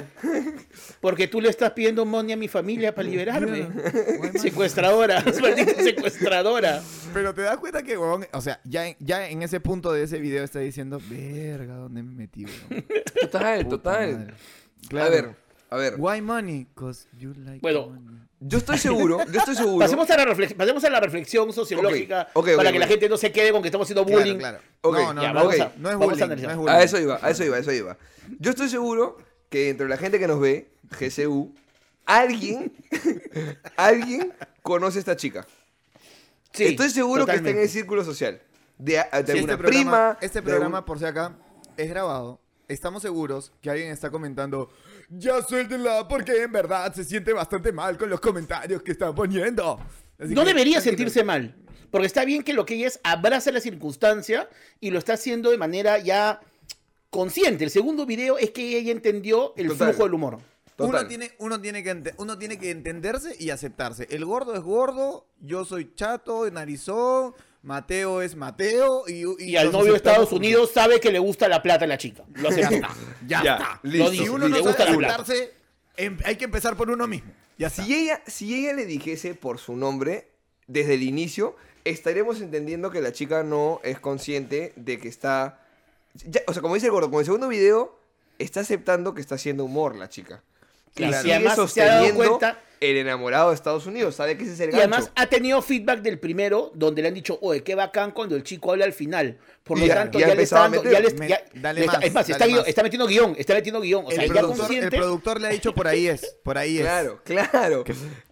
Porque 1.01 1.27
tú 1.27 1.41
le 1.41 1.49
estás 1.49 1.71
pidiendo 1.71 2.05
money 2.05 2.33
a 2.33 2.37
mi 2.37 2.47
familia 2.47 2.93
para 2.93 3.07
liberarme. 3.07 3.67
Secuestradora, 4.39 5.23
secuestradora. 5.83 6.81
Pero 7.13 7.33
te 7.33 7.41
das 7.41 7.57
cuenta 7.57 7.83
que, 7.83 7.97
huevón, 7.97 8.25
o 8.31 8.41
sea, 8.41 8.59
ya 8.63 8.87
en, 8.87 8.95
ya 8.99 9.27
en 9.27 9.41
ese 9.41 9.59
punto 9.59 9.91
de 9.91 10.03
ese 10.03 10.19
video 10.19 10.43
está 10.43 10.59
diciendo, 10.59 11.01
verga, 11.09 11.75
¿dónde 11.75 12.03
me 12.03 12.13
metí? 12.13 12.45
Total, 13.21 13.63
Puta 13.65 13.69
total. 13.77 14.33
madre". 14.91 15.05
A 15.05 15.09
ver, 15.09 15.35
a 15.69 15.75
ver. 15.77 15.95
Why 15.97 16.21
money? 16.21 16.67
Cause 16.75 17.07
you 17.17 17.33
like 17.33 17.59
Bueno, 17.61 17.87
money. 17.87 18.20
Yo 18.43 18.57
estoy 18.57 18.79
seguro, 18.79 19.19
yo 19.31 19.39
estoy 19.39 19.55
seguro. 19.55 19.79
Pasemos 19.85 20.09
a 20.09 20.17
la, 20.17 20.25
reflex- 20.25 20.55
pasemos 20.55 20.83
a 20.83 20.89
la 20.89 20.99
reflexión 20.99 21.53
sociológica 21.53 22.29
Ok, 22.33 22.47
ok, 22.49 22.55
para 22.57 22.69
ok, 22.69 22.73
que 22.73 22.79
la 22.79 22.87
gente 22.87 23.07
no 23.07 23.15
se 23.17 23.31
quede 23.31 23.51
con 23.51 23.61
que 23.61 23.67
estamos 23.67 23.85
haciendo 23.85 24.03
Claro, 24.03 24.19
bullying. 24.21 24.37
claro. 24.39 24.59
Ok, 24.81 24.97
No, 24.97 25.13
no, 25.13 25.21
ya, 25.21 25.27
no, 25.29 25.33
vamos 25.35 25.59
a- 25.59 25.71
no 25.77 25.89
es 25.89 25.95
vamos 25.97 26.01
a 26.01 26.05
bullying, 26.09 26.23
analizar. 26.23 26.47
no 26.47 26.51
es 26.53 26.57
bullying. 26.57 26.75
A 26.75 26.83
eso 26.83 26.99
iba, 26.99 27.19
a 27.21 27.29
eso 27.29 27.43
iba, 27.43 27.55
a 27.57 27.59
eso 27.59 27.71
iba. 27.71 27.97
Yo 28.39 28.49
estoy 28.49 28.67
seguro 28.69 29.17
que 29.49 29.69
entre 29.69 29.87
la 29.87 29.97
gente 29.97 30.17
que 30.17 30.27
nos 30.27 30.39
ve, 30.39 30.69
GCU, 30.99 31.53
alguien, 32.05 32.73
alguien 33.77 34.33
conoce 34.63 34.97
a 34.97 35.01
esta 35.01 35.15
chica. 35.15 35.45
Sí, 36.51 36.65
estoy 36.65 36.89
seguro 36.89 37.25
que 37.25 37.31
está 37.33 37.33
en 37.33 37.39
totalmente. 37.43 37.63
el 37.63 37.69
círculo 37.69 38.03
social. 38.03 38.41
De, 38.77 38.93
de 38.93 39.01
Sí, 39.03 39.05
alguna 39.13 39.29
este 39.29 39.57
programa, 39.57 39.59
prima. 39.59 40.17
este 40.21 40.41
programa, 40.41 40.77
algún- 40.79 40.85
por 40.87 40.97
si 40.99 41.05
acá, 41.05 41.35
es 41.77 41.89
grabado. 41.89 42.39
Estamos 42.67 43.01
seguros 43.03 43.51
que 43.61 43.69
alguien 43.69 43.91
está 43.91 44.09
comentando, 44.09 44.69
ya 45.11 45.41
suéltenla 45.41 46.07
porque 46.07 46.43
en 46.43 46.51
verdad 46.51 46.93
se 46.93 47.03
siente 47.03 47.33
bastante 47.33 47.71
mal 47.71 47.97
con 47.97 48.09
los 48.09 48.19
comentarios 48.19 48.81
que 48.81 48.91
están 48.93 49.13
poniendo. 49.13 49.79
Así 50.17 50.33
No 50.33 50.41
que, 50.41 50.47
debería 50.49 50.81
sentirse 50.81 51.23
mal. 51.23 51.55
Porque 51.89 52.07
está 52.07 52.23
bien 52.25 52.43
que 52.43 52.53
lo 52.53 52.65
que 52.65 52.75
ella 52.75 52.87
es 52.87 52.99
abraza 53.03 53.51
la 53.51 53.59
circunstancia 53.59 54.47
y 54.79 54.91
lo 54.91 54.99
está 54.99 55.13
haciendo 55.13 55.51
de 55.51 55.57
manera 55.57 55.97
ya 55.99 56.39
consciente. 57.09 57.63
El 57.65 57.69
segundo 57.69 58.05
video 58.05 58.37
es 58.37 58.51
que 58.51 58.77
ella 58.77 58.91
entendió 58.91 59.53
el 59.57 59.67
Total. 59.67 59.89
flujo 59.89 60.03
del 60.03 60.13
humor. 60.13 60.37
Total. 60.77 61.01
Uno 61.01 61.07
tiene, 61.07 61.31
uno, 61.39 61.61
tiene 61.61 61.83
que 61.83 61.91
ente- 61.91 62.13
uno 62.17 62.37
tiene 62.37 62.57
que 62.57 62.71
entenderse 62.71 63.35
y 63.37 63.49
aceptarse. 63.49 64.07
El 64.09 64.23
gordo 64.25 64.55
es 64.55 64.61
gordo, 64.61 65.27
yo 65.41 65.65
soy 65.65 65.93
chato, 65.95 66.49
narizón, 66.49 67.33
Mateo 67.63 68.21
es 68.21 68.35
Mateo 68.35 69.03
y, 69.07 69.23
Y 69.51 69.55
al 69.55 69.71
novio 69.71 69.91
de 69.91 69.97
Estados 69.97 70.31
Unidos 70.31 70.71
sabe 70.73 70.99
que 70.99 71.11
le 71.11 71.19
gusta 71.19 71.47
la 71.47 71.61
plata 71.61 71.85
a 71.85 71.87
la 71.87 71.97
chica. 71.97 72.23
Lo 72.33 72.49
acepta. 72.49 72.89
Ya 73.27 73.43
Ya, 73.43 73.53
está. 73.55 73.79
listo. 73.83 74.05
Lo 74.09 74.11
Si 74.11 74.29
uno 74.29 74.47
no 74.49 74.55
le 74.55 74.61
gusta 74.61 74.85
sabe 74.85 74.91
la 75.01 75.15
plata. 75.17 75.33
em- 75.97 76.17
hay 76.25 76.35
que 76.37 76.45
empezar 76.45 76.75
por 76.75 76.89
uno 76.89 77.05
mismo. 77.07 77.31
Ya 77.57 77.67
está. 77.67 77.83
Si 77.83 77.93
ella, 77.93 78.21
si 78.25 78.55
ella 78.55 78.73
le 78.73 78.85
dijese 78.85 79.35
por 79.35 79.59
su 79.59 79.75
nombre 79.75 80.31
desde 80.67 80.95
el 80.95 81.03
inicio, 81.03 81.55
estaremos 81.83 82.41
entendiendo 82.41 82.89
que 82.89 83.01
la 83.01 83.11
chica 83.11 83.43
no 83.43 83.79
es 83.83 83.99
consciente 83.99 84.73
de 84.75 84.99
que 84.99 85.07
está. 85.07 85.59
ya- 86.15 86.41
o 86.47 86.53
sea, 86.53 86.61
como 86.63 86.73
dice 86.75 86.87
el 86.87 86.91
gordo, 86.93 87.11
con 87.11 87.19
el 87.19 87.25
segundo 87.25 87.47
video, 87.47 87.99
está 88.39 88.61
aceptando 88.61 89.13
que 89.13 89.21
está 89.21 89.35
haciendo 89.35 89.63
humor 89.65 89.95
la 89.95 90.09
chica. 90.09 90.43
Claro. 90.95 91.25
Y 91.25 91.29
Y 91.29 91.31
además 91.33 91.71
se 91.71 91.81
ha 91.81 91.85
dado 91.85 92.13
cuenta- 92.15 92.59
el 92.81 92.97
enamorado 92.97 93.49
de 93.49 93.55
Estados 93.55 93.85
Unidos. 93.85 94.15
Sabe 94.15 94.35
que 94.35 94.43
ese 94.43 94.53
es 94.53 94.59
el 94.59 94.69
Y 94.69 94.71
gancho. 94.71 94.81
además 94.95 95.11
ha 95.15 95.27
tenido 95.27 95.61
feedback 95.61 96.01
del 96.01 96.17
primero 96.17 96.71
donde 96.73 97.03
le 97.03 97.09
han 97.09 97.13
dicho, 97.13 97.37
oye, 97.43 97.61
qué 97.61 97.75
bacán 97.75 98.09
cuando 98.11 98.35
el 98.35 98.41
chico 98.43 98.71
habla 98.71 98.85
al 98.85 98.93
final. 98.93 99.37
Por 99.63 99.77
lo 99.77 99.85
Y 99.85 99.87
ya- 99.87 99.93
tanto, 99.93 100.17
ya 100.19 100.29
ya, 100.29 100.35
le 100.35 100.41
está 100.43 100.59
dando, 100.61 100.81
meter. 100.83 100.91
ya 100.91 100.99
le- 101.07 101.13
Me- 101.13 101.27
ya- 101.27 101.43
dale 101.53 101.79
le 101.81 101.85
está- 101.85 101.97
más, 101.99 102.07
es 102.07 102.13
más, 102.13 102.27
dale 102.27 102.33
está, 102.33 102.45
guión- 102.47 102.57
más. 102.61 102.67
está 102.67 102.83
metiendo 102.83 103.07
guion, 103.07 103.35
está 103.37 103.53
metiendo 103.53 103.81
guion. 103.81 104.05
O 104.07 104.11
sea, 104.11 104.23
el, 104.23 104.29
ya 104.29 104.33
productor, 104.33 104.55
el 104.55 104.59
consciente. 104.67 104.97
productor 104.97 105.41
le 105.41 105.47
ha 105.47 105.51
dicho 105.51 105.75
por 105.75 105.87
ahí 105.87 106.07
es, 106.07 106.35
por 106.43 106.57
ahí 106.57 106.77
es. 106.77 106.81
Claro, 106.83 107.21
claro. 107.23 107.83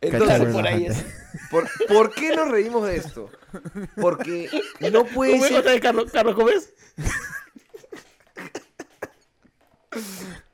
Entonces, 0.02 0.46
por 0.52 0.68
ahí 0.68 0.86
es. 0.88 1.06
¿por, 1.52 1.68
por 1.88 2.14
qué 2.16 2.36
nos 2.36 2.50
reímos 2.50 2.88
de 2.88 2.96
esto? 2.96 3.30
Porque 4.02 4.50
no 4.92 5.06
puede 5.06 5.34
¿Cómo 5.34 5.46
es 5.46 5.64
ser 5.64 5.80
Carlos, 5.80 6.10
Carlos, 6.12 6.34
¿cómo 6.36 6.50
es? 6.50 6.74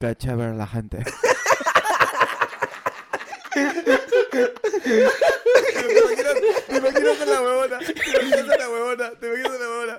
Qué 0.00 0.16
chévere 0.16 0.54
la 0.54 0.66
gente. 0.66 1.04
¿Te 6.68 6.76
imaginas 6.76 7.20
a 7.20 7.24
la 7.26 7.40
huevona? 7.42 7.78
¿Te 7.78 7.92
imaginas 7.92 8.48
a 8.48 8.56
la 8.58 8.68
huevona? 8.70 9.10
¿Te 9.12 9.26
imaginas 9.26 9.52
a 9.52 9.58
la 9.58 9.68
huevona? 9.68 9.98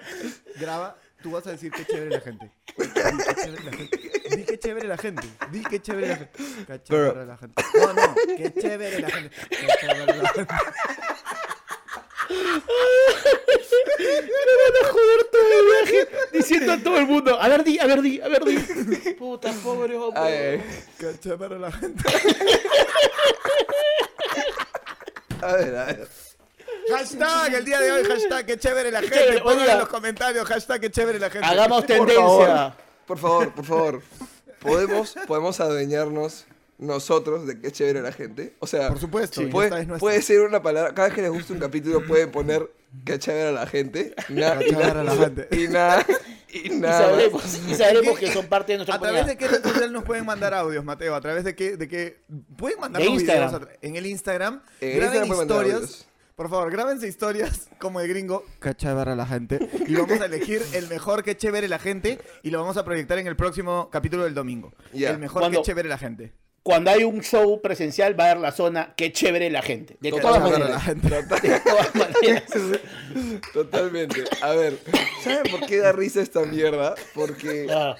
Graba, 0.59 0.97
tú 1.23 1.31
vas 1.31 1.47
a 1.47 1.51
decir 1.51 1.71
qué 1.71 1.85
chévere 1.85 2.09
la 2.09 2.19
gente. 2.19 2.51
Di 2.77 2.87
qué 2.93 2.99
chévere 3.35 3.63
la 3.63 3.71
gente. 3.71 3.97
Di 4.35 4.43
qué 4.43 4.59
chévere 4.59 4.87
la 4.87 4.97
gente. 4.97 5.27
Di 5.51 5.63
qué 5.63 5.81
chévere 5.81 6.07
la 6.07 6.15
gente. 6.17 6.31
Qué 6.67 6.83
chévere 6.83 7.25
la 7.25 7.37
gente. 7.37 7.63
No, 7.73 7.93
no, 7.93 8.15
qué 8.37 8.53
chévere 8.53 8.99
la 8.99 9.09
gente. 9.09 9.31
Qué 9.49 9.67
chévere 9.79 10.17
la 10.17 10.29
gente. 10.29 10.53
Me 12.29 12.35
van 14.61 14.75
a 14.83 14.87
joder 14.91 15.23
todo 15.31 15.59
el 15.59 15.65
viaje 15.65 15.99
diciendo 16.33 16.73
a 16.73 16.77
todo 16.77 16.97
el 16.97 17.07
mundo, 17.07 17.39
a 17.41 17.47
ver, 17.47 17.63
di, 17.63 17.79
a 17.79 17.85
ver, 17.85 18.01
di, 18.01 18.19
a 18.21 18.27
ver, 18.27 18.43
di. 18.43 18.57
Puta, 19.13 19.51
pobre 19.63 19.95
hombre. 19.97 20.63
Qué 20.97 21.19
chévere 21.19 21.59
la 21.59 21.71
gente. 21.71 22.03
a 25.41 25.53
ver, 25.55 25.75
a 25.75 25.85
ver. 25.85 26.07
Hashtag 26.89 27.53
el 27.55 27.65
día 27.65 27.79
de 27.79 27.91
hoy, 27.91 28.03
hashtag 28.05 28.45
qué 28.45 28.59
chévere 28.59 28.91
la 28.91 29.01
gente. 29.01 29.15
chévere, 29.17 29.41
Pongan 29.41 29.59
oiga. 29.59 29.73
en 29.73 29.79
los 29.79 29.89
comentarios, 29.89 30.47
hashtag 30.47 30.81
qué 30.81 30.91
chévere 30.91 31.19
la 31.19 31.29
gente. 31.29 31.47
Hagamos 31.47 31.79
Por 31.79 31.87
tendencia. 31.87 32.21
favor, 32.25 32.73
por 33.07 33.17
favor, 33.17 33.53
por 33.53 33.65
favor. 33.65 34.01
¿Podemos, 34.59 35.15
podemos 35.27 35.59
adueñarnos 35.59 36.45
nosotros 36.77 37.47
de 37.47 37.59
qué 37.61 37.71
chévere 37.71 38.01
la 38.01 38.11
gente? 38.11 38.55
O 38.59 38.67
sea, 38.67 38.89
Por 38.89 38.99
supuesto, 38.99 39.41
y 39.41 39.47
puede, 39.47 39.67
esta 39.69 39.81
es 39.81 39.87
nuestra. 39.87 39.99
puede 40.05 40.21
ser 40.21 40.41
una 40.41 40.61
palabra. 40.61 40.93
Cada 40.93 41.07
vez 41.07 41.15
que 41.15 41.21
les 41.21 41.31
guste 41.31 41.53
un 41.53 41.59
capítulo 41.59 42.05
pueden 42.05 42.31
poner 42.31 42.69
qué 43.05 43.17
chévere 43.19 43.49
a 43.49 43.51
la 43.51 43.67
gente. 43.67 44.13
Y 44.29 44.33
nada, 44.33 44.59
Qué 44.59 44.69
chévere 44.69 45.03
la 45.03 45.15
gente. 45.15 45.47
Y 45.51 45.67
nada, 45.67 46.05
y 46.49 46.67
Y 46.73 46.79
nada. 46.79 47.09
sabremos, 47.09 47.59
y 47.69 47.75
sabremos 47.75 48.19
que 48.19 48.31
son 48.31 48.45
parte 48.47 48.73
de 48.73 48.77
nuestra 48.77 48.95
¿A 48.95 48.99
través 48.99 49.25
de 49.25 49.37
qué 49.37 49.47
red 49.47 49.61
social 49.63 49.91
nos 49.91 50.03
pueden 50.03 50.25
mandar 50.25 50.53
audios, 50.53 50.83
Mateo? 50.85 51.15
¿A 51.15 51.21
través 51.21 51.43
de 51.43 51.55
qué? 51.55 51.75
De 51.77 51.87
qué? 51.87 52.19
¿Pueden 52.57 52.79
mandar 52.79 53.01
De 53.01 53.07
videos 53.09 53.21
Instagram. 53.23 53.63
a 53.63 53.67
en 53.81 53.95
el 53.95 54.05
Instagram? 54.05 54.61
En 54.81 54.89
Instagram 55.01 55.27
pueden 55.27 55.47
mandar 55.47 55.65
historias. 55.67 56.05
Por 56.35 56.49
favor, 56.49 56.69
grábense 56.69 57.07
historias 57.07 57.69
como 57.79 58.01
el 58.01 58.09
gringo. 58.09 58.43
Qué 58.61 58.73
chévere 58.75 59.15
la 59.15 59.25
gente. 59.25 59.69
Y 59.87 59.95
vamos 59.95 60.19
a 60.19 60.25
elegir 60.25 60.61
el 60.73 60.87
mejor 60.89 61.23
que 61.23 61.37
chévere 61.37 61.69
la 61.69 61.79
gente 61.79 62.19
y 62.43 62.49
lo 62.51 62.59
vamos 62.59 62.75
a 62.75 62.83
proyectar 62.83 63.17
en 63.19 63.27
el 63.27 63.37
próximo 63.37 63.89
capítulo 63.89 64.25
del 64.25 64.33
domingo. 64.33 64.73
Ya. 64.91 65.11
El 65.11 65.17
mejor 65.19 65.41
Cuando- 65.43 65.61
que 65.61 65.65
chévere 65.65 65.87
la 65.87 65.97
gente. 65.97 66.33
Cuando 66.65 66.89
hay 66.89 67.03
un 67.03 67.21
show 67.21 67.61
presencial 67.61 68.19
va 68.19 68.23
a 68.23 68.31
haber 68.31 68.41
la 68.41 68.51
zona, 68.51 68.95
qué 68.97 69.11
chévere 69.11 69.51
la 69.51 69.61
gente. 69.61 69.97
De 69.99 70.09
todas 70.09 70.39
la 70.41 70.49
maneras. 70.49 70.85
De 70.95 71.59
todas 71.59 71.95
maneras. 71.95 72.43
Totalmente. 73.53 74.23
A 74.41 74.49
ver, 74.53 74.79
¿saben 75.23 75.43
por 75.51 75.67
qué 75.67 75.77
da 75.77 75.91
risa 75.91 76.23
esta 76.23 76.41
mierda? 76.41 76.95
Porque, 77.13 77.67
Ah, 77.69 77.95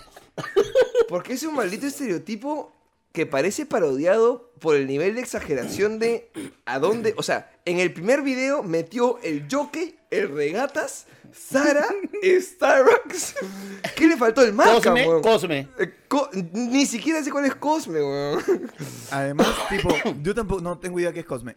porque 1.08 1.34
es 1.34 1.44
un 1.44 1.54
maldito 1.54 1.86
estereotipo 1.86 2.74
que 3.14 3.28
parece 3.28 3.68
parodiado 3.68 4.52
por 4.60 4.76
el 4.76 4.88
nivel 4.88 5.14
de 5.14 5.22
exageración 5.22 6.00
de 6.00 6.32
a 6.66 6.80
dónde. 6.80 7.14
O 7.18 7.24
sea, 7.24 7.52
en 7.66 7.80
el 7.80 7.94
primer 7.94 8.24
video 8.24 8.64
metió 8.64 9.20
el 9.22 9.46
jockey, 9.50 9.96
el 10.18 10.30
Regatas, 10.34 11.06
Sara, 11.34 11.86
Starbucks. 12.24 13.36
¿Qué 13.96 14.08
le 14.08 14.18
faltó? 14.18 14.42
El 14.42 14.54
Maca, 14.54 14.74
Cosme, 14.76 15.08
weón. 15.08 15.22
Cosme. 15.22 15.68
Eh, 15.80 15.94
Co- 16.08 16.30
Ni 16.54 16.86
siquiera 16.86 17.24
sé 17.24 17.32
cuál 17.32 17.46
es 17.46 17.56
Cosme, 17.56 18.00
weón. 18.02 18.44
Además, 19.12 19.48
tipo, 19.70 19.90
yo 20.22 20.34
tampoco 20.36 20.62
no 20.62 20.78
tengo 20.80 21.00
idea 21.00 21.14
qué 21.14 21.22
es 21.22 21.26
Cosme. 21.26 21.56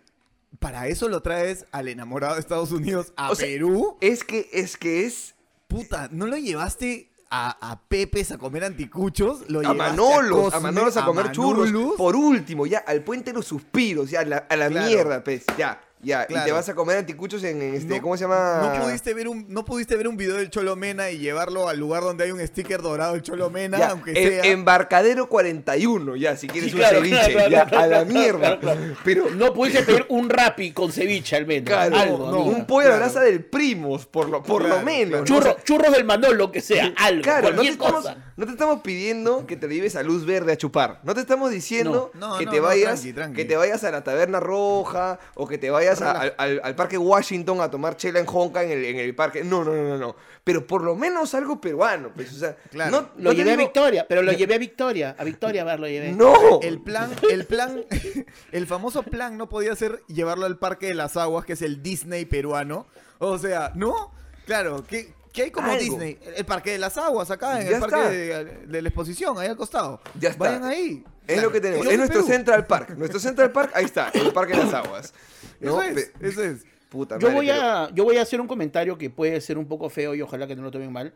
Para 0.59 0.88
eso 0.88 1.09
lo 1.09 1.21
traes 1.23 1.66
al 1.73 1.88
enamorado 1.88 2.35
de 2.35 2.40
Estados 2.40 2.73
Unidos 2.73 3.12
a 3.16 3.31
O 3.31 3.35
sea, 3.35 3.47
Perú. 3.47 3.97
Es 4.01 4.25
que, 4.25 4.49
es 4.53 4.77
que 4.77 5.05
es 5.05 5.35
Puta, 5.68 6.09
¿no 6.11 6.27
lo 6.27 6.37
llevaste 6.38 7.12
a, 7.31 7.71
a 7.71 7.83
Pepes 7.88 8.33
a 8.33 8.38
comer 8.38 8.64
anticuchos? 8.64 9.42
Lo 9.51 9.61
a 9.61 9.73
llevaste 9.75 9.97
Manolos, 9.97 10.38
a, 10.49 10.57
Cosme, 10.57 10.61
Manolos 10.73 10.97
a 10.97 11.05
comer 11.05 11.31
churros. 11.33 11.66
Manolus. 11.71 11.97
Por 11.97 12.16
último, 12.16 12.64
ya, 12.66 12.79
al 12.79 13.05
puente 13.05 13.31
de 13.33 13.35
los 13.37 13.44
suspiros, 13.47 14.09
ya, 14.11 14.21
a 14.21 14.25
la, 14.25 14.37
a 14.38 14.57
la 14.57 14.68
Claro. 14.71 14.87
mierda, 14.87 15.23
pues, 15.23 15.44
ya, 15.59 15.79
ya. 16.03 16.27
Y 16.29 16.35
te 16.35 16.53
vas 16.53 16.69
a 16.69 16.75
comer 16.75 16.99
anticuchos 16.99 17.43
en, 17.45 17.61
en 17.63 17.75
este, 17.75 17.97
No- 17.97 18.03
¿cómo 18.03 18.17
se 18.17 18.25
llama? 18.25 18.61
No 18.77 18.83
pudiste, 18.85 19.15
ver 19.15 19.29
un, 19.29 19.47
no 19.49 19.65
pudiste 19.65 19.97
ver 19.97 20.09
un 20.09 20.17
video 20.17 20.37
del 20.37 20.51
Cholo 20.51 20.77
Mena 20.77 21.11
y 21.11 21.19
llevarlo 21.19 21.69
al 21.69 21.79
lugar 21.79 22.03
donde 22.03 22.25
hay 22.25 22.31
un 22.31 22.47
sticker 22.47 22.83
dorado 22.83 23.13
del 23.15 23.23
Cholo 23.23 23.51
Mena, 23.51 23.79
Ya, 23.79 23.89
aunque 23.91 24.11
en- 24.13 24.43
sea. 24.43 24.51
Embarcadero 24.53 25.29
41, 25.29 26.17
ya, 26.17 26.37
si 26.37 26.47
quieres 26.47 26.71
Sí, 26.71 26.77
un 26.77 26.81
claro, 26.83 26.99
ceviche, 26.99 27.33
claro, 27.33 27.51
ya, 27.51 27.67
claro, 27.67 27.85
a 27.85 27.87
la 27.87 28.05
mierda. 28.05 28.39
claro, 28.39 28.61
claro. 28.61 28.81
Pero, 29.05 29.31
No 29.31 29.53
pudiste 29.53 29.83
pedir 29.83 30.07
un 30.09 30.29
rapi 30.31 30.73
con 30.73 30.93
ceviche 30.93 31.37
al 31.37 31.47
menos. 31.47 31.67
claro, 31.69 31.97
algo, 31.97 32.19
no, 32.31 32.41
amiga. 32.43 32.57
un 32.57 32.67
pollo 32.67 32.89
a 32.89 32.91
la 32.93 32.97
brasa 32.99 33.21
del 33.21 33.45
primos, 33.45 34.07
por 34.07 34.29
lo, 34.29 34.43
por 34.43 34.63
lo 34.63 34.69
Claro, 34.69 34.85
menos. 34.85 35.23
Churro- 35.25 35.39
O 35.53 35.55
sea, 35.55 35.65
churros 35.65 35.93
del 35.93 36.05
Manolo, 36.05 36.51
que 36.53 36.61
sea, 36.61 36.93
algo. 36.97 37.23
Claro, 37.23 37.53
no 37.53 37.63
te, 37.63 37.77
cosa. 37.77 38.28
No 38.38 38.46
te 38.46 38.53
estamos 38.53 38.81
pidiendo 38.81 39.46
que 39.46 39.57
te 39.57 39.68
lleves 39.68 39.96
a 39.96 40.03
luz 40.03 40.24
verde 40.24 40.53
a 40.53 40.57
chupar. 40.57 41.01
No 41.03 41.12
te 41.12 41.20
estamos 41.20 41.51
diciendo 41.51 42.11
No. 42.14 42.29
No, 42.33 42.38
que 42.38 42.44
no, 42.46 42.51
te 42.53 42.57
no, 42.59 42.62
vayas 42.62 43.01
tranqui, 43.01 43.12
tranqui. 43.12 43.37
que 43.37 43.44
te 43.44 43.57
vayas 43.57 43.85
a 43.85 43.90
la 43.90 44.03
taberna 44.05 44.40
roja 44.40 45.18
o 45.35 45.46
que 45.46 45.59
te 45.59 45.68
vayas 45.70 46.01
a- 46.01 46.12
al, 46.12 46.35
al- 46.38 46.61
al 46.64 46.74
parque 46.74 46.96
Washington 46.96 47.61
a 47.61 47.70
tomar 47.70 47.96
chela 47.96 48.20
en 48.20 48.27
Honka 48.27 48.62
en 48.62 48.70
el, 48.70 48.85
en 48.85 48.96
el 48.98 49.14
parque. 49.14 49.44
No, 49.44 49.64
no, 49.64 49.74
no, 49.74 49.83
no, 49.88 49.98
no. 49.98 50.16
Pero 50.44 50.66
por 50.66 50.83
lo 50.83 50.94
menos 50.94 51.35
algo 51.35 51.61
peruano. 51.61 52.11
Pues, 52.14 52.33
o 52.33 52.38
sea, 52.38 52.57
Claro. 52.70 52.90
no, 52.92 53.11
Lo 53.22 53.33
llevé 53.33 53.53
a 53.53 53.57
Victoria, 53.57 54.07
pero 54.09 54.22
lo 54.22 54.33
llevé 54.33 54.55
a 54.55 54.59
Victoria. 54.59 55.16
A 55.18 55.24
Victoria 55.24 55.62
a 55.62 55.64
ver, 55.64 55.81
lo 55.81 55.88
llevé. 55.88 56.12
No. 56.12 56.61
El 56.62 56.81
plan, 56.81 57.11
el 57.31 57.44
plan, 57.44 57.85
el 58.53 58.66
famoso 58.66 59.03
plan 59.03 59.37
no 59.37 59.48
podía 59.48 59.74
ser 59.77 60.03
llevarlo 60.07 60.46
al 60.46 60.59
Parque 60.59 60.87
de 60.87 60.94
las 60.94 61.16
Aguas, 61.16 61.44
que 61.44 61.55
es 61.55 61.62
el 61.62 61.83
Disney 61.83 62.24
peruano. 62.24 62.87
O 63.18 63.37
sea, 63.37 63.72
¿no? 63.74 64.12
Claro, 64.46 64.85
¿qué, 64.88 65.12
qué 65.38 65.42
hay 65.44 65.51
como 65.51 65.68
Algo. 65.70 65.81
Disney? 65.83 66.18
El 66.37 66.44
Parque 66.44 66.72
de 66.72 66.79
las 66.79 66.96
Aguas, 66.98 67.31
acá, 67.31 67.61
en 67.61 67.68
Ya 67.68 67.77
el 67.77 67.81
Parque 67.81 67.96
de, 68.16 68.44
de 68.66 68.83
la 68.83 68.88
exposición, 68.88 69.38
ahí 69.38 69.48
al 69.48 69.57
costado. 69.57 70.01
Ya 70.18 70.31
está. 70.31 70.44
Vayan 70.44 70.64
ahí. 70.64 71.05
Es 71.27 71.35
Claro, 71.35 71.48
lo 71.48 71.53
que 71.53 71.61
tenemos. 71.61 71.87
Es 71.87 71.98
nuestro 71.98 72.20
Perú. 72.20 72.33
Central 72.33 72.66
Park. 72.66 72.90
Nuestro 72.96 73.20
Central 73.20 73.53
Park, 73.53 73.70
ahí 73.74 73.85
está, 73.85 74.09
el 74.14 74.33
Parque 74.33 74.55
de 74.57 74.64
las 74.64 74.74
Aguas. 74.74 75.12
¿no? 75.61 75.81
Eso 75.81 75.98
es, 75.98 76.11
Pe- 76.11 76.27
eso 76.29 76.42
es. 76.42 76.64
Puta 76.88 77.16
Yo 77.18 77.29
madre, 77.29 77.35
voy, 77.37 77.46
pero- 77.48 77.62
a, 77.62 77.90
yo 77.92 78.05
voy 78.05 78.16
a 78.16 78.22
hacer 78.22 78.40
un 78.40 78.46
comentario 78.46 78.96
que 78.96 79.11
puede 79.11 79.38
ser 79.42 79.59
un 79.59 79.68
poco 79.68 79.90
feo 79.90 80.14
y 80.14 80.22
ojalá 80.22 80.46
que 80.46 80.57
no 80.57 80.62
lo 80.62 80.70
tomen 80.70 80.90
mal, 80.90 81.12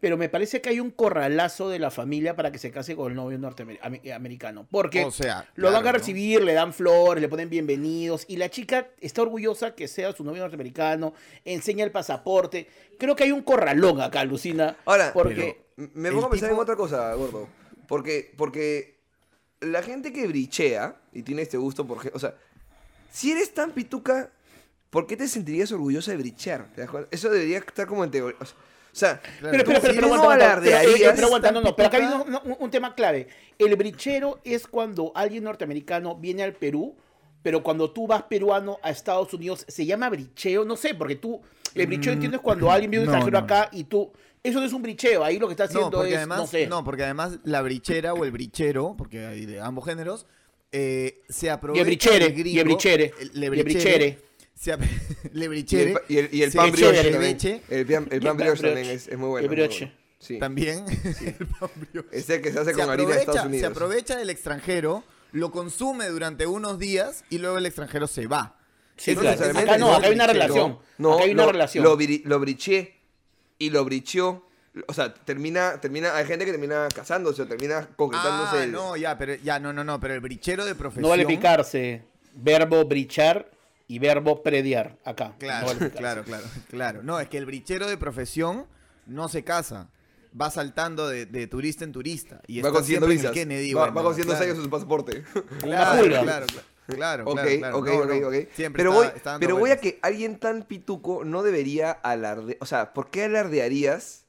pero 0.00 0.16
me 0.16 0.28
parece 0.28 0.60
que 0.60 0.68
hay 0.68 0.80
un 0.80 0.90
corralazo 0.90 1.68
de 1.68 1.78
la 1.78 1.90
familia 1.90 2.36
para 2.36 2.52
que 2.52 2.58
se 2.58 2.70
case 2.70 2.94
con 2.94 3.10
el 3.10 3.16
novio 3.16 3.38
norteamericano. 3.38 4.66
Porque 4.70 5.04
O 5.04 5.10
sea, 5.10 5.48
lo 5.54 5.72
van 5.72 5.82
a 5.82 5.92
¿no? 5.92 5.92
recibir, 5.92 6.42
le 6.42 6.52
dan 6.52 6.72
flores, 6.74 7.22
le 7.22 7.28
ponen 7.28 7.48
bienvenidos 7.48 8.24
y 8.28 8.36
la 8.36 8.50
chica 8.50 8.88
está 9.00 9.22
orgullosa 9.22 9.74
que 9.74 9.88
sea 9.88 10.12
su 10.12 10.24
novio 10.24 10.42
norteamericano, 10.42 11.14
enseña 11.44 11.84
el 11.84 11.90
pasaporte. 11.90 12.68
Creo 12.98 13.16
que 13.16 13.24
hay 13.24 13.32
un 13.32 13.42
corralón 13.42 14.00
acá, 14.00 14.24
Lucina. 14.24 14.76
Ahora, 14.84 15.12
porque 15.12 15.64
Me 15.76 16.12
pongo 16.12 16.26
a 16.26 16.30
pensar 16.30 16.52
en 16.52 16.58
otra 16.58 16.76
cosa, 16.76 17.14
gordo. 17.14 17.48
Porque, 17.88 18.32
porque 18.36 19.00
la 19.60 19.82
gente 19.82 20.12
que 20.12 20.26
brichea 20.26 20.96
y 21.12 21.22
tiene 21.22 21.42
este 21.42 21.56
gusto 21.56 21.86
por... 21.86 21.98
O 22.14 22.18
sea, 22.18 22.34
si 23.10 23.32
eres 23.32 23.54
tan 23.54 23.72
pituca, 23.72 24.30
¿por 24.90 25.06
qué 25.06 25.16
te 25.16 25.28
sentirías 25.28 25.72
orgullosa 25.72 26.10
de 26.10 26.18
brichear? 26.18 26.66
¿Te 26.74 26.82
das 26.82 26.90
cuenta? 26.90 27.08
Eso 27.10 27.30
debería 27.30 27.58
estar 27.58 27.86
como 27.86 28.04
en 28.04 28.10
teoría. 28.10 28.36
O 28.40 28.44
sea, 28.44 28.56
o 28.56 28.56
sea, 28.96 29.20
Pero, 29.40 29.58
si 29.58 29.80
pero 29.80 30.08
tú 30.08 30.14
aguanta, 30.14 30.60
pero, 30.62 31.14
pero 31.14 31.26
aguanta, 31.26 31.52
no, 31.52 31.60
no, 31.60 31.74
pero 31.74 31.88
acá 31.88 31.96
hay 31.96 32.06
pituca. 32.06 32.56
un, 32.58 32.70
tema 32.70 32.94
clave. 32.94 33.26
El 33.58 33.74
brichero 33.76 34.40
es 34.44 34.66
cuando 34.66 35.12
alguien 35.14 35.44
norteamericano 35.44 36.16
viene 36.16 36.44
al 36.44 36.52
Perú, 36.52 36.94
pero 37.42 37.62
cuando 37.62 37.90
tú 37.90 38.06
vas 38.06 38.22
peruano 38.22 38.78
a 38.82 38.90
Estados 38.90 39.34
Unidos, 39.34 39.64
se 39.68 39.84
llama 39.84 40.08
bricheo, 40.10 40.64
no 40.64 40.76
sé, 40.76 40.94
porque 40.94 41.16
tú, 41.16 41.40
el 41.74 41.86
bricheo 41.86 42.12
entiendes 42.12 42.40
cuando 42.40 42.70
alguien 42.70 42.90
viene 42.90 43.04
un 43.04 43.10
extranjero 43.10 43.38
acá 43.38 43.68
y 43.72 43.84
tú, 43.84 44.12
eso 44.42 44.60
no 44.60 44.66
es 44.66 44.72
un 44.72 44.82
bricheo, 44.82 45.24
ahí 45.24 45.38
lo 45.38 45.48
que 45.48 45.52
está 45.54 45.64
haciendo 45.64 46.04
es, 46.04 46.26
no 46.26 46.46
sé. 46.46 46.68
porque 46.84 47.04
además 47.04 47.38
la 47.44 47.62
brichera 47.62 48.14
o 48.14 48.24
el 48.24 48.30
brichero, 48.30 48.94
porque 48.96 49.26
hay 49.26 49.46
de 49.46 49.60
ambos 49.60 49.84
géneros, 49.84 50.26
se 50.70 51.50
aprovecha 51.50 51.78
y 51.78 51.80
el 51.80 51.86
brichere, 51.86 52.34
y 52.36 52.58
el 53.44 53.64
brichere. 53.64 54.18
Se 54.54 54.76
le 55.32 55.44
Y 55.44 55.48
brichere, 55.48 55.94
y 56.08 56.18
el, 56.18 56.28
y 56.32 56.42
el 56.42 56.52
pan 56.52 56.70
brioche 56.70 57.00
el 57.00 57.12
también. 57.12 57.62
El, 57.68 57.86
pan- 57.86 58.08
el 58.10 58.20
brioche 58.20 58.62
también 58.62 58.86
es, 58.88 59.08
es 59.08 59.18
muy 59.18 59.28
bueno. 59.28 59.44
El 59.44 59.50
brioche. 59.50 59.84
bueno. 59.86 60.04
Sí. 60.18 60.38
también 60.38 60.84
el 61.38 61.46
pan 61.46 61.70
brioche. 61.74 62.08
Es 62.16 62.30
el 62.30 62.40
que 62.40 62.50
se 62.52 62.58
hace 62.60 62.70
se 62.72 62.76
con 62.80 62.88
harina 62.90 63.10
de 63.14 63.20
Estados 63.20 63.44
Unidos. 63.46 63.60
se 63.60 63.66
aprovecha 63.66 64.16
del 64.16 64.30
extranjero, 64.30 65.04
lo 65.32 65.50
consume 65.50 66.06
durante 66.08 66.46
unos 66.46 66.78
días 66.78 67.24
y 67.30 67.38
luego 67.38 67.58
el 67.58 67.66
extranjero 67.66 68.06
se 68.06 68.26
va. 68.26 68.58
Sí, 68.96 69.14
no 69.14 69.22
claro. 69.22 69.58
Acá 69.58 69.76
no, 69.76 69.92
acá 69.94 70.06
hay 70.06 70.14
una 70.14 70.26
relación. 70.28 70.78
No, 70.98 71.14
acá 71.14 71.24
hay 71.24 71.32
una 71.32 71.46
lo, 71.46 71.52
relación. 71.52 71.84
Lo, 71.84 71.98
bri- 71.98 72.22
lo 72.24 72.38
briché 72.40 72.94
y 73.58 73.70
lo 73.70 73.84
bricheó. 73.84 74.46
O 74.86 74.92
sea, 74.94 75.12
termina, 75.12 75.80
termina, 75.80 76.16
hay 76.16 76.24
gente 76.26 76.44
que 76.44 76.52
termina 76.52 76.88
casándose 76.94 77.42
o 77.42 77.46
termina 77.46 77.88
concretándose. 77.96 78.56
Ah, 78.58 78.64
el- 78.64 78.72
no, 78.72 78.96
ya, 78.96 79.18
pero 79.18 79.34
ya, 79.34 79.58
no, 79.58 79.72
no, 79.72 79.82
no, 79.84 79.98
pero 80.00 80.14
el 80.14 80.20
brichero 80.20 80.64
de 80.64 80.74
profesión. 80.74 81.02
no 81.02 81.08
vale 81.08 81.26
picarse. 81.26 82.02
Verbo 82.34 82.84
brichar 82.84 83.50
y 83.86 83.98
verbo 83.98 84.42
prediar. 84.42 84.98
Acá. 85.04 85.34
Claro, 85.38 85.68
No 85.78 85.90
claro, 85.96 86.24
claro, 86.24 86.44
claro. 86.70 87.02
No, 87.02 87.20
es 87.20 87.28
que 87.28 87.38
el 87.38 87.46
brichero 87.46 87.86
de 87.86 87.96
profesión 87.96 88.66
no 89.06 89.28
se 89.28 89.44
casa. 89.44 89.90
Va 90.38 90.50
saltando 90.50 91.08
de, 91.08 91.26
de 91.26 91.46
turista 91.46 91.84
en 91.84 91.92
turista. 91.92 92.40
Y 92.48 92.60
va 92.60 92.68
está 92.68 92.72
consiguiendo 92.78 93.06
visas. 93.06 93.30
Kennedy, 93.32 93.72
va, 93.72 93.82
bueno, 93.82 93.94
va 93.96 94.02
consiguiendo 94.02 94.32
claro. 94.32 94.44
sellos 94.44 94.58
en 94.58 94.64
su 94.64 94.70
pasaporte. 94.70 95.22
Claro, 95.60 96.06
claro, 96.06 96.22
claro. 96.24 96.46
Claro, 96.86 97.24
ok, 97.26 97.34
claro, 97.40 97.58
claro. 97.58 97.78
ok, 97.78 97.86
No, 97.88 97.98
ok, 98.00 98.20
no. 98.20 98.28
ok. 98.28 98.34
Siempre 98.54 98.82
Pero, 98.82 98.90
está- 98.92 99.08
voy, 99.08 99.16
está 99.16 99.38
pero 99.38 99.56
voy 99.56 99.70
a 99.70 99.78
que 99.78 99.98
alguien 100.02 100.38
tan 100.38 100.64
pituco 100.64 101.24
no 101.24 101.42
debería 101.42 101.92
alardear. 101.92 102.58
O 102.60 102.66
sea, 102.66 102.92
¿por 102.92 103.08
qué 103.10 103.24
alardearías 103.24 104.26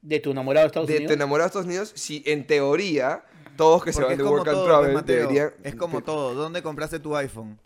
De 0.00 0.20
tu 0.20 0.30
enamorado 0.30 0.64
de 0.64 0.66
Estados 0.68 0.86
de 0.86 0.94
tu 0.94 0.98
Unidos. 1.00 1.16
enamorado 1.16 1.46
de 1.46 1.48
Estados 1.48 1.66
Unidos 1.66 1.92
si 1.96 2.22
en 2.26 2.46
teoría 2.46 3.24
todos 3.56 3.82
que 3.82 3.92
se 3.92 4.00
van 4.04 4.16
de 4.16 4.22
Work 4.22 4.46
and 4.46 4.64
Travel 4.64 5.04
deberían. 5.04 5.52
Es 5.64 5.74
como 5.74 6.02
todo. 6.02 6.34
¿Dónde 6.34 6.62
compraste 6.62 7.00
tu 7.00 7.16
iPhone? 7.16 7.58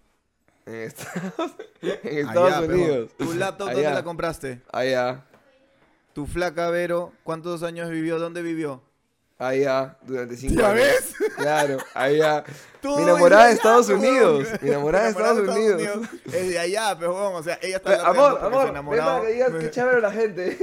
En 0.67 0.75
Estados, 0.75 1.53
en 1.83 2.19
Estados 2.19 2.53
Allá, 2.53 2.61
pero, 2.61 2.75
Unidos. 2.75 3.11
¿Tu 3.19 3.35
laptop 3.35 3.67
dónde 3.69 3.87
Allá. 3.87 3.95
la 3.95 4.03
compraste? 4.05 4.63
Allá. 4.73 5.25
Tu 6.13 6.27
flaca 6.27 6.71
Vero, 6.71 7.13
¿cuántos 7.25 7.63
años 7.63 7.91
vivió? 7.91 8.19
¿Dónde 8.19 8.43
vivió? 8.43 8.83
Allá, 9.39 9.97
durante 10.03 10.37
cinco 10.37 10.61
¿Ya 10.61 10.71
años. 10.71 10.85
ves? 10.85 11.15
Claro, 11.37 11.79
allá. 11.95 12.45
Mi 12.85 13.03
enamorada 13.03 13.47
de 13.47 13.53
es 13.53 13.57
Estados 13.57 13.89
Unidos. 13.89 14.47
Mi 14.61 14.69
enamorada 14.69 15.05
de 15.07 15.11
Estados 15.11 15.49
Unidos. 15.49 15.83
Es 16.27 16.49
de 16.49 16.59
allá, 16.59 16.97
pero 16.97 17.15
huevón, 17.15 17.35
o 17.35 17.43
sea, 17.43 17.59
ella 17.61 17.79
está 17.79 17.91
Pero, 17.91 18.07
amor, 18.07 18.39
amor, 18.45 18.73
ven 18.73 19.05
para 19.05 19.23
que 19.23 19.33
digas 19.33 19.51
qué 19.59 19.71
chévere 19.71 20.01
la 20.01 20.13
gente. 20.13 20.57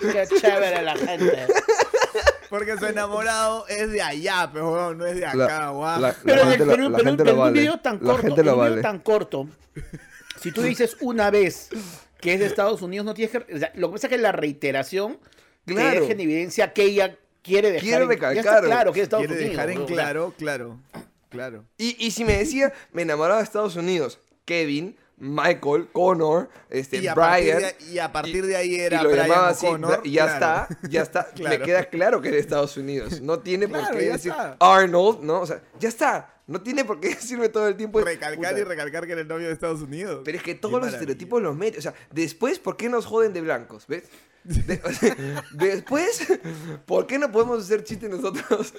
Qué 0.00 0.26
chévere 0.40 0.82
la 0.82 0.96
gente. 0.96 1.46
Porque 2.50 2.76
su 2.76 2.84
enamorado 2.84 3.66
es 3.68 3.90
de 3.92 4.02
allá, 4.02 4.50
pero 4.52 4.92
no 4.94 5.06
es 5.06 5.16
de 5.16 5.24
acá, 5.24 5.68
guau. 5.70 6.00
la- 6.00 6.14
Pero, 6.24 6.42
en 6.42 6.48
el- 6.48 6.52
gente 6.52 6.64
pero- 6.66 7.24
la 7.24 7.32
un 7.32 7.38
vale. 7.38 7.60
video 7.60 7.78
tan 7.78 7.94
La 7.94 8.00
corto, 8.00 8.22
gente 8.22 8.40
en 8.40 8.46
lo 8.46 8.52
un 8.54 8.58
video 8.60 8.70
vale. 8.70 8.82
tan 8.82 8.98
corto, 8.98 9.48
si 10.40 10.52
tú 10.52 10.62
dices 10.62 10.96
una 11.00 11.30
vez 11.30 11.68
que 12.20 12.34
es 12.34 12.40
de 12.40 12.46
Estados 12.46 12.82
Unidos, 12.82 13.06
no 13.06 13.14
tienes 13.14 13.30
que. 13.44 13.54
o 13.54 13.58
sea, 13.58 13.72
lo 13.76 13.88
que 13.88 13.92
pasa 13.94 14.06
es 14.08 14.10
que 14.10 14.18
la 14.18 14.32
reiteración 14.32 15.18
Claro. 15.64 15.90
te 15.94 16.00
deja 16.00 16.12
en 16.12 16.20
evidencia 16.20 16.72
que 16.72 16.82
ella 16.82 17.16
quiere 17.42 17.70
dejar. 17.70 17.82
Quiere 17.88 18.04
en- 18.04 18.18
claro 18.18 18.92
que 18.92 19.00
es 19.00 19.02
de 19.02 19.02
Estados 19.02 19.26
Quiere 19.26 19.34
Unidos. 19.42 19.50
dejar 19.56 19.70
en 19.70 19.78
¿no? 19.78 19.84
O 19.84 19.86
sea, 19.86 19.96
claro, 19.96 20.34
claro, 20.36 20.78
claro. 21.28 21.64
Y, 21.78 21.96
y 22.04 22.10
si 22.10 22.24
me 22.24 22.36
decía, 22.36 22.72
me 22.92 23.02
enamoraba 23.02 23.38
de 23.38 23.44
Estados 23.44 23.76
Unidos, 23.76 24.18
Kevin, 24.44 24.96
Michael, 25.20 25.88
Connor, 25.92 26.48
este, 26.70 26.96
Y 26.98 27.06
a, 27.06 27.14
Brian. 27.14 27.58
de, 27.58 27.76
y 27.92 27.98
a 27.98 28.10
partir 28.10 28.44
de 28.46 28.56
ahí 28.56 28.74
y 28.74 28.80
era 28.80 29.02
lo 29.02 29.10
Brian 29.10 29.28
llamaba 29.28 29.48
así, 29.50 29.66
O'Connor, 29.66 30.00
y 30.02 30.12
ya 30.12 30.38
claro. 30.38 30.66
está, 30.74 30.88
ya 30.88 31.02
está, 31.02 31.28
me 31.36 31.42
Claro. 31.44 31.64
queda 31.64 31.84
claro 31.84 32.20
que 32.22 32.30
de 32.30 32.38
Estados 32.38 32.76
Unidos. 32.76 33.20
No 33.20 33.38
tiene 33.40 33.68
por 33.68 33.88
qué 33.90 33.98
decir 34.10 34.32
está. 34.32 34.56
Arnold, 34.58 35.20
¿no? 35.22 35.40
O 35.42 35.46
sea, 35.46 35.62
ya 35.78 35.88
está. 35.88 36.34
No 36.46 36.60
tiene 36.62 36.84
por 36.84 36.98
qué 37.00 37.08
decirme 37.14 37.48
todo 37.48 37.68
el 37.68 37.76
tiempo. 37.76 38.00
Recalcar 38.00 38.50
Puta. 38.50 38.60
y 38.60 38.64
recalcar 38.64 39.06
que 39.06 39.12
era 39.12 39.20
el 39.20 39.28
novio 39.28 39.46
de 39.46 39.52
Estados 39.52 39.82
Unidos. 39.82 40.22
Pero 40.24 40.38
es 40.38 40.42
que 40.42 40.54
Qué 40.54 40.58
todos 40.58 40.72
los 40.72 40.80
maravilla. 40.80 40.98
estereotipos 41.00 41.42
los 41.42 41.54
meten. 41.56 41.78
O 41.78 41.82
sea, 41.82 41.94
después, 42.10 42.58
¿por 42.58 42.76
qué 42.76 42.88
nos 42.88 43.06
joden 43.06 43.32
de 43.32 43.40
blancos? 43.42 43.86
¿Ves? 43.86 44.04
De- 44.42 44.80
o 44.82 44.90
sea, 44.90 45.14
después, 45.52 46.26
¿por 46.86 47.06
qué 47.06 47.18
no 47.18 47.30
podemos 47.30 47.62
hacer 47.62 47.84
chistes 47.84 48.08
nosotros 48.08 48.72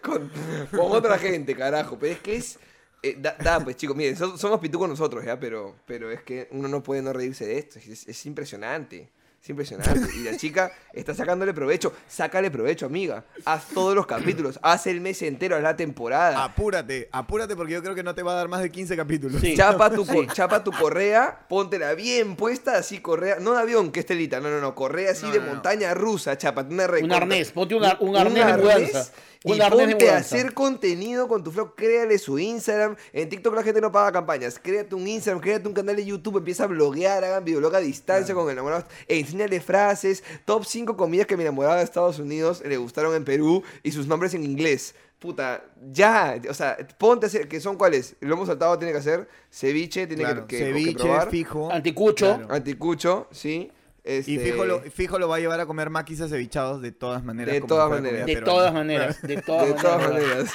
con, 0.00 0.30
con 0.70 0.92
otra 0.92 1.18
gente, 1.18 1.54
carajo? 1.56 1.98
Pero 1.98 2.12
es 2.14 2.20
que 2.20 2.36
es. 2.36 2.58
Eh, 3.02 3.16
da, 3.18 3.36
da, 3.42 3.60
pues 3.60 3.76
chicos, 3.76 3.96
miren, 3.96 4.16
so- 4.16 4.36
somos 4.38 4.60
pitucos 4.60 4.88
nosotros, 4.88 5.24
¿ya? 5.24 5.38
Pero, 5.38 5.76
pero 5.86 6.10
es 6.10 6.22
que 6.22 6.48
uno 6.52 6.68
no 6.68 6.82
puede 6.82 7.02
no 7.02 7.12
reírse 7.12 7.46
de 7.46 7.58
esto. 7.58 7.78
Es, 7.78 8.06
es 8.08 8.26
impresionante. 8.26 9.10
Es 9.48 9.50
impresionante. 9.50 10.14
Y 10.14 10.24
la 10.24 10.36
chica 10.36 10.70
está 10.92 11.14
sacándole 11.14 11.54
provecho. 11.54 11.94
Sácale 12.06 12.50
provecho, 12.50 12.84
amiga. 12.84 13.24
Haz 13.46 13.68
todos 13.72 13.94
los 13.94 14.06
capítulos. 14.06 14.58
Haz 14.62 14.86
el 14.88 15.00
mes 15.00 15.22
entero, 15.22 15.56
haz 15.56 15.62
la 15.62 15.74
temporada. 15.74 16.44
Apúrate, 16.44 17.08
apúrate 17.12 17.56
porque 17.56 17.72
yo 17.72 17.82
creo 17.82 17.94
que 17.94 18.02
no 18.02 18.14
te 18.14 18.22
va 18.22 18.32
a 18.32 18.34
dar 18.34 18.48
más 18.48 18.60
de 18.60 18.70
15 18.70 18.94
capítulos. 18.94 19.40
Sí. 19.40 19.56
Chapa 19.56 19.90
tu, 19.90 20.04
co- 20.04 20.26
chapa 20.26 20.62
tu 20.62 20.70
correa, 20.70 21.46
póntela 21.48 21.94
bien 21.94 22.36
puesta, 22.36 22.76
así 22.76 22.98
correa, 23.00 23.36
no 23.40 23.54
de 23.54 23.60
avión, 23.60 23.90
que 23.90 24.00
es 24.00 24.06
telita, 24.06 24.38
no, 24.38 24.50
no, 24.50 24.60
no, 24.60 24.74
correa 24.74 25.12
así 25.12 25.24
No, 25.24 25.32
de 25.32 25.38
no, 25.38 25.46
no. 25.46 25.52
montaña 25.54 25.94
rusa, 25.94 26.36
chapa, 26.36 26.66
una 26.68 26.86
Un 27.02 27.12
arnés, 27.12 27.50
ponte 27.52 27.74
un, 27.74 27.84
ar- 27.84 27.96
un 28.00 28.16
arnés 28.16 28.44
y 29.44 29.52
Un 29.52 29.62
arnés 29.62 29.86
de 29.86 29.92
ponte 29.92 30.10
a 30.10 30.16
hacer 30.16 30.52
contenido 30.52 31.28
con 31.28 31.44
tu 31.44 31.52
flow, 31.52 31.74
créale 31.76 32.18
su 32.18 32.40
Instagram, 32.40 32.96
en 33.12 33.28
TikTok 33.28 33.54
la 33.54 33.62
gente 33.62 33.80
no 33.80 33.92
paga 33.92 34.10
campañas, 34.10 34.58
créate 34.60 34.96
un 34.96 35.06
Instagram, 35.06 35.40
créate 35.40 35.68
un 35.68 35.74
canal 35.74 35.94
de 35.94 36.04
YouTube, 36.04 36.38
empieza 36.38 36.64
a 36.64 36.66
bloguear, 36.66 37.22
hagan 37.24 37.44
videolog 37.44 37.72
a 37.76 37.78
distancia 37.78 38.34
con 38.34 38.50
enamorados, 38.50 38.84
e 39.06 39.16
enséñale 39.38 39.60
frases, 39.60 40.22
top 40.44 40.64
5 40.64 40.96
comidas 40.96 41.26
que 41.26 41.36
mi 41.36 41.42
enamorada 41.42 41.76
de 41.78 41.84
Estados 41.84 42.18
Unidos 42.18 42.62
le 42.66 42.76
gustaron 42.76 43.14
en 43.14 43.24
Perú 43.24 43.62
y 43.82 43.92
sus 43.92 44.06
nombres 44.06 44.34
en 44.34 44.44
inglés. 44.44 44.94
Puta, 45.18 45.64
ya, 45.90 46.40
o 46.48 46.54
sea, 46.54 46.76
ponte 46.96 47.26
a 47.26 47.28
hacer, 47.28 47.48
que 47.48 47.60
son 47.60 47.76
cuáles, 47.76 48.14
lo 48.20 48.34
hemos 48.34 48.46
saltado, 48.46 48.78
tiene 48.78 48.92
que 48.92 48.98
hacer 48.98 49.28
ceviche, 49.50 50.06
tiene 50.06 50.22
Claro, 50.22 50.46
que, 50.46 50.58
que- 50.72 50.94
probar, 50.96 51.28
fijo. 51.30 51.72
Anticucho. 51.72 52.36
Claro. 52.36 52.54
anticucho, 52.54 53.26
sí. 53.32 53.70
Y 54.08 54.36
este, 54.36 54.38
fijo 54.38 54.64
lo, 54.64 54.80
fijo 54.80 55.18
lo 55.18 55.28
va 55.28 55.36
a 55.36 55.38
llevar 55.38 55.60
a 55.60 55.66
comer 55.66 55.90
maquis 55.90 56.20
acevichados 56.20 56.80
de 56.80 56.92
todas 56.92 57.22
maneras. 57.22 57.52
De 57.54 57.60
todas 57.60 57.90
maneras. 57.90 58.26
De 58.26 58.36
todas 58.36 58.72
maneras, 58.72 59.20
de 59.22 59.36
todas 59.42 59.66
de 59.68 59.74
todas 59.74 60.00
maneras. 60.08 60.54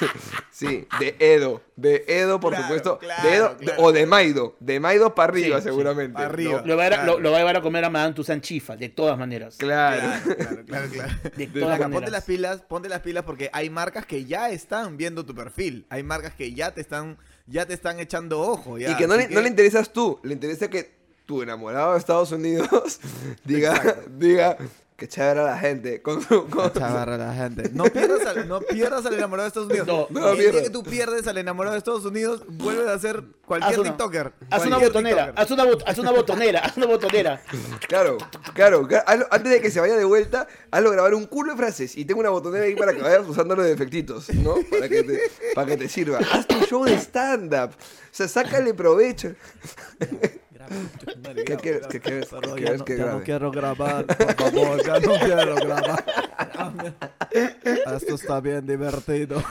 Sí, 0.50 0.86
de 0.98 1.16
Edo. 1.20 1.62
De 1.76 2.04
Edo, 2.08 2.38
por 2.40 2.50
Claro, 2.52 2.64
supuesto. 2.66 2.98
claro, 2.98 3.28
de 3.28 3.34
Edo, 3.36 3.48
de- 3.54 3.64
claro. 3.66 3.82
o 3.82 3.92
de 3.92 4.06
Maido. 4.06 4.56
De 4.60 4.80
Maido 4.80 5.14
para 5.14 5.32
arriba, 5.32 5.56
Sí, 5.58 5.62
sí, 5.62 5.68
seguramente. 5.68 6.14
pa' 6.14 6.26
arriba. 6.26 6.62
Lo 6.64 6.76
va, 6.76 6.84
a, 6.84 6.88
Claro. 6.88 7.06
lo, 7.14 7.20
lo 7.20 7.30
va 7.30 7.36
a 7.36 7.40
llevar 7.40 7.56
a 7.56 7.62
comer 7.62 7.84
a 7.84 7.90
Madame 7.90 8.14
Toussaint 8.14 8.42
Chifa, 8.42 8.76
de 8.76 8.88
todas 8.88 9.18
maneras. 9.18 9.56
Claro. 9.56 10.00
Claro, 10.24 10.36
claro, 10.36 10.64
claro, 10.66 10.88
claro. 10.90 11.12
De 11.36 11.46
todas 11.46 11.78
ponte 11.78 11.88
maneras. 11.94 12.10
las 12.10 12.24
pilas, 12.24 12.60
ponte 12.62 12.88
las 12.88 13.00
pilas 13.00 13.24
porque 13.24 13.50
hay 13.52 13.70
marcas 13.70 14.06
que 14.06 14.24
ya 14.24 14.50
están 14.50 14.96
viendo 14.96 15.24
tu 15.24 15.34
perfil. 15.34 15.86
Hay 15.90 16.02
marcas 16.02 16.34
que 16.34 16.52
ya 16.54 16.72
te 16.72 16.80
están, 16.80 17.18
ya 17.46 17.66
te 17.66 17.74
están 17.74 17.98
echando 18.00 18.40
ojo. 18.40 18.78
ya. 18.78 18.90
y 18.90 18.96
que 18.96 19.06
no, 19.06 19.14
Así 19.14 19.28
le, 19.28 19.34
no 19.34 19.40
le 19.40 19.48
interesas 19.48 19.92
tú. 19.92 20.18
Le 20.22 20.32
interesa 20.34 20.68
que 20.68 21.03
tu 21.26 21.42
enamorado 21.42 21.92
de 21.92 21.98
Estados 21.98 22.32
Unidos 22.32 23.00
diga, 23.44 23.96
diga 24.16 24.56
que 24.96 25.08
chévere 25.08 25.40
a 25.40 25.44
la 25.44 25.58
gente. 25.58 26.00
Con 26.02 26.22
su, 26.22 26.46
con 26.48 26.72
Chavarra 26.72 27.16
la 27.18 27.34
gente. 27.34 27.68
No 27.72 27.82
pierdas, 27.84 28.24
al, 28.26 28.46
no 28.46 28.60
pierdas 28.60 29.04
al 29.04 29.14
enamorado 29.14 29.42
de 29.44 29.48
Estados 29.48 29.68
Unidos. 29.68 29.88
No, 29.88 30.06
no 30.20 30.28
el 30.28 30.34
día 30.38 30.44
pierdas. 30.50 30.62
que 30.62 30.70
tú 30.70 30.84
pierdes 30.84 31.26
al 31.26 31.36
enamorado 31.38 31.72
de 31.72 31.78
Estados 31.78 32.04
Unidos, 32.04 32.42
vuelves 32.46 32.86
a 32.86 32.96
ser 33.00 33.24
cualquier 33.44 33.72
Haz 33.72 33.78
una- 33.78 33.88
TikToker. 33.90 34.32
Haz 34.50 34.66
una 34.66 34.78
botonera, 34.78 35.26
TikToker. 35.26 35.42
haz 35.42 35.50
una, 35.50 35.64
bot- 35.64 35.82
haz 35.84 35.98
una 35.98 36.10
botonera, 36.12 36.58
haz 36.60 36.76
una 36.76 36.86
botonera. 36.86 37.42
Claro, 37.88 38.18
claro. 38.54 38.86
Hazlo- 38.88 39.26
Antes 39.32 39.50
de 39.52 39.60
que 39.60 39.70
se 39.72 39.80
vaya 39.80 39.96
de 39.96 40.04
vuelta, 40.04 40.46
hazlo 40.70 40.92
grabar 40.92 41.14
un 41.14 41.26
culo 41.26 41.50
de 41.52 41.58
frases. 41.58 41.96
Y 41.96 42.04
tengo 42.04 42.20
una 42.20 42.30
botonera 42.30 42.64
ahí 42.64 42.76
para 42.76 42.92
que 42.94 43.02
vayas 43.02 43.26
usándolo 43.26 43.64
de 43.64 43.72
efectitos, 43.72 44.32
¿no? 44.34 44.54
Para 44.70 44.88
que 44.88 45.02
te, 45.02 45.20
para 45.56 45.66
que 45.66 45.76
te 45.76 45.88
sirva. 45.88 46.20
Haz 46.32 46.46
tu 46.46 46.54
show 46.66 46.84
de 46.84 46.94
stand-up. 46.98 47.70
O 47.72 48.16
sea, 48.16 48.28
sácale 48.28 48.72
provecho. 48.74 49.34
¿Qué 51.46 51.56
quieres? 51.56 51.86
¿Qué 51.88 52.00
quieres? 52.00 52.28
¿Qué 52.28 52.52
quieres 52.54 52.82
que 52.82 52.96
ya 52.96 53.04
no 53.04 53.10
grabe? 53.10 53.24
quiero 53.24 53.50
grabar, 53.50 54.06
por 54.06 54.34
favor, 54.34 54.84
ya 54.84 55.00
no 55.00 55.14
quiero 55.18 55.54
grabar. 55.56 56.04
Esto 57.96 58.14
está 58.14 58.40
bien 58.40 58.66
divertido. 58.66 59.42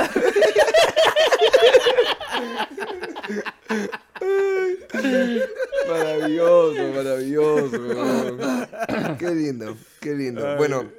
Maravilloso, 5.87 6.87
maravilloso. 6.93 7.79
Qué 9.19 9.29
lindo, 9.31 9.77
qué 9.99 10.13
lindo. 10.13 10.57
Bueno, 10.57 10.91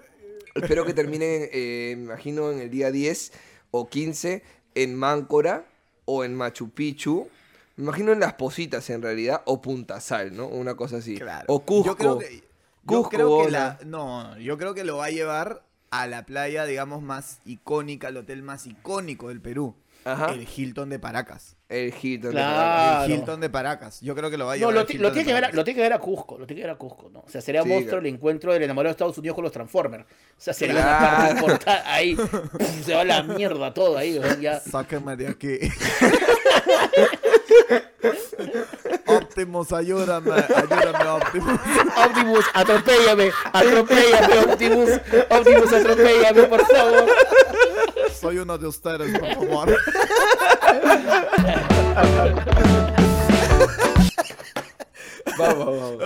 espero 0.54 0.84
que 0.84 0.94
terminen, 0.94 1.48
eh, 1.52 1.94
me 1.96 2.04
imagino, 2.04 2.50
en 2.50 2.60
el 2.60 2.70
día 2.70 2.90
10 2.90 3.32
o 3.70 3.88
15 3.88 4.42
en 4.74 4.94
Máncora 4.94 5.66
o 6.04 6.24
en 6.24 6.34
Machu 6.34 6.70
Picchu. 6.70 7.28
Me 7.76 7.84
imagino 7.84 8.12
en 8.12 8.20
Las 8.20 8.34
Positas, 8.34 8.88
en 8.90 9.02
realidad, 9.02 9.42
o 9.46 9.60
Punta 9.60 10.00
Sal, 10.00 10.36
¿no? 10.36 10.46
Una 10.46 10.74
cosa 10.76 10.98
así. 10.98 11.16
Claro. 11.18 11.46
O 11.48 11.60
Cusco. 11.64 11.86
Yo 11.90 11.96
creo 11.96 12.18
que, 12.18 12.36
yo 12.36 12.42
Cusco, 12.86 13.08
creo 13.10 13.28
que 13.38 13.44
bola. 13.44 13.78
la, 13.80 13.86
no, 13.86 14.38
yo 14.38 14.56
creo 14.58 14.74
que 14.74 14.84
lo 14.84 14.98
va 14.98 15.06
a 15.06 15.10
llevar 15.10 15.64
a 15.90 16.06
la 16.06 16.24
playa, 16.26 16.64
digamos, 16.66 17.02
más 17.02 17.38
icónica, 17.44 18.08
el 18.08 18.16
hotel 18.18 18.42
más 18.42 18.66
icónico 18.66 19.28
del 19.28 19.40
Perú. 19.40 19.74
Ajá. 20.06 20.32
El 20.34 20.46
Hilton 20.54 20.90
de 20.90 20.98
Paracas. 20.98 21.56
El 21.70 21.94
Hilton. 22.00 22.34
de. 22.34 22.36
Paracas. 22.42 23.04
El 23.06 23.10
Hilton 23.12 23.40
de 23.40 23.48
Paracas. 23.50 24.00
Yo 24.02 24.14
creo 24.14 24.30
que 24.30 24.36
lo 24.36 24.44
va 24.44 24.52
a 24.52 24.56
No, 24.56 24.58
llevar 24.58 24.74
lo, 24.74 24.80
al 24.80 24.86
Hilton 24.86 25.02
lo 25.02 25.08
de 25.08 25.14
tiene 25.14 25.26
que 25.26 25.32
ver, 25.34 25.44
a- 25.46 25.50
lo 25.52 25.64
tiene 25.64 25.76
que 25.76 25.82
ver 25.82 25.92
a 25.94 25.98
Cusco, 25.98 26.38
lo 26.38 26.46
tiene 26.46 26.60
que 26.60 26.66
ver 26.66 26.74
a 26.76 26.78
Cusco, 26.78 27.08
¿no? 27.10 27.20
O 27.20 27.28
sea, 27.30 27.40
sería 27.40 27.62
Sí, 27.62 27.68
monstruo 27.70 27.90
claro. 27.92 28.06
el 28.06 28.14
encuentro 28.14 28.52
del 28.52 28.62
enamorado 28.64 28.90
de 28.90 28.92
Estados 28.92 29.16
Unidos 29.16 29.34
con 29.34 29.44
los 29.44 29.52
Transformers. 29.52 30.04
O 30.04 30.06
sea, 30.36 30.52
sería 30.52 30.74
Claro. 30.74 30.90
una 30.90 31.16
parte 31.16 31.32
importante. 31.40 31.88
Ahí 31.88 32.16
se 32.84 32.94
va 32.94 33.02
la 33.04 33.22
mierda 33.22 33.72
todo 33.72 33.96
ahí, 33.96 34.18
weón, 34.18 34.40
ya. 34.42 34.60
Sáquenme 34.60 35.16
de 35.16 35.28
aquí. 35.28 35.58
Optimus, 39.06 39.72
ayúdame, 39.72 40.32
ayúdame, 40.32 41.08
Optimus. 41.08 41.60
Optimus, 41.96 42.44
atropéllame, 42.54 43.32
atropéllame, 43.52 44.38
Optimus, 44.38 44.90
Optimus, 45.30 45.72
atropéllame, 45.72 46.42
por 46.44 46.66
favor. 46.66 47.04
Soy 48.12 48.38
uno 48.38 48.58
de 48.58 48.66
ustedes, 48.66 49.18
por 49.18 49.34
favor. 49.34 49.78
Vamos, 55.36 55.66
vamos. 55.66 56.02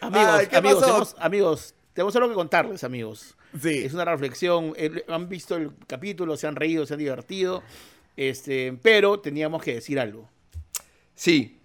Amigos, 0.00 0.28
ay, 0.30 0.46
¿qué 0.46 0.56
amigos, 0.56 0.80
tenemos, 0.80 1.16
amigos, 1.18 1.74
tenemos 1.92 2.16
algo 2.16 2.28
que 2.28 2.34
contarles, 2.34 2.84
amigos. 2.84 3.34
Sí. 3.60 3.84
Es 3.84 3.94
una 3.94 4.04
reflexión. 4.04 4.74
Han 5.08 5.28
visto 5.28 5.56
el 5.56 5.72
capítulo, 5.86 6.36
se 6.36 6.46
han 6.46 6.56
reído, 6.56 6.86
se 6.86 6.94
han 6.94 7.00
divertido. 7.00 7.62
Este, 8.16 8.78
pero 8.82 9.20
teníamos 9.20 9.62
que 9.62 9.74
decir 9.74 9.98
algo. 9.98 10.28
Sí. 11.18 11.56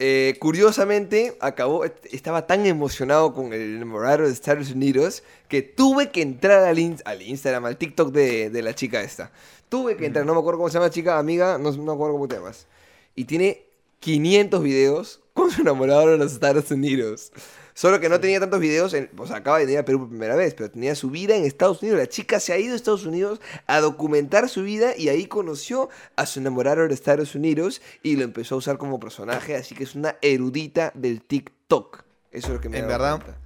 Eh, 0.00 0.36
curiosamente, 0.40 1.36
acabó, 1.40 1.84
estaba 1.84 2.46
tan 2.48 2.66
emocionado 2.66 3.32
con 3.32 3.52
el 3.52 3.76
enamorado 3.76 4.24
de 4.26 4.32
Estados 4.32 4.72
Unidos 4.72 5.22
que 5.48 5.62
tuve 5.62 6.10
que 6.10 6.22
entrar 6.22 6.64
al, 6.64 6.78
in- 6.80 6.98
al 7.04 7.22
Instagram, 7.22 7.64
al 7.66 7.76
TikTok 7.78 8.10
de, 8.12 8.50
de 8.50 8.62
la 8.62 8.74
chica 8.74 9.00
esta. 9.02 9.30
Tuve 9.68 9.96
que 9.96 10.06
entrar, 10.06 10.26
no 10.26 10.34
me 10.34 10.40
acuerdo 10.40 10.58
cómo 10.58 10.68
se 10.68 10.74
llama 10.74 10.86
la 10.86 10.90
chica, 10.92 11.18
amiga, 11.18 11.58
no, 11.58 11.70
no 11.72 11.82
me 11.84 11.92
acuerdo 11.92 12.14
cómo 12.14 12.26
te 12.28 12.36
llamas. 12.36 12.66
Y 13.14 13.24
tiene 13.24 13.67
500 14.00 14.62
videos 14.62 15.20
con 15.32 15.50
su 15.50 15.60
enamorado 15.62 16.08
de 16.08 16.18
los 16.18 16.32
Estados 16.32 16.70
Unidos. 16.70 17.32
Solo 17.74 18.00
que 18.00 18.08
no 18.08 18.18
tenía 18.18 18.40
tantos 18.40 18.58
videos, 18.58 18.92
en- 18.92 19.08
o 19.16 19.24
sea, 19.26 19.36
acaba 19.36 19.58
de 19.58 19.66
venir 19.66 19.78
a 19.78 19.84
Perú 19.84 20.00
por 20.00 20.08
primera 20.08 20.34
vez, 20.34 20.52
pero 20.54 20.68
tenía 20.68 20.96
su 20.96 21.10
vida 21.10 21.36
en 21.36 21.44
Estados 21.44 21.80
Unidos. 21.80 22.00
La 22.00 22.08
chica 22.08 22.40
se 22.40 22.52
ha 22.52 22.58
ido 22.58 22.72
a 22.72 22.76
Estados 22.76 23.06
Unidos 23.06 23.40
a 23.68 23.80
documentar 23.80 24.48
su 24.48 24.62
vida 24.64 24.96
y 24.96 25.10
ahí 25.10 25.26
conoció 25.26 25.88
a 26.16 26.26
su 26.26 26.40
enamorado 26.40 26.88
de 26.88 26.92
Estados 26.92 27.36
Unidos 27.36 27.80
y 28.02 28.16
lo 28.16 28.24
empezó 28.24 28.56
a 28.56 28.58
usar 28.58 28.78
como 28.78 28.98
personaje, 28.98 29.54
así 29.54 29.76
que 29.76 29.84
es 29.84 29.94
una 29.94 30.16
erudita 30.22 30.90
del 30.96 31.22
TikTok. 31.22 32.02
Eso 32.32 32.48
es 32.48 32.54
lo 32.54 32.60
que 32.60 32.68
me 32.68 32.78
En 32.78 32.88
verdad, 32.88 33.20
cuenta. 33.22 33.40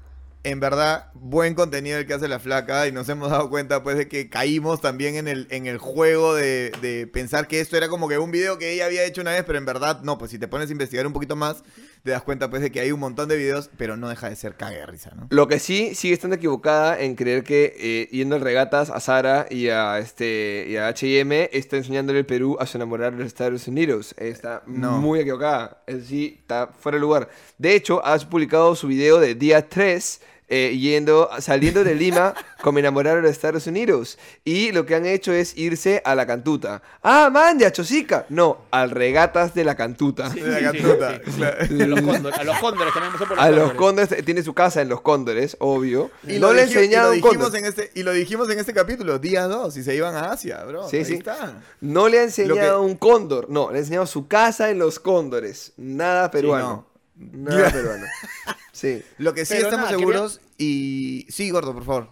En 0.45 0.59
verdad, 0.59 1.11
buen 1.14 1.55
contenido 1.55 1.99
el 1.99 2.07
que 2.07 2.14
hace 2.14 2.26
la 2.26 2.40
flaca 2.40 2.88
y 2.88 2.93
nos 2.93 3.09
hemos 3.09 3.30
dado 3.30 3.49
cuenta 3.49 3.82
pues 3.84 3.97
de 3.97 4.09
que 4.09 4.28
caímos 4.28 4.80
también 4.80 5.14
en 5.14 5.28
el, 5.28 5.47
en 5.51 5.66
el 5.66 5.78
juego 5.78 6.34
de, 6.34 6.72
de 6.82 7.07
pensar 7.07 7.47
que 7.47 7.61
esto 7.61 7.76
era 7.76 7.88
como 7.88 8.09
que 8.09 8.18
un 8.18 8.32
video 8.32 8.59
que 8.59 8.72
ella 8.72 8.86
había 8.86 9.05
hecho 9.05 9.20
una 9.20 9.30
vez, 9.30 9.45
pero 9.47 9.59
en 9.59 9.64
verdad 9.64 10.01
no, 10.03 10.18
pues 10.18 10.32
si 10.32 10.38
te 10.40 10.49
pones 10.49 10.68
a 10.68 10.72
investigar 10.72 11.07
un 11.07 11.12
poquito 11.12 11.36
más, 11.36 11.62
te 12.03 12.11
das 12.11 12.22
cuenta 12.22 12.51
pues 12.51 12.61
de 12.61 12.72
que 12.72 12.80
hay 12.80 12.90
un 12.90 12.99
montón 12.99 13.28
de 13.28 13.36
videos, 13.36 13.70
pero 13.78 13.97
no 13.97 14.09
deja 14.09 14.28
de 14.28 14.34
ser 14.34 14.57
cague 14.57 14.78
de 14.78 14.86
risa, 14.86 15.12
¿no? 15.14 15.28
Lo 15.30 15.47
que 15.47 15.61
sí 15.61 15.95
sigue 15.95 16.14
estando 16.14 16.34
equivocada 16.34 17.01
en 17.01 17.14
creer 17.14 17.45
que 17.45 17.76
eh, 17.78 18.09
yendo 18.11 18.34
al 18.34 18.40
regatas 18.40 18.90
a 18.90 18.99
Sara 18.99 19.47
y 19.49 19.68
a 19.68 20.01
este 20.01 20.66
y 20.68 20.76
a 20.76 20.88
H&M 20.88 21.51
está 21.53 21.76
enseñándole 21.76 22.18
el 22.18 22.26
Perú 22.26 22.57
a 22.59 22.66
su 22.66 22.78
enamorado 22.78 23.12
de 23.12 23.18
los 23.18 23.26
Estados 23.28 23.68
Unidos. 23.68 24.12
Está 24.18 24.64
No. 24.66 24.99
muy 24.99 25.20
equivocada. 25.20 25.84
Eso 25.86 26.05
sí, 26.05 26.38
está 26.40 26.66
fuera 26.66 26.97
de 26.97 27.01
lugar. 27.03 27.28
De 27.59 27.76
hecho, 27.76 28.05
has 28.05 28.24
publicado 28.24 28.74
su 28.74 28.88
video 28.88 29.20
de 29.20 29.36
día 29.36 29.68
3 29.68 30.20
eh, 30.55 30.76
yendo, 30.78 31.30
saliendo 31.40 31.82
de 31.82 31.94
Lima 31.94 32.34
con 32.62 32.74
mi 32.74 32.80
enamorado 32.80 33.16
de 33.16 33.22
los 33.22 33.30
Estados 33.30 33.66
Unidos. 33.66 34.18
Y 34.44 34.70
lo 34.72 34.84
que 34.84 34.94
han 34.94 35.07
hecho 35.07 35.32
es 35.32 35.57
irse 35.57 36.03
a 36.05 36.14
la 36.14 36.26
cantuta. 36.26 36.82
Ah, 37.03 37.30
man, 37.32 37.59
ya 37.59 37.72
chosica. 37.72 38.26
No, 38.28 38.66
al 38.70 38.90
regatas 38.90 39.55
de 39.55 39.64
la 39.64 39.74
cantuta. 39.74 40.30
Sí, 40.30 40.40
De 40.40 40.48
la 40.50 40.59
sí, 40.59 40.78
cantuta, 40.78 41.14
sí, 41.24 41.30
sí. 41.30 41.36
claro. 41.38 41.57
A 41.62 41.86
los 41.86 42.00
cóndores, 42.03 42.38
a 42.38 42.44
los 42.44 42.59
cóndores 42.59 42.92
también 42.92 43.12
pasó 43.14 43.26
por 43.26 43.40
A 43.40 43.50
los 43.50 43.72
cóndores. 43.72 43.76
cóndores, 44.09 44.24
tiene 44.26 44.42
su 44.42 44.53
casa 44.55 44.82
en 44.82 44.88
los 44.90 45.00
cóndores, 45.00 45.57
obvio. 45.61 46.11
Y 46.28 46.38
no 46.38 46.48
lo 46.48 46.55
le 46.55 46.64
dij- 46.66 46.70
y 46.70 46.72
enseñaron 46.74 47.07
lo 47.20 47.28
dijimos 47.28 47.55
en 47.55 47.64
este 47.64 47.90
Y 47.94 48.03
lo 48.03 48.12
dijimos 48.12 48.50
en 48.50 48.59
este 48.59 48.74
capítulo, 48.74 49.18
día 49.18 49.44
2, 49.46 49.76
y 49.78 49.82
se 49.82 49.94
iban 49.96 50.14
a 50.14 50.32
Asia, 50.32 50.62
bro. 50.64 50.88
Sí, 50.88 50.98
Ahí 50.98 51.05
sí. 51.07 51.14
está. 51.14 51.62
No 51.80 52.09
le 52.09 52.18
ha 52.18 52.22
enseñado 52.24 52.78
Lo 52.78 52.82
un 52.84 52.96
cóndor, 52.96 53.48
no, 53.48 53.70
le 53.70 53.78
ha 53.78 53.80
enseñado 53.80 54.07
su 54.07 54.28
casa 54.28 54.68
en 54.70 54.78
los 54.78 54.98
cóndores. 54.98 55.72
Nada 55.78 56.30
peruano. 56.30 56.86
Nada 57.16 57.70
peruano. 57.70 58.05
Sí. 58.72 59.02
Lo 59.18 59.34
que 59.34 59.44
sí 59.44 59.54
Pero 59.54 59.66
estamos 59.68 59.86
nada, 59.90 59.98
seguros 59.98 60.40
y... 60.58 61.26
Sí, 61.28 61.50
gordo, 61.50 61.72
por 61.74 61.84
favor. 61.84 62.08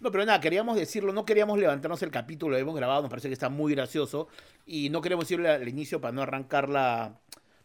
No, 0.00 0.10
pero 0.10 0.24
nada, 0.24 0.40
queríamos 0.40 0.76
decirlo, 0.76 1.12
no 1.12 1.24
queríamos 1.24 1.58
levantarnos 1.58 2.02
el 2.02 2.10
capítulo, 2.10 2.52
lo 2.52 2.58
hemos 2.58 2.74
grabado, 2.74 3.02
nos 3.02 3.10
parece 3.10 3.28
que 3.28 3.34
está 3.34 3.48
muy 3.48 3.72
gracioso 3.74 4.28
y 4.66 4.90
no 4.90 5.00
queremos 5.00 5.26
decirlo 5.26 5.48
al 5.50 5.68
inicio 5.68 6.00
para 6.00 6.12
no 6.12 6.22
arrancar 6.22 6.68
la 6.68 7.18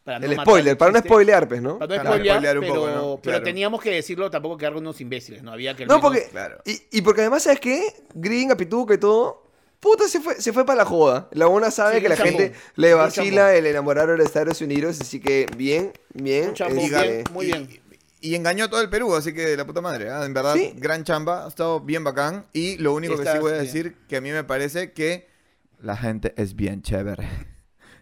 para 0.03 0.19
no 0.19 0.25
El 0.27 0.39
spoiler, 0.39 0.67
el 0.69 0.77
para 0.77 0.91
no 0.91 0.97
chiste. 0.99 1.09
spoilear, 1.09 1.47
pues, 1.47 1.61
¿no? 1.61 1.79
Para 1.79 1.97
no 1.97 2.03
Para 2.03 2.09
spoilear, 2.15 2.35
spoilear 2.37 2.57
un 2.59 2.61
pero, 2.61 2.73
poco, 2.75 2.87
¿no? 2.89 3.19
pero 3.21 3.41
teníamos 3.43 3.81
que 3.81 3.91
decirlo, 3.91 4.29
tampoco 4.31 4.55
quedar 4.55 4.75
unos 4.75 5.01
imbéciles, 5.01 5.41
¿no? 5.43 5.51
Había 5.51 5.75
que 5.75 5.85
No, 5.85 5.95
menos- 5.95 6.01
porque. 6.01 6.29
claro. 6.29 6.59
Y, 6.65 6.79
y 6.91 7.01
porque 7.01 7.21
además, 7.21 7.43
¿sabes 7.43 7.59
qué? 7.59 7.81
Gringa, 8.13 8.55
Pituca 8.55 8.93
y 8.93 8.97
todo. 8.99 9.43
Puta, 9.79 10.07
se 10.07 10.21
fue, 10.21 10.39
se 10.41 10.53
fue 10.53 10.65
para 10.65 10.77
la 10.77 10.85
joda. 10.85 11.27
La 11.33 11.47
una 11.47 11.71
sabe 11.71 11.97
Sí, 11.97 12.01
que 12.03 12.09
la 12.09 12.15
chambón. 12.17 12.33
gente 12.35 12.55
le 12.75 12.93
vacila 12.93 13.53
el 13.53 13.65
enamorar 13.65 14.15
de 14.15 14.23
Estados 14.23 14.61
Unidos. 14.61 15.01
Así 15.01 15.19
que 15.19 15.45
bien, 15.57 15.91
bien. 16.13 16.53
Chambón, 16.53 16.79
este, 16.79 17.01
bien, 17.11 17.23
muy 17.33 17.45
bien. 17.47 17.67
Y 18.19 18.35
engañó 18.35 18.65
a 18.65 18.69
todo 18.69 18.81
el 18.81 18.89
Perú, 18.89 19.15
así 19.15 19.33
que 19.33 19.45
de 19.45 19.57
la 19.57 19.65
puta 19.65 19.79
madre. 19.81 20.09
¿ah? 20.09 20.25
En 20.25 20.33
verdad, 20.33 20.53
Sí. 20.55 20.73
gran 20.75 21.03
chamba, 21.03 21.45
ha 21.45 21.47
estado 21.47 21.79
bien 21.81 22.03
bacán. 22.03 22.45
Y 22.53 22.77
lo 22.77 22.93
único 22.93 23.15
que 23.17 23.23
sí 23.25 23.37
voy 23.39 23.51
a 23.51 23.55
bien. 23.55 23.65
decir, 23.65 23.97
que 24.09 24.17
a 24.17 24.21
mí 24.21 24.31
me 24.31 24.43
parece 24.43 24.91
que 24.93 25.27
la 25.81 25.95
gente 25.95 26.33
es 26.37 26.55
bien 26.55 26.81
chévere. 26.81 27.27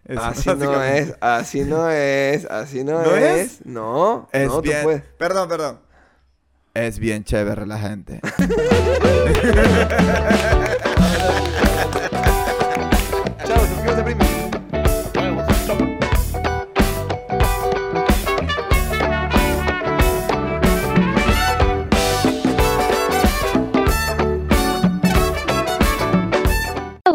Eso, 0.05 0.21
Así 0.21 0.49
no 0.55 0.83
es, 0.83 1.15
así 1.19 1.61
no 1.61 1.89
es, 1.89 2.45
así 2.45 2.83
no, 2.83 3.01
¿No 3.01 3.15
es? 3.15 3.53
es? 3.53 3.65
No, 3.65 4.29
Es 4.31 4.47
no, 4.47 4.57
tú 4.57 4.61
bien. 4.61 4.83
puedes. 4.83 5.01
Perdón, 5.17 5.49
perdón. 5.49 5.79
Es 6.75 6.99
bien 6.99 7.23
chévere 7.23 7.65
la 7.65 7.79
gente. 7.79 8.21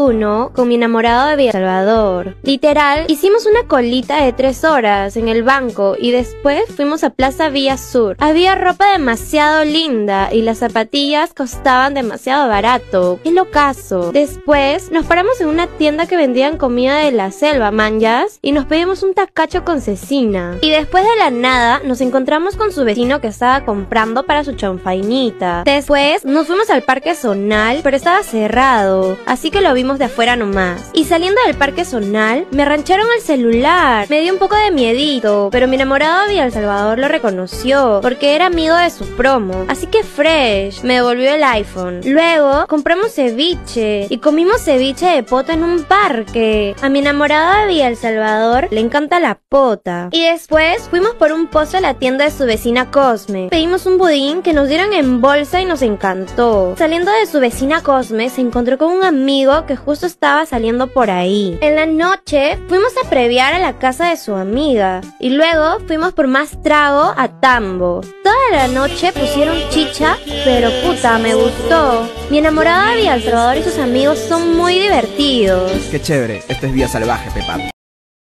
uno 0.01 0.51
con 0.55 0.69
mi 0.69 0.77
enamorado 0.77 1.29
de 1.29 1.37
Villa 1.37 1.53
Salvador. 1.53 2.37
Literal, 2.43 3.05
hicimos 3.09 3.47
una 3.47 3.69
colita 3.69 4.25
de 4.25 4.33
tres 4.33 4.65
horas 4.65 5.17
en 5.17 5.29
el 5.29 5.43
banco 5.43 5.95
y 5.99 6.11
después 6.11 6.63
fuimos 6.75 7.05
a 7.05 7.11
Plaza 7.11 7.51
Villa 7.51 7.77
Sur. 7.77 8.17
Había 8.19 8.55
ropa 8.55 8.93
demasiado 8.93 9.65
linda 9.65 10.33
y 10.33 10.43
las 10.43 10.59
zapatillas 10.59 11.35
costaban 11.35 11.95
demasiado 11.95 12.49
barato. 12.49 13.21
¡Qué 13.23 13.31
locazo! 13.31 14.13
Después 14.13 14.91
nos 14.91 15.07
paramos 15.07 15.41
en 15.41 15.49
una 15.49 15.67
tienda 15.67 16.07
que 16.07 16.17
vendían 16.17 16.57
comida 16.57 16.99
de 16.99 17.13
la 17.13 17.31
selva, 17.31 17.71
manjas, 17.71 18.39
y 18.41 18.53
nos 18.53 18.65
pedimos 18.65 19.03
un 19.03 19.15
tacacho 19.15 19.65
con 19.65 19.81
cecina. 19.81 20.57
Y 20.63 20.71
después 20.71 21.05
de 21.05 21.17
la 21.19 21.31
nada 21.31 21.81
nos 21.85 22.01
encontramos 22.01 22.57
con 22.57 22.73
su 22.73 22.85
vecino 22.85 23.21
que 23.21 23.29
estaba 23.29 23.65
comprando 23.65 24.25
para 24.25 24.45
su 24.45 24.53
chanfainita. 24.53 25.65
Después 25.65 26.25
nos 26.25 26.47
fuimos 26.47 26.71
al 26.71 26.83
parque 26.83 27.15
zonal, 27.15 27.81
pero 27.83 27.97
estaba 27.97 28.23
cerrado, 28.23 29.19
así 29.27 29.51
que 29.51 29.61
lo 29.61 29.75
vimos 29.75 29.90
de 29.99 30.07
afuera 30.07 30.37
nomás. 30.37 30.91
Y 30.93 31.05
saliendo 31.05 31.41
del 31.47 31.57
parque 31.57 31.85
zonal, 31.85 32.47
me 32.51 32.65
rancharon 32.65 33.07
el 33.17 33.23
celular. 33.23 34.07
Me 34.09 34.21
dio 34.21 34.33
un 34.33 34.39
poco 34.39 34.57
de 34.57 34.71
miedito, 34.71 35.49
pero 35.51 35.69
mi 35.69 35.77
enamorado 35.77 36.29
de 36.29 36.39
El 36.39 36.53
Salvador 36.53 36.99
lo 36.99 37.09
reconoció, 37.09 38.01
porque 38.03 38.35
era 38.35 38.47
amigo 38.47 38.77
de 38.77 38.91
su 38.91 39.05
promo. 39.17 39.65
Así 39.69 39.87
que 39.87 40.03
fresh, 40.03 40.83
me 40.83 40.95
devolvió 40.95 41.31
el 41.33 41.45
iPhone. 41.45 42.01
Luego 42.05 42.67
compramos 42.69 43.15
ceviche 43.15 44.07
y 44.09 44.19
comimos 44.19 44.63
ceviche 44.63 45.07
de 45.07 45.23
pota 45.23 45.53
en 45.53 45.65
un 45.65 45.85
parque. 45.85 46.75
A 46.83 46.89
mi 46.89 47.01
enamorado 47.01 47.61
de 47.61 47.67
Villa 47.67 47.89
El 47.89 47.97
Salvador 47.97 48.69
le 48.71 48.81
encanta 48.81 49.21
la 49.21 49.39
pota. 49.49 50.09
Y 50.13 50.25
después 50.25 50.89
fuimos 50.89 51.15
por 51.15 51.33
un 51.33 51.47
postre 51.47 51.79
a 51.79 51.81
la 51.83 51.95
tienda 51.95 52.25
de 52.25 52.31
su 52.31 52.45
vecina 52.45 52.91
Cosme. 52.91 53.49
Pedimos 53.51 53.87
un 53.87 53.99
budín 53.99 54.43
que 54.43 54.53
nos 54.53 54.69
dieron 54.69 54.93
en 54.93 55.21
bolsa 55.21 55.61
y 55.61 55.65
nos 55.65 55.83
encantó. 55.83 56.75
Saliendo 56.77 57.11
de 57.13 57.27
su 57.27 57.41
vecina 57.41 57.83
Cosme, 57.83 58.31
se 58.31 58.41
encontró 58.41 58.79
con 58.79 58.93
un 58.93 59.05
amigo 59.05 59.67
que 59.67 59.77
justo 59.85 60.07
estaba 60.07 60.47
saliendo 60.47 60.89
por 60.89 61.11
ahí. 61.11 61.59
En 61.61 61.77
la 61.77 61.87
noche 61.87 62.59
fuimos 62.69 62.93
a 63.03 63.09
previar 63.09 63.55
a 63.55 63.59
la 63.59 63.79
casa 63.79 64.11
de 64.11 64.17
su 64.17 64.35
amiga 64.35 65.01
y 65.19 65.31
luego 65.31 65.79
fuimos 65.87 66.13
por 66.13 66.27
más 66.27 66.61
trago 66.63 67.15
a 67.17 67.29
Tambo. 67.41 68.01
Toda 68.23 68.37
la 68.53 68.69
noche 68.69 69.13
pusieron 69.13 69.57
chicha, 69.71 70.17
pero 70.45 70.71
puta, 70.85 71.19
me 71.19 71.35
gustó. 71.35 72.09
Mi 72.31 72.39
enamorada 72.39 72.95
Villa 72.95 73.21
Salvador 73.21 73.57
y 73.57 73.63
sus 73.63 73.79
amigos 73.79 74.19
son 74.19 74.57
muy 74.57 74.79
divertidos. 74.79 75.73
Qué 75.91 76.01
chévere, 76.01 76.43
esto 76.49 76.67
es 76.67 76.73
Vía 76.73 76.89
Salvaje, 76.89 77.31
Pepa. 77.33 77.70